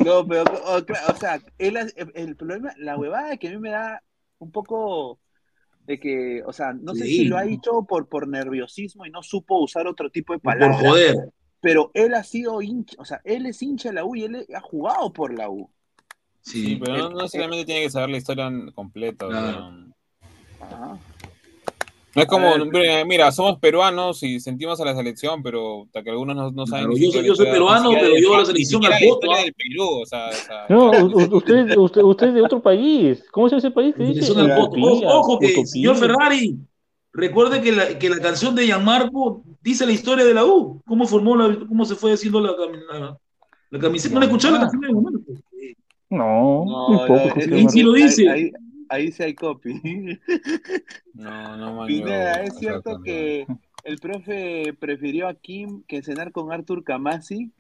[0.06, 4.02] No, pero, o, sea, ha- el, problema, la huevada que a mí me da
[4.39, 5.19] un poco
[5.87, 7.17] de que, o sea, no sé Sí.
[7.17, 10.53] si lo ha dicho por, por nerviosismo y no supo usar otro tipo de Por
[10.53, 10.79] palabras.
[10.81, 11.15] joder.
[11.59, 14.45] Pero él ha sido hincha, o sea, él es hincha de la U y él
[14.55, 15.69] ha jugado por la U.
[16.41, 19.27] Sí, pero no, no necesariamente tiene que saber la historia completa.
[19.27, 19.71] o sea,
[20.61, 20.97] Ajá.
[22.13, 22.47] No es como,
[23.05, 26.85] mira, somos peruanos y sentimos a la selección, pero hasta que algunos no, no saben.
[26.88, 29.38] Claro, yo soy- yo soy peruano, pero yo a la selección al voto, ¿ah?
[29.41, 30.89] del Perú, o sea, o sea, No,
[31.35, 33.23] usted, usted, usted es de otro país.
[33.31, 34.31] ¿Cómo se llama ese país que dice?
[34.33, 34.43] Voto.
[34.61, 35.65] Utopía, Ojo, ojo que, utopía.
[35.65, 36.57] señor Ferrari,
[37.13, 41.05] Recuerde que la, que la canción de Gianmarco dice la historia de la U, cómo
[41.05, 43.17] formó la, cómo se fue haciendo la, la,
[43.69, 44.13] la camiseta.
[44.13, 45.19] ¿No le escucharon la canción de Gianmarco?
[46.09, 48.05] No, No, no, sí lo Marco.
[48.05, 48.51] dice.
[48.91, 49.81] Ahí, sí hay copy.
[51.13, 53.45] No, no, man, Pineda, ¿es cierto que
[53.84, 57.51] el profe prefirió a Kim que cenar con Arthur Kamasi?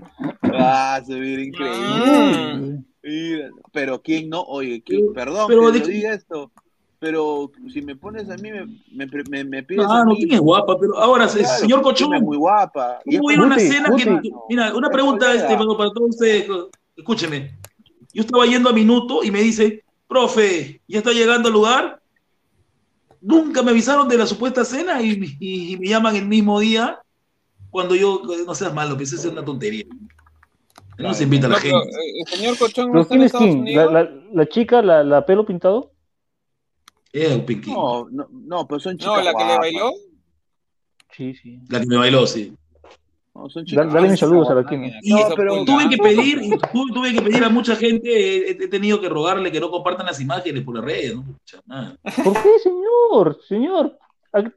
[0.43, 2.83] Ah, se hubiera increíble.
[3.03, 6.51] Mira, Pero quién no, oye, Kim, perdón pero que de lo que- diga esto,
[6.99, 10.15] pero si me pones a mí, me, me, me, me pides Ah, a no.
[10.15, 12.99] Kim es guapa, pero ahora, Claro, señor Cochón, es muy guapa.
[13.05, 14.31] Y es ¿cómo voy a ir a una Guti, cena que, Guti.
[14.49, 16.47] mira, una pregunta este, para, para todos ustedes,
[16.95, 17.57] escúcheme.
[18.13, 22.01] Yo estaba yendo a minuto y me dice, profe, ¿ya está llegando al lugar?
[23.21, 26.99] Nunca me avisaron de la supuesta cena y, y- y me llaman el mismo día
[27.69, 29.85] cuando yo, no seas malo, pensé ser una tontería.
[30.97, 31.77] No se invita a la gente.
[31.77, 33.91] eh, el señor Cochón no ¿Pero está en es Estados Unidos.
[33.93, 35.93] la, la chica, la, la pelo pintado?
[37.13, 37.71] Eh, Pinky.
[37.71, 39.91] No, no, no, pero son chicas No, la que le bailó.
[41.15, 41.59] Sí, sí.
[41.69, 42.53] La que me bailó, sí.
[43.33, 44.83] No, son Da- chicas dale mis saludos a la Kim.
[45.01, 46.41] Y No, pero- tuve que pedir,
[46.93, 50.19] tuve, que pedir a mucha gente, he, he tenido que rogarle que no compartan las
[50.19, 51.23] imágenes por las redes, ¿no?
[52.23, 53.39] ¿Por qué, señor?
[53.47, 53.97] Señor,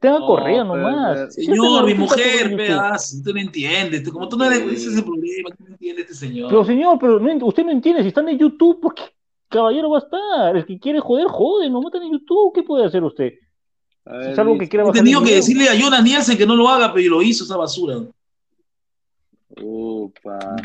[0.01, 1.33] tenga No, correa pero- nomás.
[1.33, 5.03] Señor, mi mujer, pedazo, usted no entiende, tú- como tú no eres, ese es el
[5.05, 6.49] problema, que no entiende este señor.
[6.49, 9.03] Pero señor, pero no usted no entiende, si están en YouTube, ¿por qué
[9.47, 10.57] caballero va a estar?
[10.57, 13.33] El que quiere joder, jode, no matan en YouTube, ¿qué puede hacer usted?
[14.05, 16.67] Ver, es algo que quiera He tenido que decirle a Jonas Nielsen que no lo
[16.69, 17.95] haga, pero lo hizo esa basura.
[19.61, 20.55] Upa.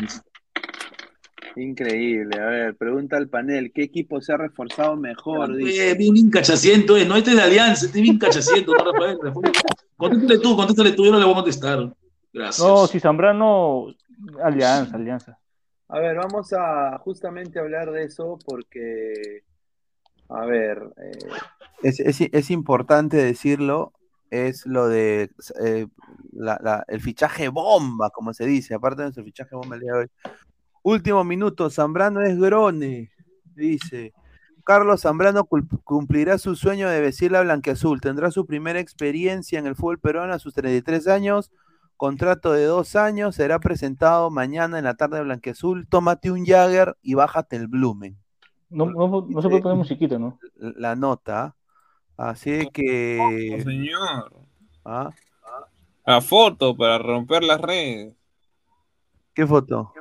[1.55, 2.39] Increíble.
[2.39, 5.55] A ver, pregunta al panel, ¿qué equipo se ha reforzado mejor?
[5.55, 5.91] Dice.
[5.91, 7.05] Eh, bien, bien cachaciento, eh.
[7.05, 9.51] no, este es de Alianza, este es bien cachaciento, no, Rafael, Rafael.
[9.97, 11.93] Contéstale tú, contéstale tú, yo no le voy a contestar.
[12.33, 12.65] Gracias.
[12.65, 13.87] No, si Zambrano,
[14.41, 15.37] alianza, alianza.
[15.89, 19.43] A ver, vamos a justamente hablar de eso porque,
[20.29, 21.17] a ver, eh,
[21.83, 23.91] es, es- es importante decirlo,
[24.31, 25.29] es lo de
[25.63, 25.87] eh,
[26.31, 29.91] la- la- el fichaje bomba, como se dice, aparte de nuestro fichaje bomba el día
[29.93, 30.07] de hoy.
[30.83, 33.11] Último minuto, Zambrano es Grone,
[33.53, 34.13] dice.
[34.63, 35.47] Carlos Zambrano
[35.83, 40.33] cumplirá su sueño de vestir la blanqueazul, tendrá su primera experiencia en el fútbol peruano
[40.33, 41.51] a sus 33 años,
[41.97, 46.95] contrato de dos años, será presentado mañana en la tarde de blanqueazul, tómate un Jagger
[47.01, 48.17] y bájate el Blumen.
[48.69, 50.39] No, no, no se puede poner musiquita, ¿no?
[50.55, 51.55] La nota,
[52.29, 53.17] así que...
[53.19, 54.33] Oh, señor.
[54.85, 55.09] ¿Ah?
[56.05, 58.13] La foto para romper las redes.
[59.33, 59.93] ¿Qué foto?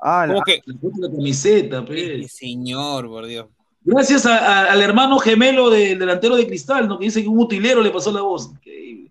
[0.00, 0.60] Ah, la- ¿Cómo que?
[0.64, 2.26] La foto de la camiseta, pe.
[2.28, 3.46] Señor, por Dios.
[3.82, 6.98] Gracias a- a- al hermano gemelo del delantero de Cristal, ¿no?
[6.98, 8.50] que dice que un utilero le pasó la voz.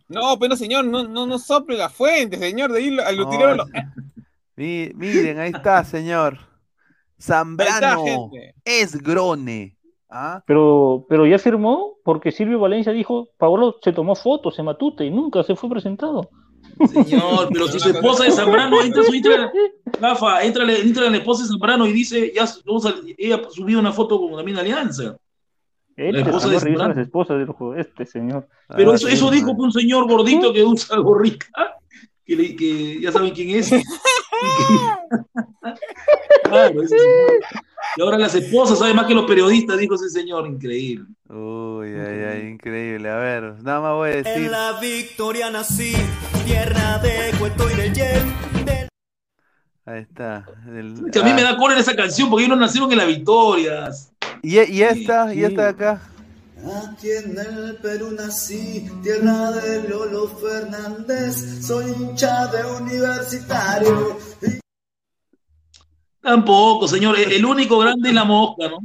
[0.08, 3.56] No, pero señor, no, no, no sople la fuente, señor, de ahí al No, utilero
[3.56, 3.66] lo-
[4.96, 6.38] miren, ahí está, señor.
[7.20, 8.32] Zambrano
[8.66, 9.78] es Grone.
[10.12, 10.44] ¿Ah?
[10.46, 15.10] Pero, pero ya firmó porque Silvio Valencia dijo, Pablo se tomó fotos en Matute y
[15.10, 16.30] nunca se fue presentado.
[16.92, 19.52] Señor, pero si su esposa de Zambrano entra su entra,
[20.00, 23.92] Rafa, entra, entra la esposa de Zambrano y dice, ya vamos a- ella subió una
[23.92, 25.16] foto con también Alianza.
[25.96, 26.90] Este esposa señor de Zambrano.
[26.90, 28.48] las esposas, dijo, este señor.
[28.76, 31.46] Pero Ah, eso, sí, eso dijo un señor gordito que usa gorrita,
[32.26, 33.72] que, le- que ya saben quién es.
[36.44, 37.32] Claro, ese señor.
[37.98, 41.06] Y ahora las esposas saben más que los periodistas, dijo ese señor, increíble.
[41.30, 43.10] Uy, ay, ay, increíble.
[43.10, 44.44] A ver, nada más voy a decir.
[44.46, 45.94] En la victoria nací,
[46.46, 48.24] tierra de cuento y de jet.
[49.86, 50.46] Ahí está.
[50.68, 52.98] el- Que a mí me ah, da cólera esa canción porque ellos no nacieron en
[53.00, 54.12] las victorias.
[54.44, 55.34] ¿Y, y esta?
[55.34, 56.02] ¿Y esta de acá?
[56.88, 64.18] Aquí en el Perú nací, tierra de Lolo Fernández, soy hincha de universitario.
[66.22, 67.18] Tampoco, señor.
[67.20, 68.78] El el único grande es la mosca, ¿no?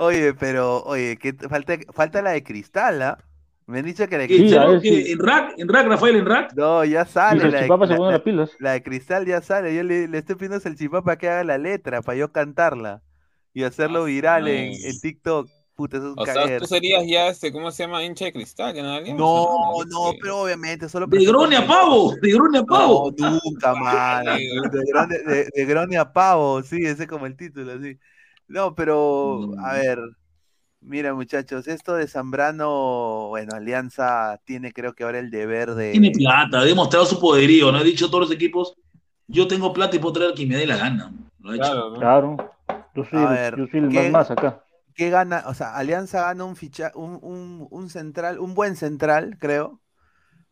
[0.00, 3.18] Oye, pero, oye, que falta, falta la de cristal, ¿ah?
[3.66, 4.80] Me han dicho que la de ¿Qué, cristal.
[4.84, 5.54] ¿En rack?
[5.58, 6.16] ¿En rack, Rafael?
[6.16, 6.52] ¿En rack?
[6.54, 7.50] No, ya sale.
[7.50, 8.50] La de, "Chipapa se la- pone la- las pilas".
[8.60, 9.74] la de cristal ya sale.
[9.74, 13.02] Yo le, le estoy pidiendo al chipapa que haga la letra para yo cantarla
[13.54, 14.88] y hacerlo viral en, nice.
[14.88, 15.48] en TikTok.
[15.76, 18.02] Puta, eso es un O sea, tú serías ya este, ¿cómo se llama?
[18.02, 19.84] Hincha de cristal, ya no No, ¿no?
[19.84, 23.12] no, pero obviamente solo De Grone a pavo, de Grone a pavo.
[23.18, 23.74] No, nunca.
[24.24, 27.98] De Grone, de, de Grone a pavo, sí, ese es como el título, sí.
[28.48, 29.98] No, pero, a ver,
[30.80, 35.90] mira muchachos, esto de Zambrano, bueno, Alianza tiene creo que ahora el deber de...
[35.92, 37.78] Tiene plata, ha demostrado su poderío, ¿no?
[37.78, 38.76] Ha dicho a todos los equipos,
[39.26, 41.12] yo tengo plata y puedo traer quien me dé la gana.
[41.40, 41.64] Lo ha hecho.
[41.64, 41.96] Claro, ¿no?
[41.98, 42.36] Claro.
[42.94, 44.62] Yo soy, A el, ver, yo soy el ¿qué- más más acá.
[44.96, 45.44] ¿Qué gana?
[45.46, 49.80] O sea, Alianza gana un ficha, un, un, un central, un buen central, creo,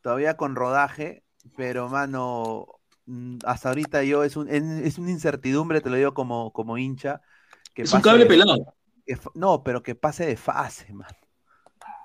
[0.03, 1.25] todavía con rodaje,
[1.57, 2.67] pero mano,
[3.07, 6.77] mm, hasta ahorita yo es un, en- es una incertidumbre, te lo digo como, como
[6.79, 7.23] hincha.
[7.75, 8.75] Que Es un cable de- pelado.
[9.07, 11.09] que no, pero que pase de fase, man.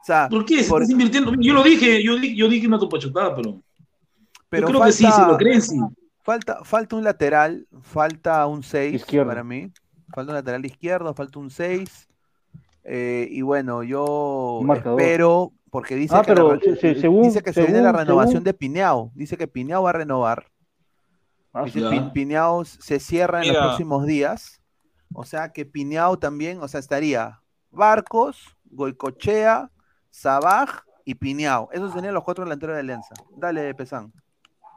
[0.04, 0.64] sea, ¿Por qué?
[0.64, 1.34] Se por- estás invirtiendo.
[1.40, 3.62] Yo lo dije, yo, di- yo dije una topachotada, pero.
[4.50, 5.78] Pero yo creo que sí, si lo creen, sí.
[6.24, 9.72] Falta, falta un lateral, falta un 6 para mí.
[10.14, 12.08] Falta un lateral izquierdo, falta un 6.
[13.32, 15.00] Y bueno, yo marcador.
[15.02, 18.44] espero, porque dice Ah, que, pero se- según- dice que se viene la renovación según-
[18.46, 19.12] de Pineao.
[19.16, 20.48] Dice que Pineao va a renovar.
[21.54, 21.82] Ah, Dice
[22.14, 23.54] Pineao se cierra en Mira.
[23.60, 24.62] los próximos días.
[25.14, 27.42] O sea que Pineao también, o sea, estaría
[27.72, 29.72] Barcos, Goicochea,
[30.12, 31.70] Sabaj y Pineao.
[31.72, 33.14] Esos serían los cuatro delanteros de Alianza.
[33.38, 34.12] Dale, Pesán.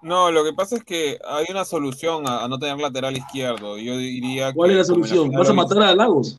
[0.03, 3.79] No, lo que pasa es que hay una solución a, a no tener lateral izquierdo.
[3.79, 5.31] Yo diría ¿Cuál que es la en solución?
[5.31, 6.39] ¿Vas a matar a Lagos?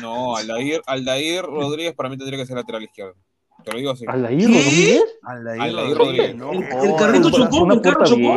[0.00, 3.14] No, Aldair, Aldair Rodríguez para mí tendría que ser lateral izquierdo.
[3.64, 4.04] Te lo digo así.
[4.06, 5.04] ¿Aldair Rodríguez?
[5.22, 8.36] Aldair Aldair Rodríguez, no El- carrito chocó, el carro chocó.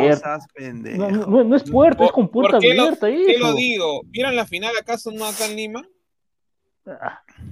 [0.96, 3.38] No, no, no es puerta, es con puerta ¿Por qué lo, abierta qué eso.
[3.46, 4.00] lo digo?
[4.06, 5.86] ¿Vieron la final acaso no acá en Lima?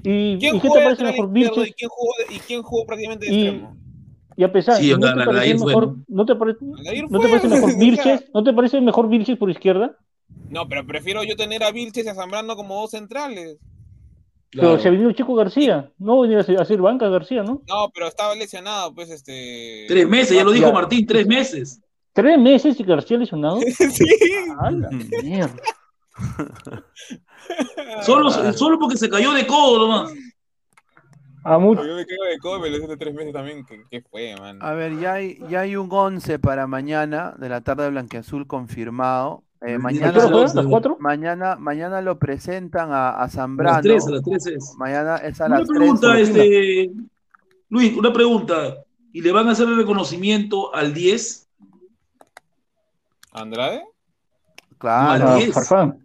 [0.02, 1.74] ¿Y, ¿Quién y qué jugó te parece mejor izquierdo y Vilches?
[1.76, 3.76] quién jugó, y quién jugó prácticamente de Y, extremo?
[4.36, 6.04] y a pesar, Sí, ¿no te mejor, ¿no?
[6.08, 6.58] no te parece,
[7.10, 7.78] no te parece mejor.
[7.78, 8.24] Vilches?
[8.32, 9.96] ¿No te parece mejor Vilches por izquierda?
[10.50, 13.58] No, pero prefiero yo tener a Vilches y a Zambrano como dos centrales.
[14.50, 17.62] Pero se ha venido Chico García, no venía a ser banca García, ¿no?
[17.68, 19.84] No, pero estaba lesionado, pues este.
[19.88, 20.72] Tres meses, ya lo dijo Ya.
[20.72, 21.82] Martín, tres meses.
[22.14, 23.60] ¿Tres meses y García lesionado?
[23.90, 24.06] sí.
[24.58, 24.88] A la
[25.22, 25.54] mierda.
[28.02, 30.12] Solo, solo porque se cayó de codo nomás.
[31.44, 31.84] A mucho.
[31.86, 33.64] Yo me quedo de codo, me lesioné tres meses también.
[33.64, 34.58] ¿Qué, qué fue, man?
[34.60, 39.44] A ver, ya hay, ya hay un 11 para mañana de la tarde blanqueazul confirmado.
[39.60, 40.96] Eh, ¿A mañana, lo, ¿Las cuatro?
[41.00, 43.80] mañana, mañana lo presentan a, a A las Zambrano.
[43.82, 44.74] tres, a las tres es.
[44.78, 45.78] Mañana es a Una las 3.
[45.78, 46.90] pregunta, este.
[47.68, 48.76] Luis, una pregunta.
[49.12, 51.48] ¿Y le van a hacer el reconocimiento al 10?
[53.32, 53.82] ¿Andrade?
[54.78, 55.24] Claro.
[55.24, 55.56] No, al 10.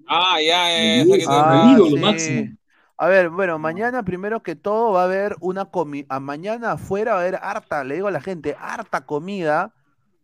[0.07, 1.95] Ah, ya, ya, ya, El sé que 10, te- Ah, sí.
[1.99, 2.57] máximo.
[2.97, 6.19] A ver, bueno, mañana primero que todo va a haber una comida.
[6.19, 9.73] Mañana afuera va a haber harta, le digo a la gente, harta comida.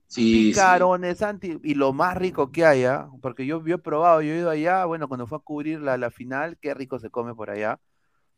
[0.09, 4.33] Sí, picarones, anti, y lo más rico que haya, porque yo, yo he probado, yo
[4.33, 7.35] he ido allá, bueno, cuando fue a cubrir la, la final, qué rico se come
[7.35, 7.79] por allá,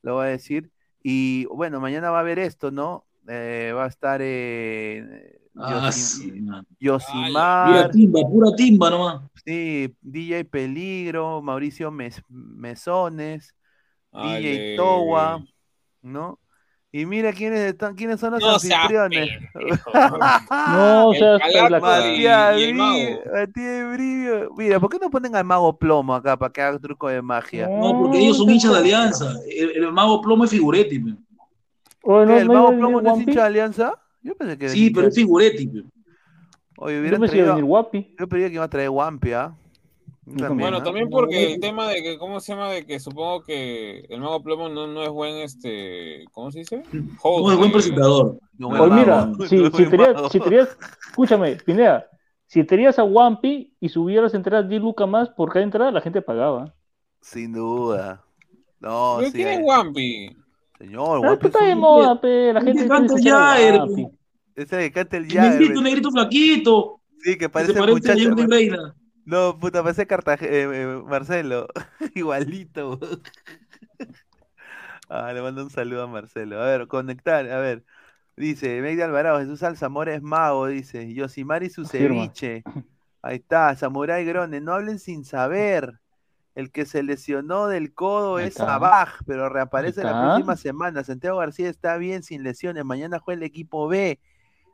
[0.01, 0.71] lo voy a decir.
[1.03, 3.05] Y bueno, mañana va a haber esto, ¿no?
[3.27, 6.65] Eh, va a estar eh, Ah, Yosim- sí, man.
[6.79, 9.21] Yosimar, Pura timba, pura timba nomás.
[9.45, 13.55] sí, DJ Peligro, Mauricio Mes- Mesones.
[14.11, 15.41] DJ Towa,
[16.01, 16.37] ¿no?
[16.93, 19.29] Y mira quiénes están, quiénes son los No anfitriones.
[20.73, 21.41] No seas
[21.81, 22.55] Matías
[23.93, 24.49] Brillo.
[24.57, 27.67] Mira, ¿por qué no ponen al mago plomo acá para que haga truco de magia?
[27.69, 29.33] No, porque ellos son hinchas de alianza.
[29.49, 30.99] El, el mago plomo es figuretti.
[30.99, 31.13] pe.
[32.03, 33.93] Oye, ¿Qué, no, ¿El no mago plomo no es hincha de alianza?
[34.21, 35.67] Yo pensé que era Sí, pero es figuretti.
[35.67, 35.83] pe.
[36.77, 37.67] Oye, Yo hubieran pensé que iba a traído.
[38.19, 39.53] Yo pedí que iba a traer Wampi, ¿ah?
[40.25, 40.83] También, Bueno, ¿ah?
[40.83, 42.69] también porque el tema de que, ¿cómo se llama?
[42.69, 46.83] De que supongo que el mago plomo no, no es buen, este, ¿cómo se dice?
[47.21, 48.37] Host, No es buen eh, presentador.
[48.57, 50.77] No, Oye, mago, mira, no si, es si, tenías, si tenías,
[51.07, 52.07] escúchame, Pineda,
[52.45, 56.21] si tenías a Wampi y subieras entradas 10 lucas más por cada entrada, la gente
[56.21, 56.71] pagaba.
[57.19, 58.23] Sin duda.
[58.79, 59.37] No, ¿Pero sí.
[59.37, 60.35] quién es Wampi?
[60.77, 63.13] Señor, Ah, Wampi pues está es de un- moda, pe, la El gente que canta
[63.15, 64.03] Wampi.
[64.05, 64.11] pe.
[64.61, 65.59] Ese que canta el El Jagger.
[65.59, 67.01] negrito, negrito flaquito.
[67.19, 68.35] Sí, que Que parece se parece muchacho.
[69.25, 71.67] No, puta, parece Cartagena, eh, Marcelo.
[72.15, 72.99] Igualito.
[75.09, 76.61] ah, le mando un saludo a Marcelo.
[76.61, 77.83] A ver, conectar, a ver.
[78.35, 81.13] Dice, Meide Alvarado, Jesús Alzamora es mago, dice.
[81.13, 82.63] Yosimar y su ceviche.
[83.21, 85.99] Ahí está, Samurai Grone, no hablen sin saber.
[86.53, 88.59] El que se lesionó del codo es.
[88.59, 91.03] Abaj, pero reaparece la próxima semana.
[91.03, 92.83] Santiago García está bien sin lesiones.
[92.83, 94.19] Mañana juega el equipo B.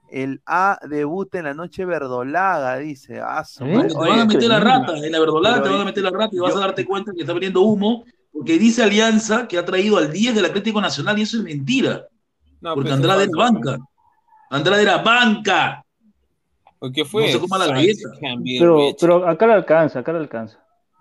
[0.09, 3.19] El A debuta en la noche verdolaga, dice.
[3.19, 3.87] Ah, su ¿Eh?
[3.87, 4.93] te van a meter la rata.
[4.97, 6.85] En la verdolada Pero te van a meter la rata y vas yo- a darte
[6.85, 8.03] cuenta que está vendiendo humo.
[8.31, 12.05] Porque dice Alianza que ha traído al 10 del Atlético Nacional y eso es mentira.
[12.61, 13.77] No, Porque pues, Andrade es era banca.
[14.51, 15.83] Andrade era banca.
[16.93, 17.23] ¿Qué fue?
[17.23, 18.09] No se coma la galleta.
[18.99, 20.59] Pero, acá le alcanza, acá le alcanza.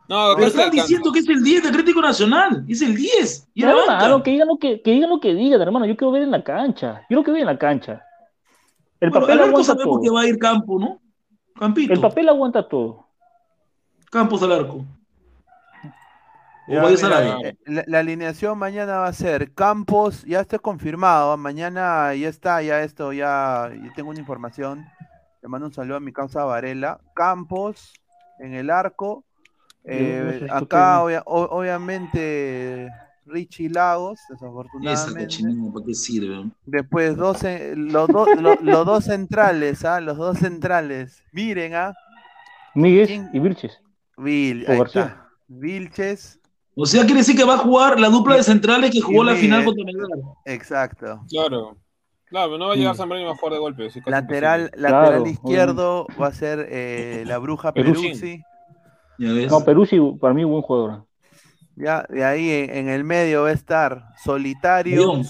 [0.09, 2.65] No, Pero están diciendo que es el 10 del Atlético Nacional.
[2.69, 3.49] Es el 10.
[3.55, 5.85] Y Ya, era hermano, que digan lo que, que digan lo que digan, hermano.
[5.85, 7.03] Yo quiero ver en la cancha.
[7.11, 8.03] Yo lo que veo en la cancha.
[9.01, 10.03] El Bueno, papel aguanta sabemos todo.
[10.03, 11.01] que va a ir Campo, ¿no?
[11.59, 11.93] Campito.
[11.93, 13.07] El papel aguanta todo.
[14.11, 14.85] Campos al arco.
[16.69, 21.37] Ya, mira, eh, la, la alineación mañana va a ser Campos, ya está confirmado, ¿ah?
[21.37, 24.85] mañana ya está, ya esto, ya, ya tengo una información.
[25.43, 26.99] Le mando un saludo a mi causa Varela.
[27.15, 27.93] Campos
[28.41, 29.25] en el arco.
[29.85, 32.89] eh, acá, qué- obvia- o- obviamente,
[33.27, 35.25] Richie Lagos, Esa desafortunadamente.
[35.25, 36.45] cochinilla, ¿para qué sirve?
[36.65, 37.39] Después dos,
[37.75, 40.01] los, dos lo- los dos centrales, ¿ah?
[40.01, 41.23] Los dos centrales.
[41.33, 41.93] Miren, ¿ah?
[42.75, 43.31] Miguel ¿Quién?
[43.33, 43.81] y Vilches.
[44.17, 45.29] Vil, ahí está.
[45.49, 46.39] Vilches.
[46.75, 49.35] O sea, quiere decir que va a jugar la dupla de centrales que jugó la
[49.35, 50.09] final contra Melgar.
[50.45, 51.23] Exacto.
[51.29, 51.77] Claro.
[52.29, 53.91] Claro, pero no va a llegar Zambrano y va a jugar de golpe.
[53.91, 54.83] sí, Lateral, imposible.
[54.91, 58.03] lateral izquierdo va a ser eh, la bruja Peruzzi.
[58.09, 58.43] Peruzzi.
[59.49, 61.05] No, Peruzzi para mí buen jugador.
[61.77, 65.07] Ya, de ahí en, el medio va a estar solitario.
[65.09, 65.27] Bayón.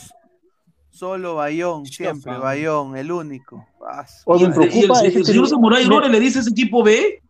[0.91, 3.67] Solo Bayón, siempre Bayón, el único.
[3.87, 6.51] Ah, Oye, me Y el, preocupa el ese señor Samurai me- Lore le dice ese
[6.51, 7.21] equipo B.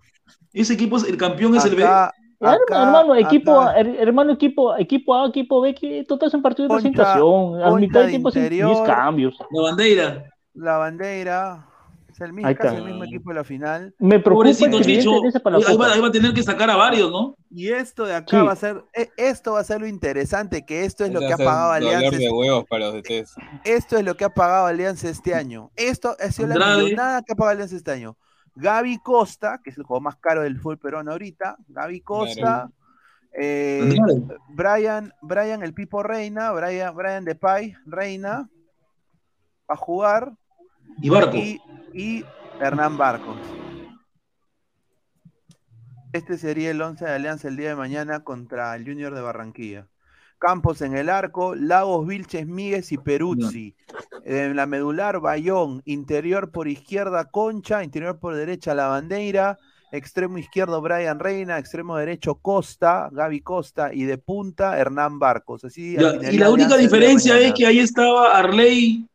[0.52, 1.82] Ese equipo, el campeón es el B.
[1.84, 3.80] Acá, Hermano, acá, equipo, acá.
[3.80, 7.62] her- hermano, equipo, equipo A, equipo B, que total es un partido de Concha- presentación.
[7.62, 8.86] A mitad de tiempo hacen 10 interior.
[8.86, 9.36] cambios.
[9.50, 10.24] La bandera.
[10.54, 11.66] La bandera.
[12.16, 12.78] Es el mismo, Ahí casi está.
[12.78, 13.94] el mismo equipo de la final.
[13.98, 15.10] Me preocupa Pobrecito Chicho.
[15.44, 17.36] para la Ahí va, ahí va a tener que sacar a varios, ¿no?
[17.50, 18.46] Y esto de acá Sí.
[18.46, 21.26] va a ser, e- esto va a ser lo interesante, que esto es lo que
[21.28, 22.16] va ha pagado Alianza.
[22.16, 23.34] de huevos para los DTs.
[23.64, 25.70] Esto es lo que ha pagado Alianza este año.
[25.76, 26.82] Esto ha sido la Andrade.
[26.84, 28.16] millonada que ha pagado Alianza este año.
[28.54, 31.58] Gaby Costa, que es el juego más caro del fútbol peruano ahorita.
[31.68, 32.70] Gaby Costa.
[33.38, 33.94] eh.
[34.48, 38.48] Brian, Brian el Pipo Reina, Brian, Brian Depay, Reina,
[39.68, 40.32] a jugar.
[41.02, 41.36] Y Barco.
[41.36, 41.60] Y,
[41.96, 42.24] y
[42.60, 43.38] Hernán Barcos.
[46.12, 49.88] Este sería el 11 de Alianza el día de mañana contra el Junior de Barranquilla.
[50.38, 53.74] Campos en el arco, Lagos, Vilches, Míguez y Peruzzi.
[54.24, 55.80] En la medular, Bayón.
[55.86, 57.82] Interior por izquierda, Concha.
[57.82, 59.58] Interior por derecha, La Bandeira.
[59.92, 61.58] Extremo izquierdo, Brian Reina.
[61.58, 63.94] Extremo derecho, Costa, Gaby Costa.
[63.94, 65.64] Y de punta, Hernán Barcos.
[65.64, 69.08] Así y la única diferencia es que ahí estaba Arley.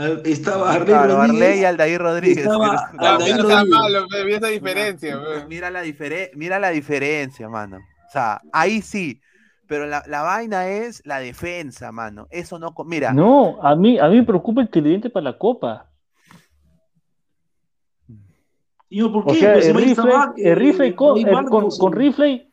[0.00, 1.42] Al- Estaba Arley Claro, Rodríguez.
[1.48, 2.38] Arley y Aldair Rodríguez.
[2.38, 3.68] Estaba No, Aldair está Rodríguez.
[3.68, 5.18] malo, mira esa diferencia.
[5.20, 5.46] pe.
[5.48, 7.78] Mira la, difere- mira la diferencia, mano.
[7.78, 9.20] O sea, ahí sí.
[9.66, 12.26] Pero la, la vaina es la defensa, mano.
[12.30, 12.74] Eso no.
[12.86, 15.86] Mira, No, a mí, a mí me preocupa el tridente para la Copa.
[18.88, 19.38] Y yo, ¿por O qué?
[19.38, 22.50] sea, Pues, el rifle, estaba, el rifle eh, con, el- con, con rifle,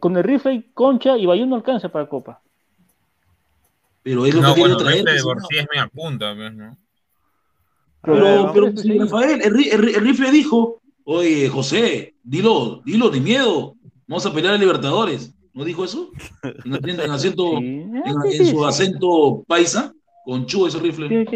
[0.00, 2.40] con el rifle, Concha y Bayón no alcanza para Copa.
[4.02, 5.16] Pero es lo No, que bueno, quiere traer.
[5.18, 5.46] de por ¿no?
[5.48, 6.76] sí es media punta, pues, ¿no?
[8.04, 8.72] Pero, pero.
[9.04, 13.76] Rafael, el, ri- el ri- el rifle dijo, oye, José, dilo, dilo, ni miedo,
[14.06, 15.34] vamos a pelear a Libertadores.
[15.52, 16.10] ¿No dijo eso?
[16.42, 19.92] En, en- en acento, Sí, en, ah, en su acento paisa,
[20.24, 21.26] con chu ese rifle.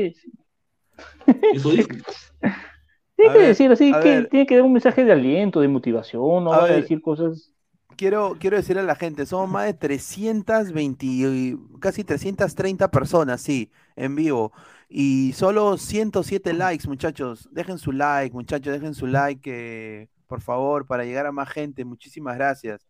[1.54, 1.88] Eso dijo.
[3.16, 4.28] tiene A que ver, decir así, a que ver.
[4.28, 6.82] tiene que dar un mensaje de aliento, de motivación, no A va a ver.
[6.82, 7.52] decir cosas.
[7.96, 13.70] quiero, quiero decirle a la gente, somos más de 320, y- casi 330 personas, sí,
[13.96, 14.52] en vivo.
[14.88, 17.48] Y solo 107 likes, muchachos.
[17.52, 21.84] Dejen su like, muchachos, dejen su like, eh, por favor, para llegar a más gente.
[21.84, 22.86] Muchísimas gracias.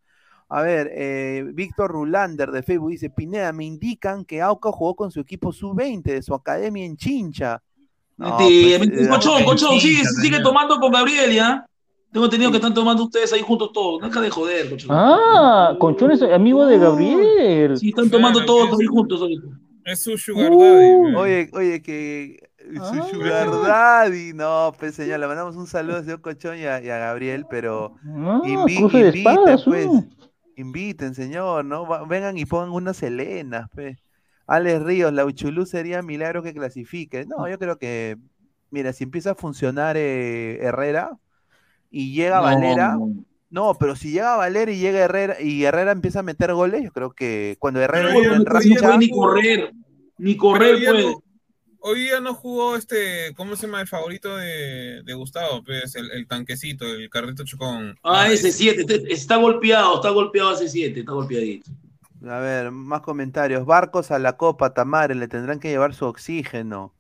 [0.48, 5.10] A ver, eh, Víctor Rulander de Facebook dice, Pineda, me indican que Auca jugó con
[5.10, 7.60] su equipo sub-20 de su academia en Chincha.
[8.16, 9.38] No, Mentira, pues, mentira.
[9.40, 11.66] eh, Cochón, sigue, sigue tomando con Gabriel, ¿ya?
[12.10, 14.00] Tengo entendido que están tomando ustedes ahí juntos todos.
[14.00, 14.90] Deja de joder, Cochón.
[14.92, 17.76] Ah, Conchón es amigo de Gabriel.
[17.76, 19.46] Sí, están tomando todos ahí juntos ahorita.
[19.90, 21.12] Es su sugar daddy.
[21.12, 21.16] pe.
[21.16, 23.08] Oye, oye, que su Ah.
[23.10, 26.88] sugar daddy, no, pues señor, le mandamos un saludo al señor Cochón y a, y
[26.90, 29.62] a Gabriel, pero Ah, invi- inviten, espadas.
[29.64, 30.06] pues, uh.
[30.56, 31.86] inviten, señor, ¿no?
[31.86, 33.96] Va- vengan y pongan unas helenas, pues.
[34.46, 37.26] Alex Ríos, la Uchulú sería milagro que clasifique.
[37.26, 38.16] No, yo creo que,
[38.70, 41.10] mira, si empieza a funcionar eh, Herrera
[41.90, 43.12] y llega No, Valera, no.
[43.50, 46.92] No, pero si llega Valera y llega Herrera y Herrera empieza a meter goles, yo
[46.92, 49.72] creo que cuando Herrera No racha, puede ni correr,
[50.18, 51.02] ni correr puede.
[51.02, 51.22] no-
[51.80, 55.62] Hoy día no jugó este, ¿cómo se llama el favorito de, de Gustavo?
[55.64, 57.96] Pues el, el tanquecito, el carrito chocón.
[58.02, 61.70] Ah, ese 7, está golpeado, está golpeado ese 7, está golpeadito.
[62.28, 63.64] A ver, más comentarios.
[63.64, 66.92] Barcos a la Copa, Tamare, le tendrán que llevar su oxígeno.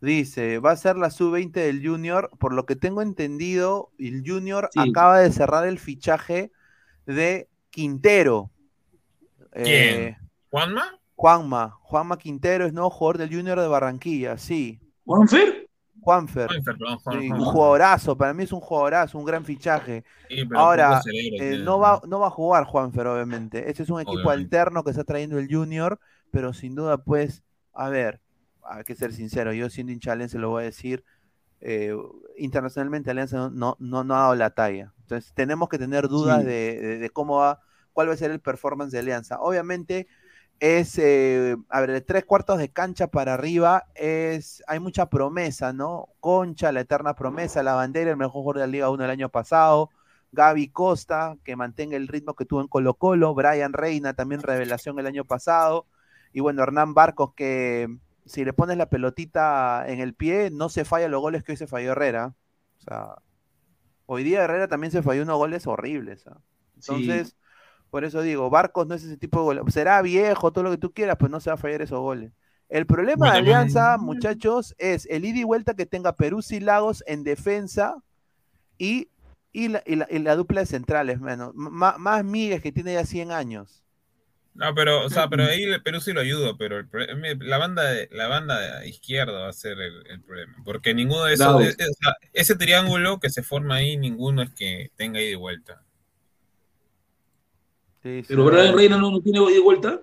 [0.00, 2.30] Dice, va a ser la sub-20 del Junior.
[2.38, 4.78] Por lo que tengo entendido, el Junior Sí.
[4.80, 6.52] acaba de cerrar el fichaje
[7.06, 8.50] de Quintero.
[9.52, 9.66] ¿Quién?
[9.66, 10.18] Eh,
[10.50, 10.98] ¿Juanma?
[11.16, 11.76] Juanma.
[11.82, 14.78] Juanma Quintero es nuevo jugador del Junior de Barranquilla, sí.
[15.04, 15.66] ¿Juanfer?
[16.00, 16.46] Juanfer.
[16.46, 20.04] Juanfer, perdón, Juan- Sí, un jugadorazo, para mí es un jugadorazo, un gran fichaje.
[20.28, 23.68] Sí, Ahora, eh, no, va, no va a jugar Juanfer, obviamente.
[23.68, 24.56] Este es un equipo Obviamente.
[24.58, 25.98] alterno que está trayendo el Junior,
[26.30, 27.42] pero sin duda, pues,
[27.74, 28.20] a ver,
[28.68, 31.04] hay que ser sincero, yo siendo hincha de Alianza lo voy a decir,
[31.60, 31.94] eh,
[32.36, 34.92] internacionalmente Alianza no, no, no, no ha dado la talla.
[35.00, 36.46] Entonces, tenemos que tener dudas Sí.
[36.46, 37.60] de, de- de cómo va,
[37.92, 39.40] cuál va a ser el performance de Alianza.
[39.40, 40.06] Obviamente,
[40.60, 45.72] es, eh, a ver, de tres cuartos de cancha para arriba, es, hay mucha promesa,
[45.72, 46.08] ¿no?
[46.20, 49.28] Concha, la eterna promesa, la bandera, el mejor jugador de la Liga 1 el año
[49.28, 49.90] pasado,
[50.32, 54.98] Gaby Costa, que mantenga el ritmo que tuvo en Colo Colo, Brian Reina, también revelación
[54.98, 55.86] el año pasado,
[56.32, 57.88] y bueno, Hernán Barcos, que
[58.28, 61.56] si le pones la pelotita en el pie, no se falla los goles que hoy
[61.58, 62.34] se falló Herrera.
[62.78, 63.16] O sea,
[64.06, 66.26] hoy día Herrera también se falló unos goles horribles.
[66.26, 66.38] ¿ah?
[66.76, 67.36] Entonces,
[67.90, 69.74] por eso digo, Barcos no es ese tipo de goles.
[69.74, 72.32] Será viejo, todo lo que tú quieras, pues no se va a fallar esos goles.
[72.68, 76.60] El problema de Bueno, Alianza, muchachos, es el ida y vuelta que tenga Perú y
[76.60, 77.96] Lagos en defensa
[78.78, 79.10] y,
[79.52, 81.54] y, la, y la- y la dupla de centrales, menos.
[81.54, 83.84] más Miguel que tiene ya 100 años.
[84.58, 86.88] No, pero, o sea, pero ahí el Perú sí lo ayuda, pero el
[87.40, 90.52] la banda de, la banda de izquierda va a ser el, el problema.
[90.64, 91.60] Porque ninguno de esos, Claro.
[91.60, 95.30] es- es- o sea, ese triángulo que se forma ahí, ninguno es que tenga ida
[95.30, 95.84] y vuelta.
[98.02, 100.00] Pero Brian Reina no, no tiene ida y vuelta.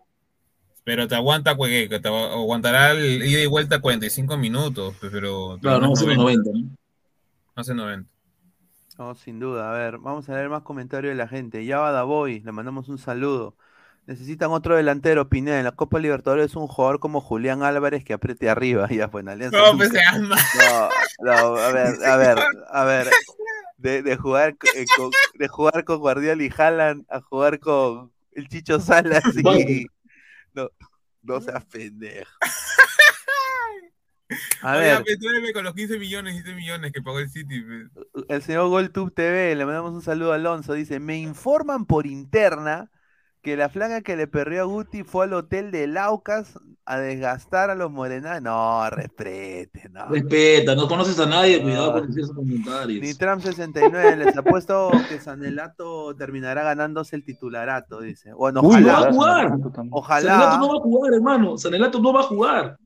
[0.86, 5.58] Pero te aguanta, pues, que te aguantará el ida y vuelta 45 minutos, pues, pero...
[5.62, 6.70] Claro, no, hace los 90, ¿no?
[7.56, 8.10] Hace 90.
[8.98, 9.70] No, sin duda.
[9.72, 11.66] A ver, vamos a leer más comentarios de la gente.
[11.66, 13.58] Yaba Daboy, le mandamos un saludo.
[14.08, 15.58] Necesitan otro delantero, Pineda.
[15.58, 18.88] En la Copa Libertadores un jugador como Julián Álvarez que apriete arriba.
[18.96, 19.58] Ya, pues en Alianza.
[19.58, 20.36] No, pues, se ama.
[20.60, 20.90] No,
[21.26, 22.38] no, a ver, a ver,
[22.70, 23.08] a ver.
[23.78, 28.48] De, de jugar, eh, con, de jugar con Guardiola y Haaland a jugar con el
[28.48, 29.88] Chicho Salas y...
[30.54, 30.70] No,
[31.22, 32.32] no seas pendejo.
[34.62, 35.04] A Oye, ver.
[35.04, 37.62] pues, con los 15 millones, 15 millones que pagó el City.
[37.62, 38.26] pues.
[38.30, 42.90] El señor GolTube TV, le mandamos un saludo a Alonso, dice, me informan por interna
[43.46, 47.70] que la flaca que le perrió a Guti fue al hotel de Laucas a desgastar
[47.70, 48.42] a los morenanos.
[48.42, 50.08] No, respete, no.
[50.08, 53.04] Respeta, no conoces a nadie, cuidado con decir esos comentarios.
[53.04, 58.34] Nitram 69, les apuesto que Sanelato terminará ganándose el titularato, dice.
[58.34, 59.00] Bueno, Uy, no ojalá.
[59.00, 59.58] va a jugar.
[59.92, 60.32] Ojalá.
[60.32, 61.58] Sanelato no va a jugar, hermano.
[61.60, 62.78] Sanelato no va a jugar.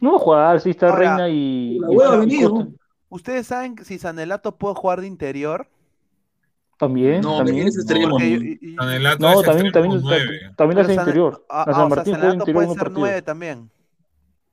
[0.00, 1.78] No va a jugar, sí está Ahora, Reina y.
[1.78, 2.68] La hueva venido.
[3.10, 5.68] ¿Ustedes saben si Sanelato puede jugar de interior?
[6.78, 7.68] También, No, también.
[7.68, 8.24] es extremo, ¿no?
[8.24, 10.40] y- No, es también, extremo también, nueve.
[10.56, 11.44] también hace interior.
[11.48, 12.90] Ah, ah, San o sea, Martín juega Sanelato interior puede ser.
[12.92, 13.70] 9 también.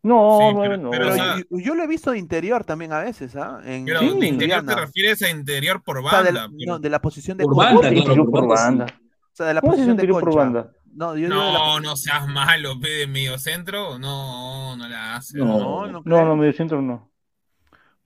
[0.03, 0.89] No, Sí, nueve pero- no.
[0.91, 3.59] pero, Pero o sea, yo, yo lo he visto de interior también a veces, ¿ah?
[3.65, 4.19] En Pero Sí.
[4.19, 6.49] de interior te refieres a interior por O sea, de banda.
[6.57, 7.73] pero- no, de la posición de Por Concha.
[7.73, 8.85] banda, interior por banda.
[8.85, 10.43] O sea, de la ¿Cómo se posición de interior por Concha.
[10.43, 10.71] banda?
[10.93, 13.97] No, yo la No, seas malo, pe, de medio centro.
[13.99, 15.37] No, no la hace.
[15.37, 15.45] No.
[15.45, 16.93] No, no, No, no, medio centro no.
[16.93, 17.09] De Por- O sea, interior,
[17.71, 17.99] digo, de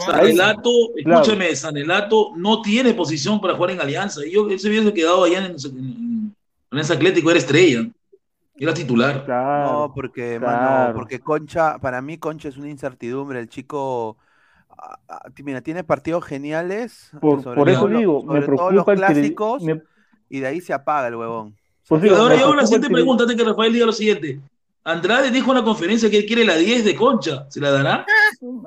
[0.00, 4.24] Sanelato- El escúchame, Sanelato no tiene posición para jugar en Alianza.
[4.26, 5.56] Y Yo, él se hubiese quedado allá en,
[6.72, 7.88] en, ese Atlético, era estrella.
[8.56, 9.24] Era titular.
[9.24, 9.72] Claro.
[9.72, 10.94] No, porque, mano, claro.
[10.94, 13.38] porque Concha, para mí Concha es una incertidumbre.
[13.38, 14.16] El chico,
[15.44, 17.10] mira, tiene partidos geniales.
[17.20, 19.82] Por, sobre por eso digo, me sobre los preocupa el tele- clásicos me-
[20.28, 21.56] y de ahí se apaga el huevón.
[21.88, 24.40] pues ahora me yo hago la siguiente el pregunta antes que Rafael diga lo siguiente.
[24.90, 27.46] Andrade dijo en la conferencia que él quiere la 10 de Concha.
[27.50, 28.06] ¿Se la dará?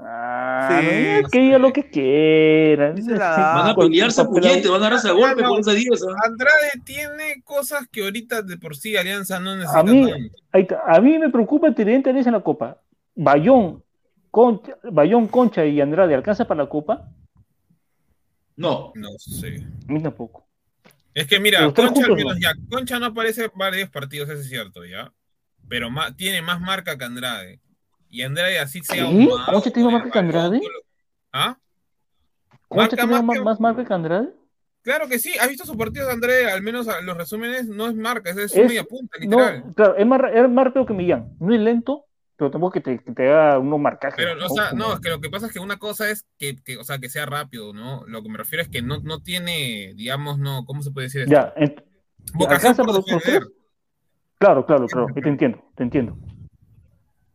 [0.03, 2.95] Ah, Sí, no, que diga lo que quiera.
[2.95, 3.53] Sí se la da.
[3.55, 5.89] Van a pelearse a puñete, van a agarrarse a golpe No, por esa 10.
[6.03, 6.15] ¿ah?
[6.25, 10.11] Andrade tiene cosas que ahorita de por sí Alianza no necesita A mí,
[10.51, 10.77] tanto.
[10.85, 12.77] a mí me preocupa el tridente de en la Copa.
[13.15, 13.83] Bayón,
[14.29, 17.09] Concha, Bayón, Concha y Andrade, ¿alcanza para la Copa?
[18.55, 18.91] No.
[18.95, 19.65] No sé.
[19.89, 20.45] A mí tampoco.
[21.13, 22.39] Es que mira, Concha menos no.
[22.39, 25.11] ya, Concha no aparece varios partidos, eso es cierto, ¿ya?
[25.71, 27.61] Pero ma- tiene más marca que Andrade.
[28.09, 29.29] Y Andrade así sea ¿Sí?
[29.45, 30.61] ¿Concha tiene más marca que Andrade?
[31.31, 31.57] ¿Ah?
[32.67, 34.29] ¿Concha Marca tiene más más, que- más marca que Andrade?
[34.81, 36.51] Claro que sí, ¿has visto sus partidos de Andrade?
[36.51, 39.63] Al menos a- los resúmenes no es marca, es, es media punta, literal.
[39.65, 41.29] No, claro, es más, es más rápido que Millán.
[41.39, 42.03] No es lento,
[42.35, 44.17] pero tampoco que te, que te haga unos marcajes.
[44.17, 46.61] Pero, o sea, no, es que lo que pasa es que una cosa es que,
[46.61, 48.03] que, o sea, que sea rápido, ¿no?
[48.07, 51.21] Lo que me refiero es que no, no tiene, digamos, no, ¿cómo se puede decir
[51.21, 51.31] esto?
[51.31, 51.53] Ya,
[52.33, 53.47] Vocación ¿alcanza por defender.
[54.41, 56.17] Claro, claro, claro, yo te entiendo, te entiendo.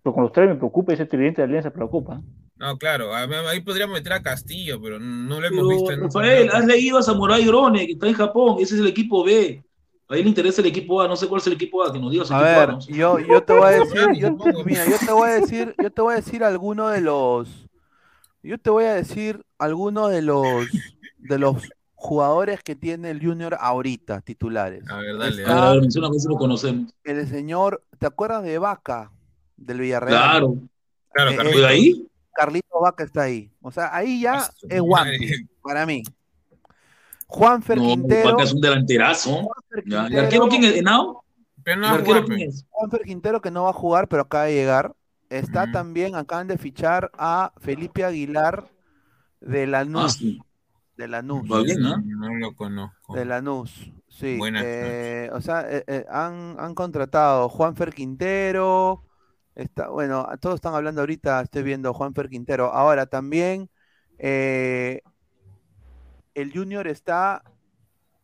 [0.02, 2.20] Pero con los tres me preocupa ese tridente de Alianza Copa.
[2.56, 6.50] No, claro, ahí podríamos meter a Castillo, pero no lo hemos Pero, visto en Rafael,
[6.52, 8.56] has leído a Samurai Grone, que está en Japón.
[8.58, 9.64] Ese es el equipo B.
[10.08, 11.06] A él le interesa el equipo A.
[11.06, 13.40] No sé cuál es el equipo A, que nos diga su A ver, yo, yo
[13.40, 16.16] te voy a decir, yo, mira, yo te voy a decir, yo te voy a
[16.16, 17.68] decir alguno de los,
[18.42, 20.66] yo te voy a decir algunos de los,
[21.18, 21.68] de los
[22.06, 24.88] jugadores que tiene el Junior ahorita, titulares.
[24.88, 26.92] A ver, dale, A ver, a ver, menciona lo conocemos.
[27.04, 29.10] El señor, ¿te acuerdas de Vaca
[29.56, 30.16] del Villarreal?
[30.22, 30.54] Claro.
[31.12, 31.60] Claro, Eh, Carlitos.
[31.62, 32.08] eh, ahí?
[32.32, 33.50] Carlito Vaca está ahí.
[33.62, 34.80] O sea, ahí ya Ah, es.
[34.82, 36.02] Wampi, para mí.
[37.26, 38.30] Juanfer No, Quintero.
[38.32, 39.48] Vaca es un delanterazo.
[39.70, 40.76] ¿El Quintero- arquero quién es?
[40.76, 41.24] ¿Henao?
[41.64, 42.54] Pero no ¿El va a arquero jugar, quién pe.
[42.54, 42.64] es?
[42.70, 44.94] Juanfer Quintero que no va a jugar, pero acaba de llegar.
[45.28, 48.68] Está también, acaban de fichar a Felipe Aguilar
[49.40, 50.12] de Ah, Lanús.
[50.12, 50.40] sí.
[50.96, 51.42] De Lanús.
[51.50, 52.02] Va bien, ¿ah?
[52.04, 53.14] No lo conozco.
[53.14, 53.92] De Lanús.
[54.08, 54.36] Sí.
[54.38, 59.02] Buenas eh, o sea, eh, eh, han, han contratado Juanfer Quintero.
[59.54, 62.72] Está, bueno, todos están hablando ahorita, estoy viendo Juanfer Quintero.
[62.72, 63.68] Ahora también
[64.18, 65.02] eh,
[66.34, 67.42] el Junior está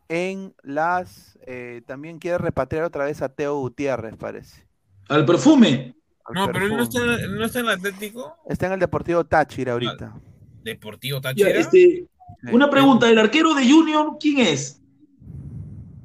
[0.09, 1.39] en las.
[1.47, 4.67] eh, también quiere repatriar otra vez a Teo Gutiérrez, parece.
[5.09, 5.95] Al perfume.
[6.25, 7.15] al No, pero él no perfume.
[7.15, 10.15] está, no está en el Atlético Está en el Deportivo Táchira ahorita.
[10.63, 11.51] Deportivo Ya, Táchira.
[11.51, 12.07] este.
[12.53, 14.81] Una pregunta, ¿el arquero de Junior quién es?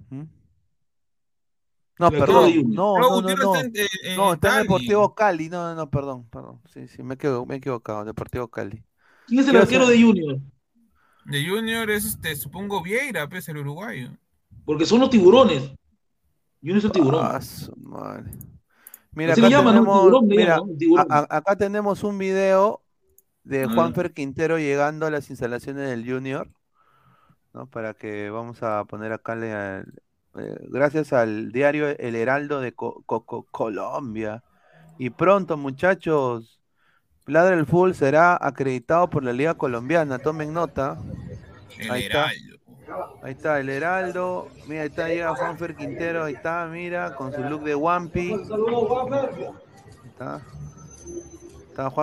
[0.09, 0.21] ¿Mm?
[1.99, 2.51] No, Pero perdón.
[2.73, 4.63] No, No, no, no, está en- en- No, en está en Cali.
[4.63, 5.49] Deportivo Cali.
[5.49, 6.61] No, no, no, perdón, perdón.
[6.73, 8.05] Sí, sí, me he equivocado, me he equivocado.
[8.05, 8.83] Deportivo Cali.
[9.27, 10.39] ¿Quién es el ¿Qué arquero de Junior?
[11.25, 14.09] De Junior es, este, supongo, Vieira, pues, el uruguayo.
[14.63, 15.71] Porque son los tiburones.
[16.61, 17.25] Junior es el tiburón.
[17.25, 18.31] Ah, su madre.
[19.11, 19.39] Mira, acá
[21.55, 22.81] tenemos un video
[23.47, 23.65] de.
[23.65, 26.47] Juanfer Quintero llegando a las instalaciones del Junior,
[27.53, 27.67] ¿no?
[27.67, 33.03] Para que vamos a poner acá, le- eh, gracias al diario El Heraldo de Co-
[33.05, 34.43] Co- Co- Colombia.
[34.97, 36.53] Y pronto, muchachos,
[37.25, 40.97] Ladra el Fútbol será acreditado por la Liga Colombiana, tomen nota.
[41.77, 42.31] El Ahí está.
[42.31, 42.57] Heraldo.
[43.21, 44.47] Ahí está el Heraldo.
[44.65, 46.23] Mira, ahí está, llega Juanfer Quintero.
[46.23, 48.31] Ahí está, mira, con su look de Wampi.
[48.33, 48.41] Ahí
[50.05, 50.41] Está.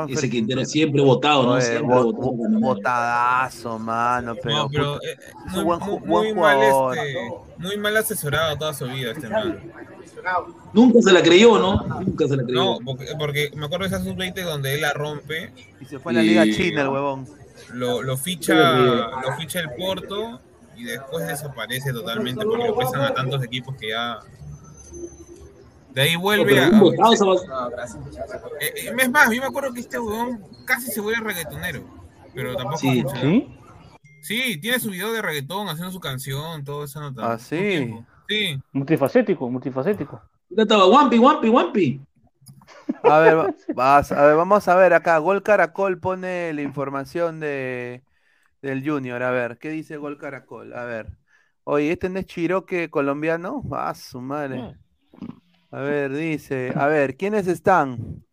[0.08, 1.52] Ese Quintero siempre votado, ¿no?
[1.52, 2.32] Oye, Siempre bo- votado.
[2.36, 4.34] bo- botadazo, mano.
[4.42, 8.86] Pero, No, pero eh, es muy, buen, buen mal, este, muy mal asesorado toda su
[8.86, 9.58] vida este man.
[10.72, 11.82] Nunca se la creyó, ¿no?
[12.00, 12.58] Nunca se la creyó.
[12.64, 15.52] No, porque, porque me acuerdo de esa sub-20 donde él la rompe.
[15.80, 17.26] Y se fue a la Liga China, el huevón.
[17.72, 20.40] Lo, lo ficha, lo ficha el Porto
[20.76, 24.18] y después desaparece totalmente porque lo pesan a tantos equipos que ya.
[25.94, 26.68] De ahí vuelve a.
[26.70, 27.14] un botado, a-
[27.84, 27.98] esa
[28.60, 31.84] Eh, eh, es más, yo me acuerdo que este huevón casi se vuelve reggaetonero.
[32.34, 32.78] Pero tampoco.
[32.78, 33.02] Sí.
[33.02, 33.16] mucho.
[33.16, 33.58] ¿Sí?
[34.22, 37.00] Sí, tiene su video de reggaetón haciendo su canción, todo eso.
[37.00, 37.32] nota.
[37.32, 37.94] Ah, sí.
[38.28, 38.58] Sí.
[38.72, 40.20] Multifacético, multifacético.
[40.48, 42.00] Ya estaba Wampi, Wampi, Wampi.
[43.02, 45.18] A ver, va- vas- a ver, vamos a ver acá.
[45.18, 48.02] Gol Caracol pone la información de,
[48.62, 49.22] del Junior.
[49.22, 50.72] A ver, ¿qué dice Gol Caracol?
[50.74, 51.08] A ver.
[51.64, 53.62] Oye, ¿este no es Chiroque colombiano?
[53.72, 54.76] Ah, su madre.
[55.74, 56.72] A ver, dice.
[56.76, 58.24] A ver, ¿quiénes están?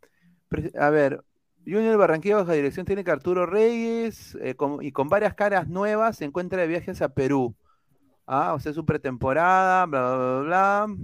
[0.80, 1.24] A ver,
[1.66, 6.26] Junior Barranquilla bajo dirección tiene que Arturo Reyes eh, y con varias caras nuevas se
[6.26, 7.56] encuentra de viajes a Perú.
[8.28, 10.96] Ah, o sea, su pretemporada, bla, bla, bla, bla.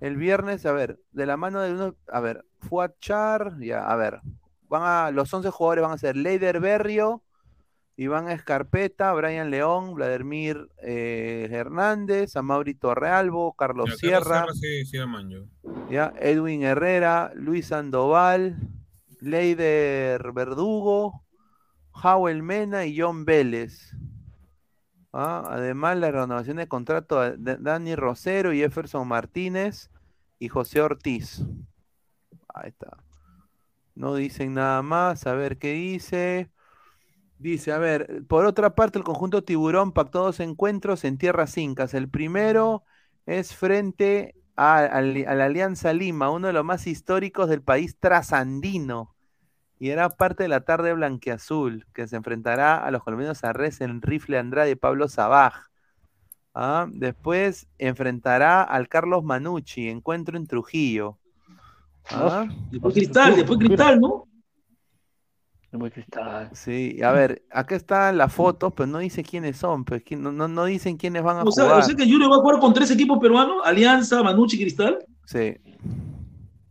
[0.00, 3.96] El viernes, a ver, de la mano de uno, a ver, Fuad Char, ya, a
[3.96, 4.20] ver,
[4.68, 7.22] van a, los 11 jugadores van a ser Leider Berrio,
[8.02, 14.96] Iván Escarpeta, Brian León, Vladimir eh, Hernández, Amaury Torrealbo, Carlos Ya, Carlos Sierra, Sí, sí,
[14.98, 15.46] la manjo.
[15.90, 18.56] ya, Edwin Herrera, Luis Sandoval,
[19.20, 21.24] Leider Verdugo,
[21.92, 23.92] Howell Mena y John Vélez.
[25.12, 29.90] Ah, además, la renovación de contrato de de Dani Rosero y Jefferson Martínez
[30.38, 31.42] y José Ortiz.
[32.54, 32.96] Ahí está.
[33.94, 35.26] No dicen nada más.
[35.26, 36.50] A ver qué dice.
[37.42, 41.92] Dice, a ver, por otra parte, el conjunto Tiburón pactó dos encuentros en tierras incas.
[41.92, 42.84] El primero
[43.26, 49.16] es frente a, la Alianza Lima, uno de los más históricos del país trasandino.
[49.80, 54.02] Y era parte de la tarde blanqueazul, que se enfrentará a los colombianos Arres en
[54.02, 55.64] Rifle Andrade y Pablo Sabaj.
[56.54, 61.18] Ah, Después enfrentará al Carlos Manucci, encuentro en Trujillo.
[62.08, 64.28] Ah, Después Cristal, después Cristal, ¿no?
[65.90, 66.50] Cristal.
[66.52, 70.46] Sí, a ver, acá están las fotos, pero no dice quiénes son, pues no, no,
[70.48, 71.80] no dicen quiénes van a O sea, jugar.
[71.80, 74.98] o sea que Junior va a jugar con tres equipos peruanos, Alianza, Manucci y Cristal.
[75.24, 75.54] Sí.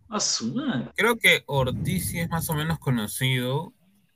[0.10, 0.90] A su madre.
[0.95, 3.73] Creo que Ortiz es más o menos conocido.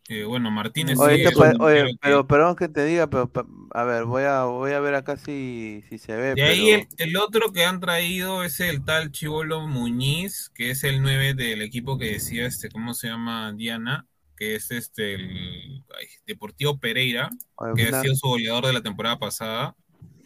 [0.07, 1.23] Eh, bueno, Martínez Oye, sí.
[1.23, 4.05] te es pa- un- oye, que- pero perdón que te diga, pero pa- a ver,
[4.05, 6.35] voy a, voy a ver acá si, si se ve.
[6.35, 11.01] De ahí el otro que han traído es el tal Chivolo Muñiz, que es el
[11.01, 13.51] 9 del equipo que decía, este, ¿cómo se llama?
[13.53, 14.05] Diana,
[14.35, 17.29] que es este el ay, Deportivo Pereira,
[17.75, 19.75] que ha sido su goleador de la temporada pasada,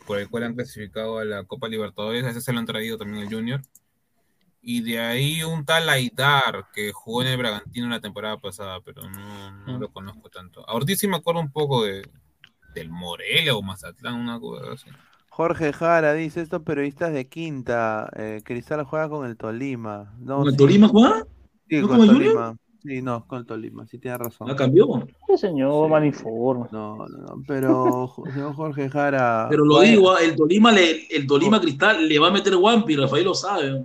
[0.06, 2.98] por el cual han clasificado a la Copa Libertadores, a ese se lo han traído
[2.98, 3.62] también el Junior.
[4.62, 9.10] Y de ahí un tal Aidar, que jugó en el Bragantino la temporada pasada, pero
[9.10, 10.68] no, no lo conozco tanto.
[10.68, 12.04] A Ortiz sí me acuerdo un poco de
[12.74, 14.90] del Morelia o Mazatlán, una cosa así.
[15.30, 20.14] Jorge Jara dice, estos periodistas de Quinta, eh, Cristal juega con el Tolima.
[20.20, 20.58] No, ¿Con el sí.
[20.58, 21.26] Tolima juega?
[21.70, 22.58] Sí, ¿No con el el Junior?
[22.82, 24.48] Sí, no, con el Tolima, sí tiene razón.
[24.48, 24.88] ¿La cambió?
[25.28, 26.66] Sí, señor, mal informe.
[26.72, 29.48] No, no, no, pero señor Jorge Jara.
[29.50, 32.96] Pero lo vaya- digo, el Tolima, le, el Tolima Cristal le va a meter Wampi,
[32.96, 33.84] Rafael lo sabe.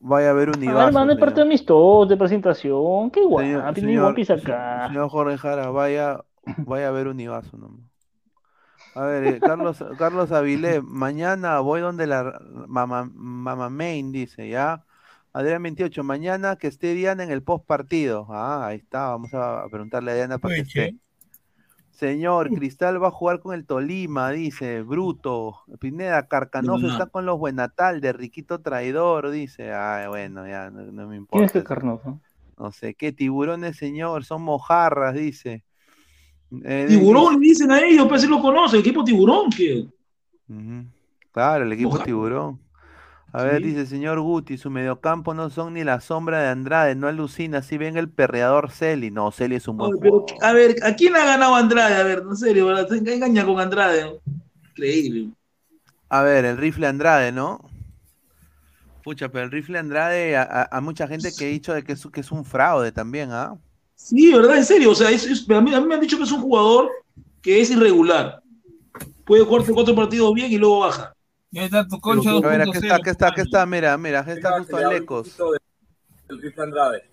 [0.00, 3.10] Vaya a ver un A ver, Ibazo, mano, es parte amistoso, de presentación.
[3.12, 4.88] Qué Señor, ni señor- guapis acá.
[4.88, 6.24] señor Jorge Jara, vaya,
[6.66, 7.86] vaya a ver un Ibazo nomás.
[8.96, 14.84] A ver, eh, Carlos, Carlos Avilés, mañana voy donde la mamá, mamá Main dice, ¿ya?
[15.38, 18.26] Adrián 28, mañana que esté Diana en el post partido.
[18.28, 20.96] Ah, ahí está, vamos a preguntarle a Diana para que esté.
[21.92, 25.60] Señor, Cristal va a jugar con el Tolima, dice, bruto.
[25.78, 26.90] Pineda, Carcanoff No.
[26.90, 29.72] está con los Buenatal, de Riquito Traidor, dice.
[29.72, 31.46] Ay, bueno, ya, no, no me ¿Quién importa.
[31.46, 32.20] es que Carnoso?
[32.58, 34.24] No sé, ¿qué tiburones, señor?
[34.24, 35.64] Son mojarras, dice.
[36.64, 39.86] Eh, Tiburón, le dicen a ellos, pues si lo conocen, equipo Tiburón, que.
[41.30, 42.04] Claro, el equipo Mojarra.
[42.06, 42.60] tiburón.
[43.32, 43.62] A ver, Sí.
[43.62, 47.78] dice señor Guti, su mediocampo no son ni la sombra de Andrade, no alucina, si
[47.78, 49.10] ven el perreador Celi.
[49.10, 50.36] No, Celi es un buen Oye, pero, jugador.
[50.40, 51.94] a ver, ¿a quién ha ganado Andrade?
[51.96, 52.88] A ver, en serio, ¿verdad?
[52.88, 54.04] Se engaña con Andrade.
[54.04, 54.20] ¿no?
[54.70, 55.30] Increíble.
[56.10, 57.60] A ver, el rifle Andrade, ¿no?
[59.02, 61.92] Pucha, pero el rifle Andrade, a, a- a mucha gente que ha dicho de que
[61.92, 63.58] es, que es un fraude también, ¿ah?
[63.94, 64.56] Sí, ¿verdad?
[64.58, 66.32] En serio, o sea, es- es- a, mí, a mí me han dicho que es
[66.32, 66.90] un jugador
[67.42, 68.42] que es irregular.
[69.26, 71.14] Puede jugar cuatro partidos bien y luego baja.
[71.50, 74.32] Y ahí está tu A ver, aquí está, aquí está, aquí está, mira, mira, aquí
[74.32, 75.36] está justo Alecos.
[76.28, 77.04] El Andrade.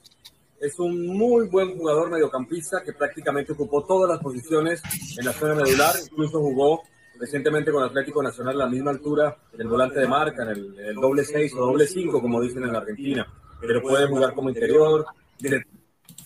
[0.60, 4.82] Es un muy buen jugador mediocampista que prácticamente ocupó todas las posiciones
[5.18, 6.82] en la zona medular, incluso jugó
[7.20, 10.80] recientemente con Atlético Nacional a la misma altura en el volante de marca, en el,
[10.80, 13.28] en el doble 6 o doble 5, como dicen en la Argentina.
[13.62, 15.06] Pero puede jugar como interior,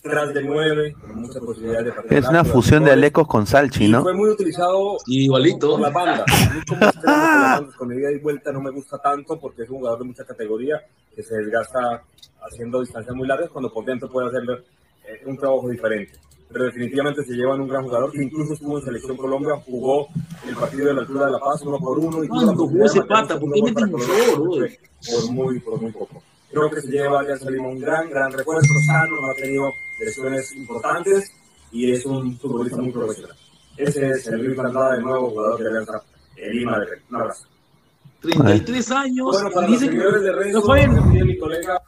[0.02, 2.92] detrás de 9, con muchas posibilidades de Es una fusión de.
[2.92, 4.02] Alecos con Salchi, Y ¿no?
[4.02, 5.72] fue muy utilizado Igualito.
[5.72, 6.24] por la banda.
[6.26, 9.38] A mí como extremo por las bandas con ida y vuelta no me gusta tanto
[9.38, 10.80] porque es un jugador de mucha categoría
[11.14, 12.02] que se desgasta
[12.42, 14.42] haciendo distancias muy largas cuando por dentro puede hacer
[15.04, 16.12] eh, un trabajo diferente.
[16.52, 20.08] Pero definitivamente se llevan un gran jugador que incluso estuvo en Selección Colombia, jugó
[20.48, 23.02] el partido de la altura de La Paz uno por uno y ¿Cuánto jugó ese
[23.02, 23.38] pata?
[23.38, 26.22] ¿Por qué un por muy, por muy poco.
[26.50, 30.52] Creo que se lleva Alianza Lima un gran, gran refuerzo sano, no ha tenido lesiones
[30.56, 31.30] importantes
[31.72, 33.36] y es un futbolista muy profesional.
[33.76, 36.02] Ese es el Luis Andrade, el nuevo jugador de Alianza
[36.36, 36.98] eh, Lima de Rey.
[37.10, 37.44] Un abrazo.
[38.20, 39.28] 33 años.
[39.32, 41.80] Bueno, para los dice que- seguidores de como decía mi colega,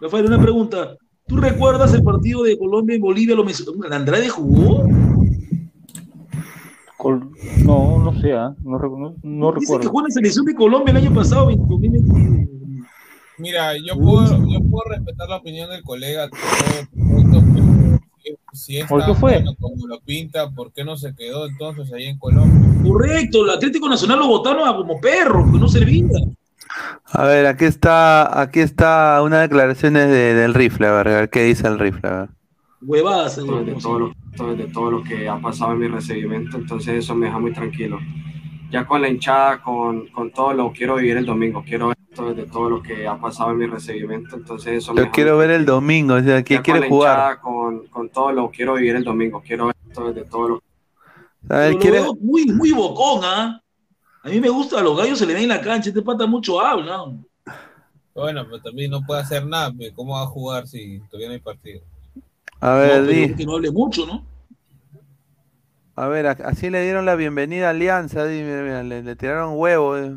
[0.00, 0.96] Rafael, una pregunta.
[1.26, 3.34] ¿Tú recuerdas el partido de Colombia y Bolivia?
[3.34, 3.44] ¿Lo?
[3.90, 4.82] ¿Andrade jugó?
[6.98, 7.30] Col-
[7.64, 9.88] No, no sé, ah, no, no, no Dice que recuerdo.
[9.88, 12.53] jugó en la selección de Colombia el año pasado, 2021.
[13.38, 16.28] Mira, yo puedo, yo puedo respetar la opinión del colega,
[18.52, 19.32] si- es ¿Por qué fue?
[19.32, 22.60] bueno como lo pinta, ¿por qué no se quedó entonces ahí en Colombia?
[22.86, 26.06] Correcto, el Atlético Nacional lo votaron como perro, que no servía.
[27.06, 31.30] A ver, aquí está, aquí está una declaraciones de- del rifle, a ver, a ver
[31.30, 32.28] qué dice el rifle, a ver.
[32.82, 33.36] Huevadas.
[33.36, 37.14] Todo de todo, lo, de todo lo que ha pasado en mi recibimiento, entonces eso
[37.14, 37.98] me deja muy tranquilo.
[38.70, 42.46] Ya con la hinchada, con, con todo lo quiero vivir el domingo, quiero ver de
[42.46, 46.14] todo lo que ha pasado en mi recibimiento, entonces eso Yo quiero ver el domingo,
[46.14, 47.40] o sea, ¿quién ya quiere jugar?
[47.40, 50.62] con, con todo lo quiero vivir el domingo, quiero ver todo de todo lo
[51.48, 53.60] A ver, Pero ¿quiere- lo veo muy, muy bocón, ¿ah?
[54.22, 56.26] A mí me gusta, a los gallos se le ven en la cancha, este pata
[56.26, 57.04] mucho habla.
[58.14, 61.34] Bueno, pero también no puede hacer nada, pues, ¿cómo va a jugar si todavía no
[61.34, 61.80] hay partido?
[62.60, 63.34] A ver, No, di.
[63.34, 64.24] que no hable mucho, ¿no?
[65.96, 69.52] A ver, así le dieron la bienvenida a Alianza, di, mira, mira, le, le tiraron
[69.56, 69.96] huevo.
[69.96, 70.16] eh.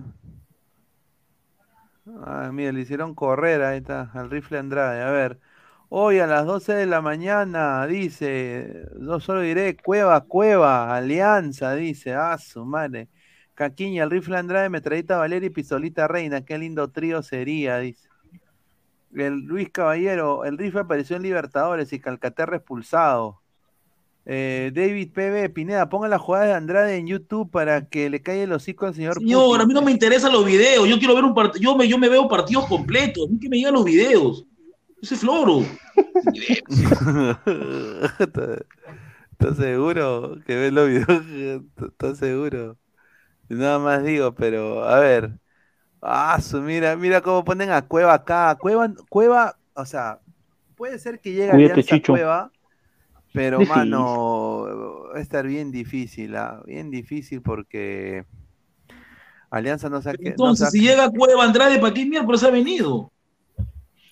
[2.23, 5.02] Ah, mira, le hicieron correr, ahí está, al rifle Andrade.
[5.03, 5.39] A ver,
[5.89, 12.14] hoy a las 12 de la mañana, dice, no solo diré, Cueva, Cueva, Alianza, dice,
[12.15, 13.10] ah, su madre.
[13.53, 18.07] Caquiña, el rifle Andrade, metralleta Valeria y pistolita Reina, qué lindo trío sería, dice.
[19.14, 23.41] El Luis Caballero, el rifle apareció en Libertadores y Calcaterra expulsado.
[24.29, 28.43] Eh, David PB, Pineda, ponga la jugada de Andrade en YouTube para que le caiga
[28.43, 29.61] el hocico al señor Señor, Putin.
[29.61, 31.97] a mí no me interesan los videos, yo quiero ver un partido, yo me, yo
[31.97, 34.45] me veo partidos completos, a mí que me llegan los videos.
[35.01, 35.61] Ese floro.
[39.31, 41.23] ¿Estás seguro que ves los videos?
[41.87, 42.75] ¿Estás seguro?
[43.47, 45.39] Nada más digo, pero a ver.
[46.01, 48.57] Ah, su, mira, mira cómo ponen a Cueva acá.
[48.59, 50.19] Cueva, Cueva, o sea,
[50.75, 52.11] puede ser que llegue Cuídate, Chicho.
[52.11, 52.51] Cueva,
[53.38, 53.77] pero Difícil.
[53.77, 58.26] mano, va a estar bien difícil, ah, bien difícil porque
[59.51, 60.30] Alianza no saque.
[60.30, 63.11] Entonces, si llega Cueva Andrade, ¿para qué miércoles ha venido?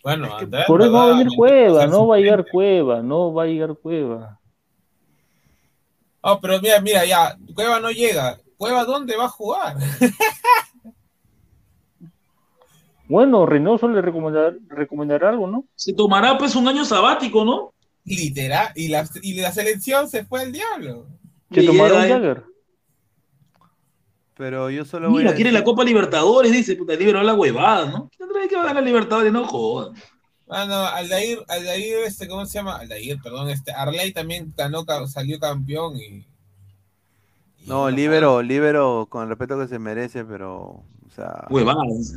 [0.03, 3.33] Bueno, Andrade, Por eso no va a venir Cueva, no va a llegar Cueva, no
[3.33, 4.39] va a llegar Cueva.
[6.21, 8.37] Ah, pero mira, mira, ya, Cueva no llega.
[8.57, 9.75] ¿Cueva dónde va a jugar?
[13.07, 15.65] Bueno, Reynoso le recomendar, recomendará algo, ¿no?
[15.75, 17.74] Se tomará pues un año sabático, ¿no?
[18.05, 21.07] Literal, y la, y la selección se fue al diablo.
[21.49, 22.09] Un llega, eh.
[22.09, 22.43] Jagger.
[24.37, 27.33] Pero yo solo voy Mira, a quiere decir- la Copa Libertadores, dice, puta, liberó la
[27.33, 28.09] huevada, ¿no?
[28.15, 29.31] ¿Quién Andrade que va a ganar Libertadores?
[29.31, 29.93] No jodan.
[30.49, 32.75] Ah, no, Aldair, Aldair, este, ¿cómo se llama?
[32.77, 36.25] Aldair, perdón, este, Arley también ganó, salió campeón y
[37.65, 41.47] No, Libero, Libero, con el respeto que se merece, pero, o sea.
[41.49, 42.13] Huevadas.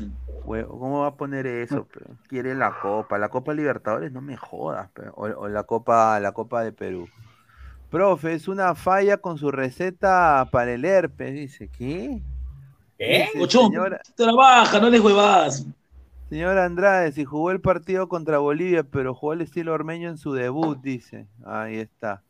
[0.48, 1.84] Hue- ¿Cómo va a poner eso?
[1.92, 2.00] pe?
[2.28, 5.02] Quiere la Copa, la Copa Libertadores, no me jodas, pe.
[5.14, 7.08] O, o la Copa, la Copa de Perú.
[7.90, 11.68] Profe, es una falla con su receta para el herpes, dice.
[11.68, 12.20] ¿Qué?
[12.98, 15.66] Dice, Ochón, señora- trabaja, no les huevadas.
[16.28, 20.34] Señor Andrade, si jugó el partido contra Bolivia, pero jugó el estilo ormeño en su
[20.34, 21.26] debut, dice.
[21.46, 22.22] Ahí está.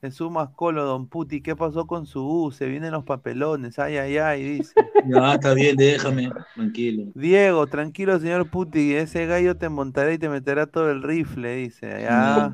[0.00, 2.50] Jesús Mascolo, Don Puti, ¿qué pasó con su U?
[2.52, 4.72] Se vienen los papelones, ay, ay, ay, dice.
[5.06, 7.04] Ya, está bien, déjame, tranquilo.
[7.14, 11.88] Diego, tranquilo, señor Puti, ese gallo te montará y te meterá todo el rifle, dice.
[12.02, 12.52] Ya.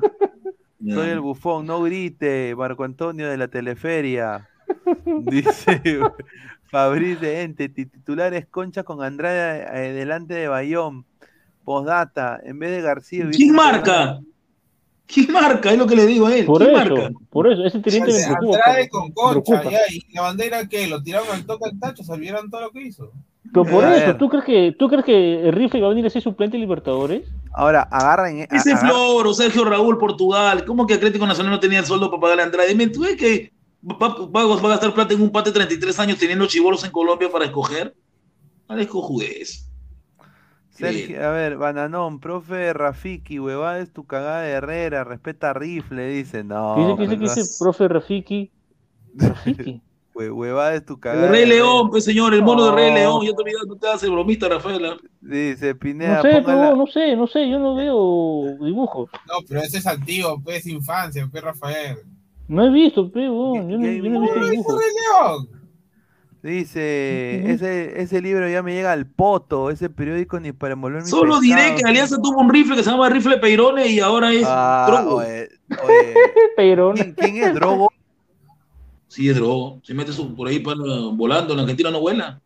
[0.79, 0.93] Ya.
[0.93, 4.47] Soy el bufón, no grite, Marco Antonio de la Teleferia.
[5.05, 5.81] Dice
[6.69, 11.05] Fabrice Ente, ti- titulares concha con Andrade eh, delante de Bayón.
[11.63, 13.25] Postdata, en vez de García.
[13.31, 14.19] ¿Quién marca?
[15.07, 15.71] ¿Quién marca?
[15.71, 16.45] Es lo que le digo a él.
[16.45, 17.11] Por ¿Quién eso, marca?
[17.29, 18.57] por eso, ese teniente me preocupa.
[18.57, 22.11] Andrade con Concha, ya, y la bandera que lo tiraron al toque al tacho, se
[22.11, 23.11] olvidaron todo lo que hizo.
[23.53, 24.17] Pero por A eso, ver.
[24.17, 26.61] ¿tú crees que, tú crees que el rifle va a venir a ser suplente de
[26.61, 27.23] Libertadores?
[27.53, 28.41] Ahora, agarren.
[28.41, 30.65] a- Ese agar- Floro, Sergio Raúl, Portugal.
[30.65, 32.67] ¿Cómo que Atlético Nacional no tenía el sueldo para pagarle a Andrade?
[32.69, 33.53] Dime, ¿tú ves que
[33.89, 36.91] va, va- va a gastar plata en un pate de 33 años teniendo chibolos en
[36.91, 37.95] Colombia para escoger?
[38.67, 39.66] Parezco jugués.
[40.77, 46.07] Sergio, a ver, Bananón, profe Rafiki, huevada es tu cagada de Herrera, respeta a Rifle,
[46.09, 46.43] dice.
[46.43, 48.51] No, ¿Qué dice, qué dice, pues qué no dice, es- profe Rafiki?
[49.15, 49.81] Rafiki.
[50.13, 51.25] hue- huevada es tu cagada.
[51.25, 52.95] El Rey León, pues señor, el mono de Rey No.
[52.97, 53.25] León.
[53.25, 54.87] Ya te olvidas, no te haces bromista, Rafaela.
[54.87, 55.09] Herrera.
[55.21, 59.09] Dice No Pineda, sé, póngala- pero no sé, no sé, yo no veo dibujos.
[59.27, 61.97] No, pero ese es antiguo, pues infancia, pues Rafael.
[62.47, 64.79] No he visto, pero yo, no, yo no he visto ¿Qué dibujos.
[64.79, 65.56] Rey León?
[66.43, 71.07] Dice, ese, ese libro ya me llega al poto, ese periódico ni para envolver mi
[71.09, 74.43] Solo diré que Alianza tuvo un rifle que se llama rifle Peirone y ahora es
[74.47, 75.15] Ah, Drogo.
[75.17, 75.49] oye,
[76.55, 77.89] ¿quién, quién es Drogo?
[79.07, 79.79] Sí, es Drogo.
[79.83, 80.77] Se mete su- por ahí para,
[81.13, 81.53] volando.
[81.53, 82.39] En Argentina no vuela.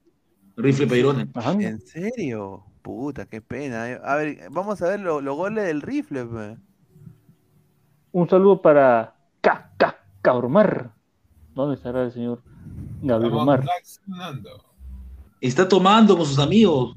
[0.55, 1.27] Rifle Peirone.
[1.59, 2.63] ¿En serio?
[2.81, 3.83] Puta, qué pena.
[4.03, 6.25] A ver, vamos a ver lo- los goles del rifle.
[6.25, 6.57] pues.
[8.13, 10.91] Un saludo para K, K, Cabromar.
[11.53, 12.41] ¿Dónde estará el señor
[13.01, 13.63] Gabriel Omar?
[15.39, 16.95] Está tomando con sus amigos.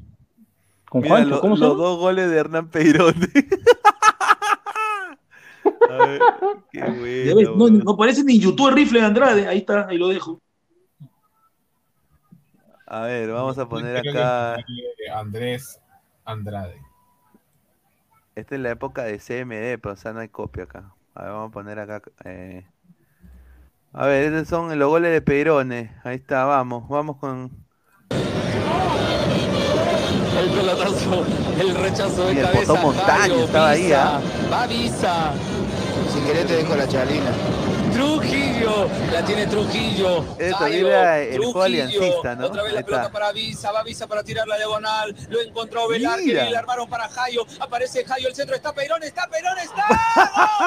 [0.88, 3.14] Con Mira, Juancho, lo- ¿cómo se los dos goles de Hernán Peirone.
[5.90, 6.20] A ver,
[6.70, 7.56] qué Ya bueno.
[7.56, 9.46] ves, no, parece ni YouTube el rifle de Andrade.
[9.46, 10.40] Ahí está, ahí lo dejo.
[12.86, 14.56] A ver, vamos a poner acá.
[15.14, 15.80] Andrés
[16.24, 16.80] Andrade.
[18.34, 20.92] Esta es la época de CMD, pero o sea, no hay copia acá.
[21.14, 22.02] A ver, vamos a poner acá.
[22.24, 22.66] eh.
[23.96, 25.92] A ver, estos son los goles de Peirone.
[26.02, 27.50] Ahí está, vamos, vamos con.
[30.36, 31.24] El pelotazo,
[31.60, 32.74] el rechazo de Y el cabeza.
[32.74, 34.20] Montaño estaba ahí, ¿ah?
[34.52, 35.32] Va Visa.
[36.12, 37.30] Si querés te dejo la chalina.
[37.92, 40.24] Trujillo, la tiene Trujillo.
[40.38, 41.62] Esto era el juego Trujillo.
[41.62, 42.46] aliancista, ¿no?
[42.46, 43.12] Otra vez Ahí la pelota está.
[43.12, 45.14] para Visa, va Visa para tirar la diagonal.
[45.28, 46.48] Lo encontró Velarque Mira.
[46.48, 47.46] y le armaron para Jairo.
[47.60, 49.86] Aparece Jairo, el centro está Perón, está Perón, está.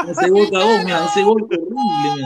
[0.09, 0.47] Ese gol
[0.85, 2.25] mira, ese gol horrible,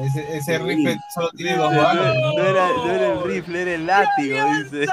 [0.00, 0.62] Ese, ese Sí.
[0.64, 2.14] rifle solo tiene dos No, balas.
[2.16, 4.86] no era, no era el rifle, era el látigo, dice.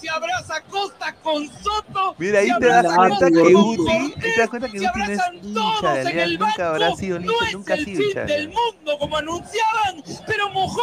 [0.00, 2.14] Se abraza Costa con Soto.
[2.18, 4.78] Mira, ahí se te das cuenta que con Guti, ahí Cortés, te das cuenta que
[4.78, 7.32] se Guti no es abrazan hincha todos de en Alianza, el nunca habrá sido No
[7.32, 10.80] hincha, es nunca ha el sido hincha del mundo como anunciaban, pero mojó.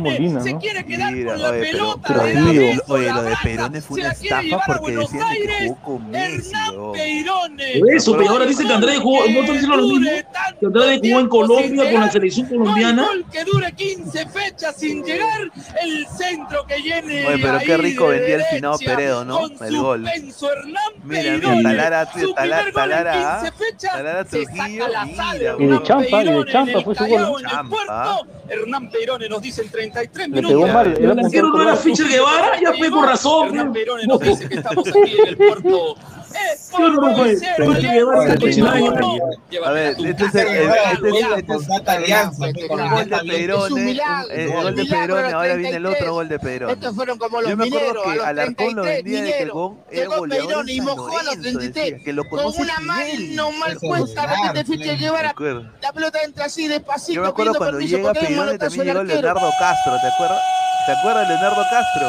[0.00, 2.00] Molina, se quiere quedar Mira, con la oye, pelota.
[2.06, 4.66] pero de Lorenzo, oye, lo de Perone fue se una la quiere estafa llevar a
[4.66, 6.52] porque Buenos decían que jugó con Messi,
[7.94, 10.10] eso, pero ahora dicen que Andrade jugó, no están diciendo lo mismo.
[10.60, 12.69] Que jugó en Colombia con la selección colombiana.
[12.74, 15.50] Gol que dure 15 fechas sin llegar.
[15.82, 17.26] El centro que llene.
[17.26, 19.40] Oye, pero qué rico de vendía el finado Peredo, ¿no?
[19.56, 20.04] con El gol.
[21.04, 21.62] Mira, mira.
[21.62, 23.40] Talara, Su Talara, primer gol en Talara.
[23.40, 25.82] 15 fechas, Talara se Trujillo, saca la sal, mira, Y de weón.
[25.84, 27.40] Champa, y de Peirone en Champa el fue su Callao, gol.
[27.40, 27.76] en el Champa.
[27.76, 28.26] puerto.
[28.48, 30.50] Hernán Peirone nos dice en 33 Le minutos.
[30.50, 33.48] pegó mal, era El arquero no era Fischer Guevara, ya fue con razón.
[33.48, 35.96] Hernán Peirone nos dice que estamos aquí en el puerto.
[36.34, 36.70] Es.
[38.40, 38.72] Lima.
[39.66, 40.68] A ver, este es el,
[41.00, 42.46] gol de contrata Alianza.
[42.52, 45.94] Peirone, Es un milagro, el gol de los ahora viene el 33.
[46.00, 46.72] otro gol de Peirone.
[46.72, 49.32] Estos fueron como los Yo me acuerdo mineros, que los Alarcón lo 33 vendía de
[49.32, 51.74] que Llegó Peirone y mojó a los Lorenzo, 33.
[51.74, 55.30] decía, que lo Con una mano mal Ese puesta, es Betete Fischer Me Guevara.
[55.30, 55.70] acuerdo.
[55.82, 57.14] La pelota entra así despacito.
[57.14, 59.02] Yo me acuerdo cuando llega manotazo también llegó.
[59.02, 60.40] Leonardo Castro, ¿te acuerdas?
[60.86, 62.08] ¿Te acuerdas de Leonardo Castro?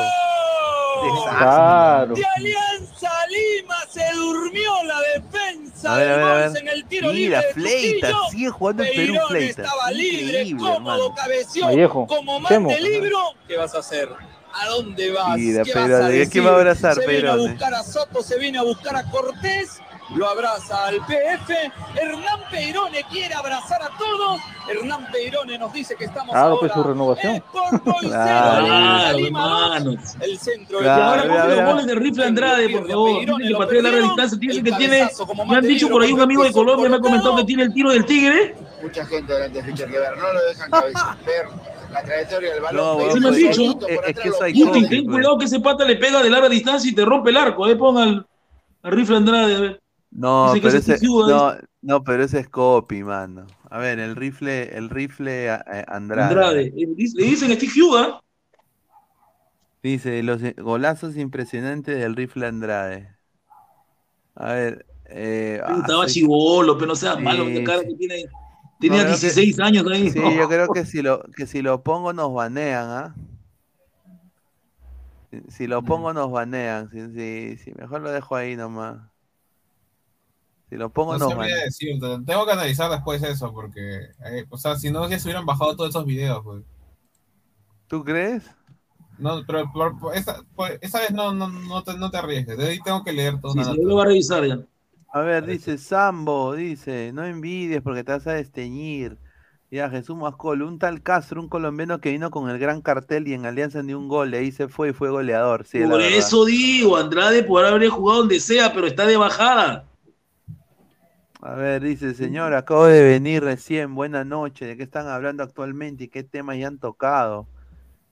[1.38, 2.16] Claro.
[2.16, 6.62] De Alianza Lima se durmió la defensa A ver, a del ver, a Boys ver.
[6.62, 8.30] en el tiro Mira, libre de Fleitas, Trujillo.
[8.32, 9.66] sigue jugando en Perú Fleitas.
[9.66, 11.16] estaba libre, Increíble, cómodo, hermano.
[11.16, 12.70] cabeció Vallejo, como Chemo.
[12.70, 13.18] de libro.
[13.48, 14.10] ¿Qué vas a hacer?
[14.54, 15.38] ¿A dónde vas?
[15.38, 16.46] Mira, ¿Qué Peirone, vas a ¿quién decir?
[16.46, 17.52] va a abrazar, Se viene a Peirone?
[17.54, 19.80] buscar a Soto, se viene a buscar a Cortés.
[20.16, 21.54] Lo abraza al PF.
[21.96, 24.40] Hernán Peirone quiere abrazar a todos.
[24.70, 27.44] Hernán Peirone nos dice que estamos Claro, ahora pues su renovación.
[27.52, 29.18] Cero, Claro.
[29.18, 29.92] Hermano.
[30.20, 33.20] El centro Claro, ahora ver, los a goles de rifle Andrade, por favor.
[33.26, 34.38] Que patea de larga distancia.
[34.40, 35.10] Dicen que tiene.
[35.48, 37.74] Me han dicho por ahí un amigo de Colombia, me ha comentado que tiene el
[37.74, 38.56] tiro del tigre.
[38.82, 40.16] Mucha gente delante de Fischer Guevara.
[40.16, 41.18] No lo dejan cabeza.
[41.26, 41.46] ver
[41.92, 42.98] la trayectoria del balón.
[42.98, 43.80] No, me han dicho.
[43.80, 44.30] por Es- es que.
[44.32, 47.30] Putin, cómic, ten cuidado que ese pata le pega de larga distancia y te rompe
[47.30, 47.68] el arco.
[47.68, 48.26] Eh, ponga al,
[48.84, 49.81] al rifle Andrade, a ver.
[50.12, 53.48] No, pero ese no, no, pero ese es copy, mano.
[53.70, 56.28] A ver, el rifle, el rifle eh, Andrade.
[56.30, 56.62] Andrade.
[56.76, 58.22] Eh, Le dicen Steve Fiuda.
[59.82, 63.16] Dice, los golazos impresionantes del rifle Andrade.
[64.36, 68.26] A ver, eh, ah, Estaba chivolo, pero no sea Sí, malo, que cara que tiene.
[68.80, 70.10] Tenía No, creo que- 16 años ahí.
[70.10, 73.16] Sí, yo creo que si lo, que si lo pongo nos banean, ¿ah?
[75.30, 79.11] Si, si lo pongo nos banean, sí, sí, sí, mejor lo dejo ahí nomás.
[80.72, 81.60] Si lo pongo No banean.
[81.66, 82.08] decirte.
[82.26, 85.76] Tengo que analizar después eso, porque, eh, o sea, si no, ya se hubieran bajado
[85.76, 86.64] todos esos videos, pues.
[87.88, 88.50] ¿Tú crees?
[89.20, 92.58] No, pero por- por esta, por- esta vez no, no, no, te, no te arriesgues.
[92.58, 93.52] De ahí tengo que leer todo.
[93.52, 94.60] Sí, sí, yo lo voy a revisar ya.
[95.14, 99.18] A ver, dice Sambo, dice, no envidies porque te vas a desteñir.
[99.70, 103.34] Ya, Jesús Mascol, un tal Castro, un colombiano que vino con el gran cartel y
[103.34, 105.66] en Alianza ni un gol, ahí se fue y fue goleador.
[105.66, 109.86] Sí, Por eso digo, Andrade podrá haber jugado donde sea, pero está de bajada.
[111.44, 116.04] A ver, dice, señor, acabo de venir recién, buena noche, ¿de qué están hablando actualmente
[116.04, 117.48] y qué temas ya han tocado?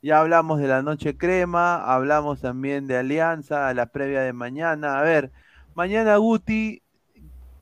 [0.01, 4.97] Ya hablamos de la noche crema, hablamos también de Alianza, la previa de mañana.
[4.97, 5.31] A ver,
[5.76, 6.81] mañana Guti,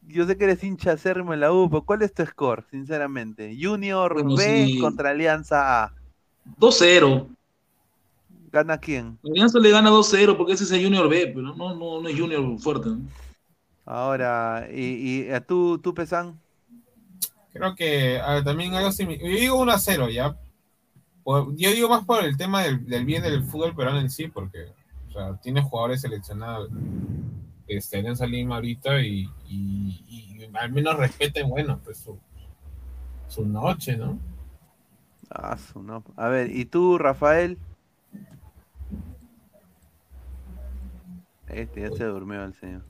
[0.07, 3.53] yo sé que eres hincha acérrimo en la U, pero ¿cuál es tu score, sinceramente?
[3.61, 4.79] Junior Bueno, B sí.
[4.79, 5.93] contra Alianza A.
[6.57, 7.27] 2-0.
[8.53, 9.19] ¿Gana quién?
[9.25, 12.17] Alianza le gana 2-0 porque ese es el Junior B, pero no, no, no es
[12.17, 12.87] Junior fuerte.
[12.87, 13.01] ¿no?
[13.87, 16.37] Ahora, ¿y, y a tú, tú, Pesan?
[17.53, 19.21] Creo que a ver, también algo similar.
[19.25, 20.35] Yo digo 1 a 0 ya.
[21.25, 24.73] Yo digo más por el tema del, del bien del fútbol peruano en sí, porque
[25.09, 26.69] o sea, tiene jugadores seleccionados
[27.67, 32.17] este, Alianza Lima ahorita y, y- y al menos respeten, bueno, pues su,
[33.27, 34.19] su noche, ¿no?
[35.29, 36.03] Ah, su no.
[36.15, 37.57] A ver, ¿y tú, Rafael?
[41.47, 42.83] Este ya se durmió el señor.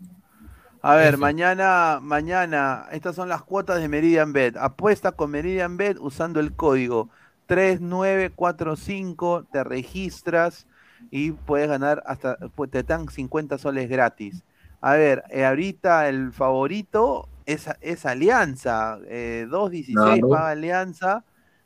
[0.87, 4.55] A ver, mañana, mañana, estas son las cuotas de Meridian Bet.
[4.55, 7.09] Apuesta con Meridian Bet usando el código
[7.47, 10.65] 3945, te registras
[11.11, 14.45] y puedes ganar hasta, pues te dan 50 soles gratis.
[14.79, 20.29] A ver, eh, ahorita el favorito es, es Alianza, eh, 2.16 Claro.
[20.29, 21.25] paga Alianza,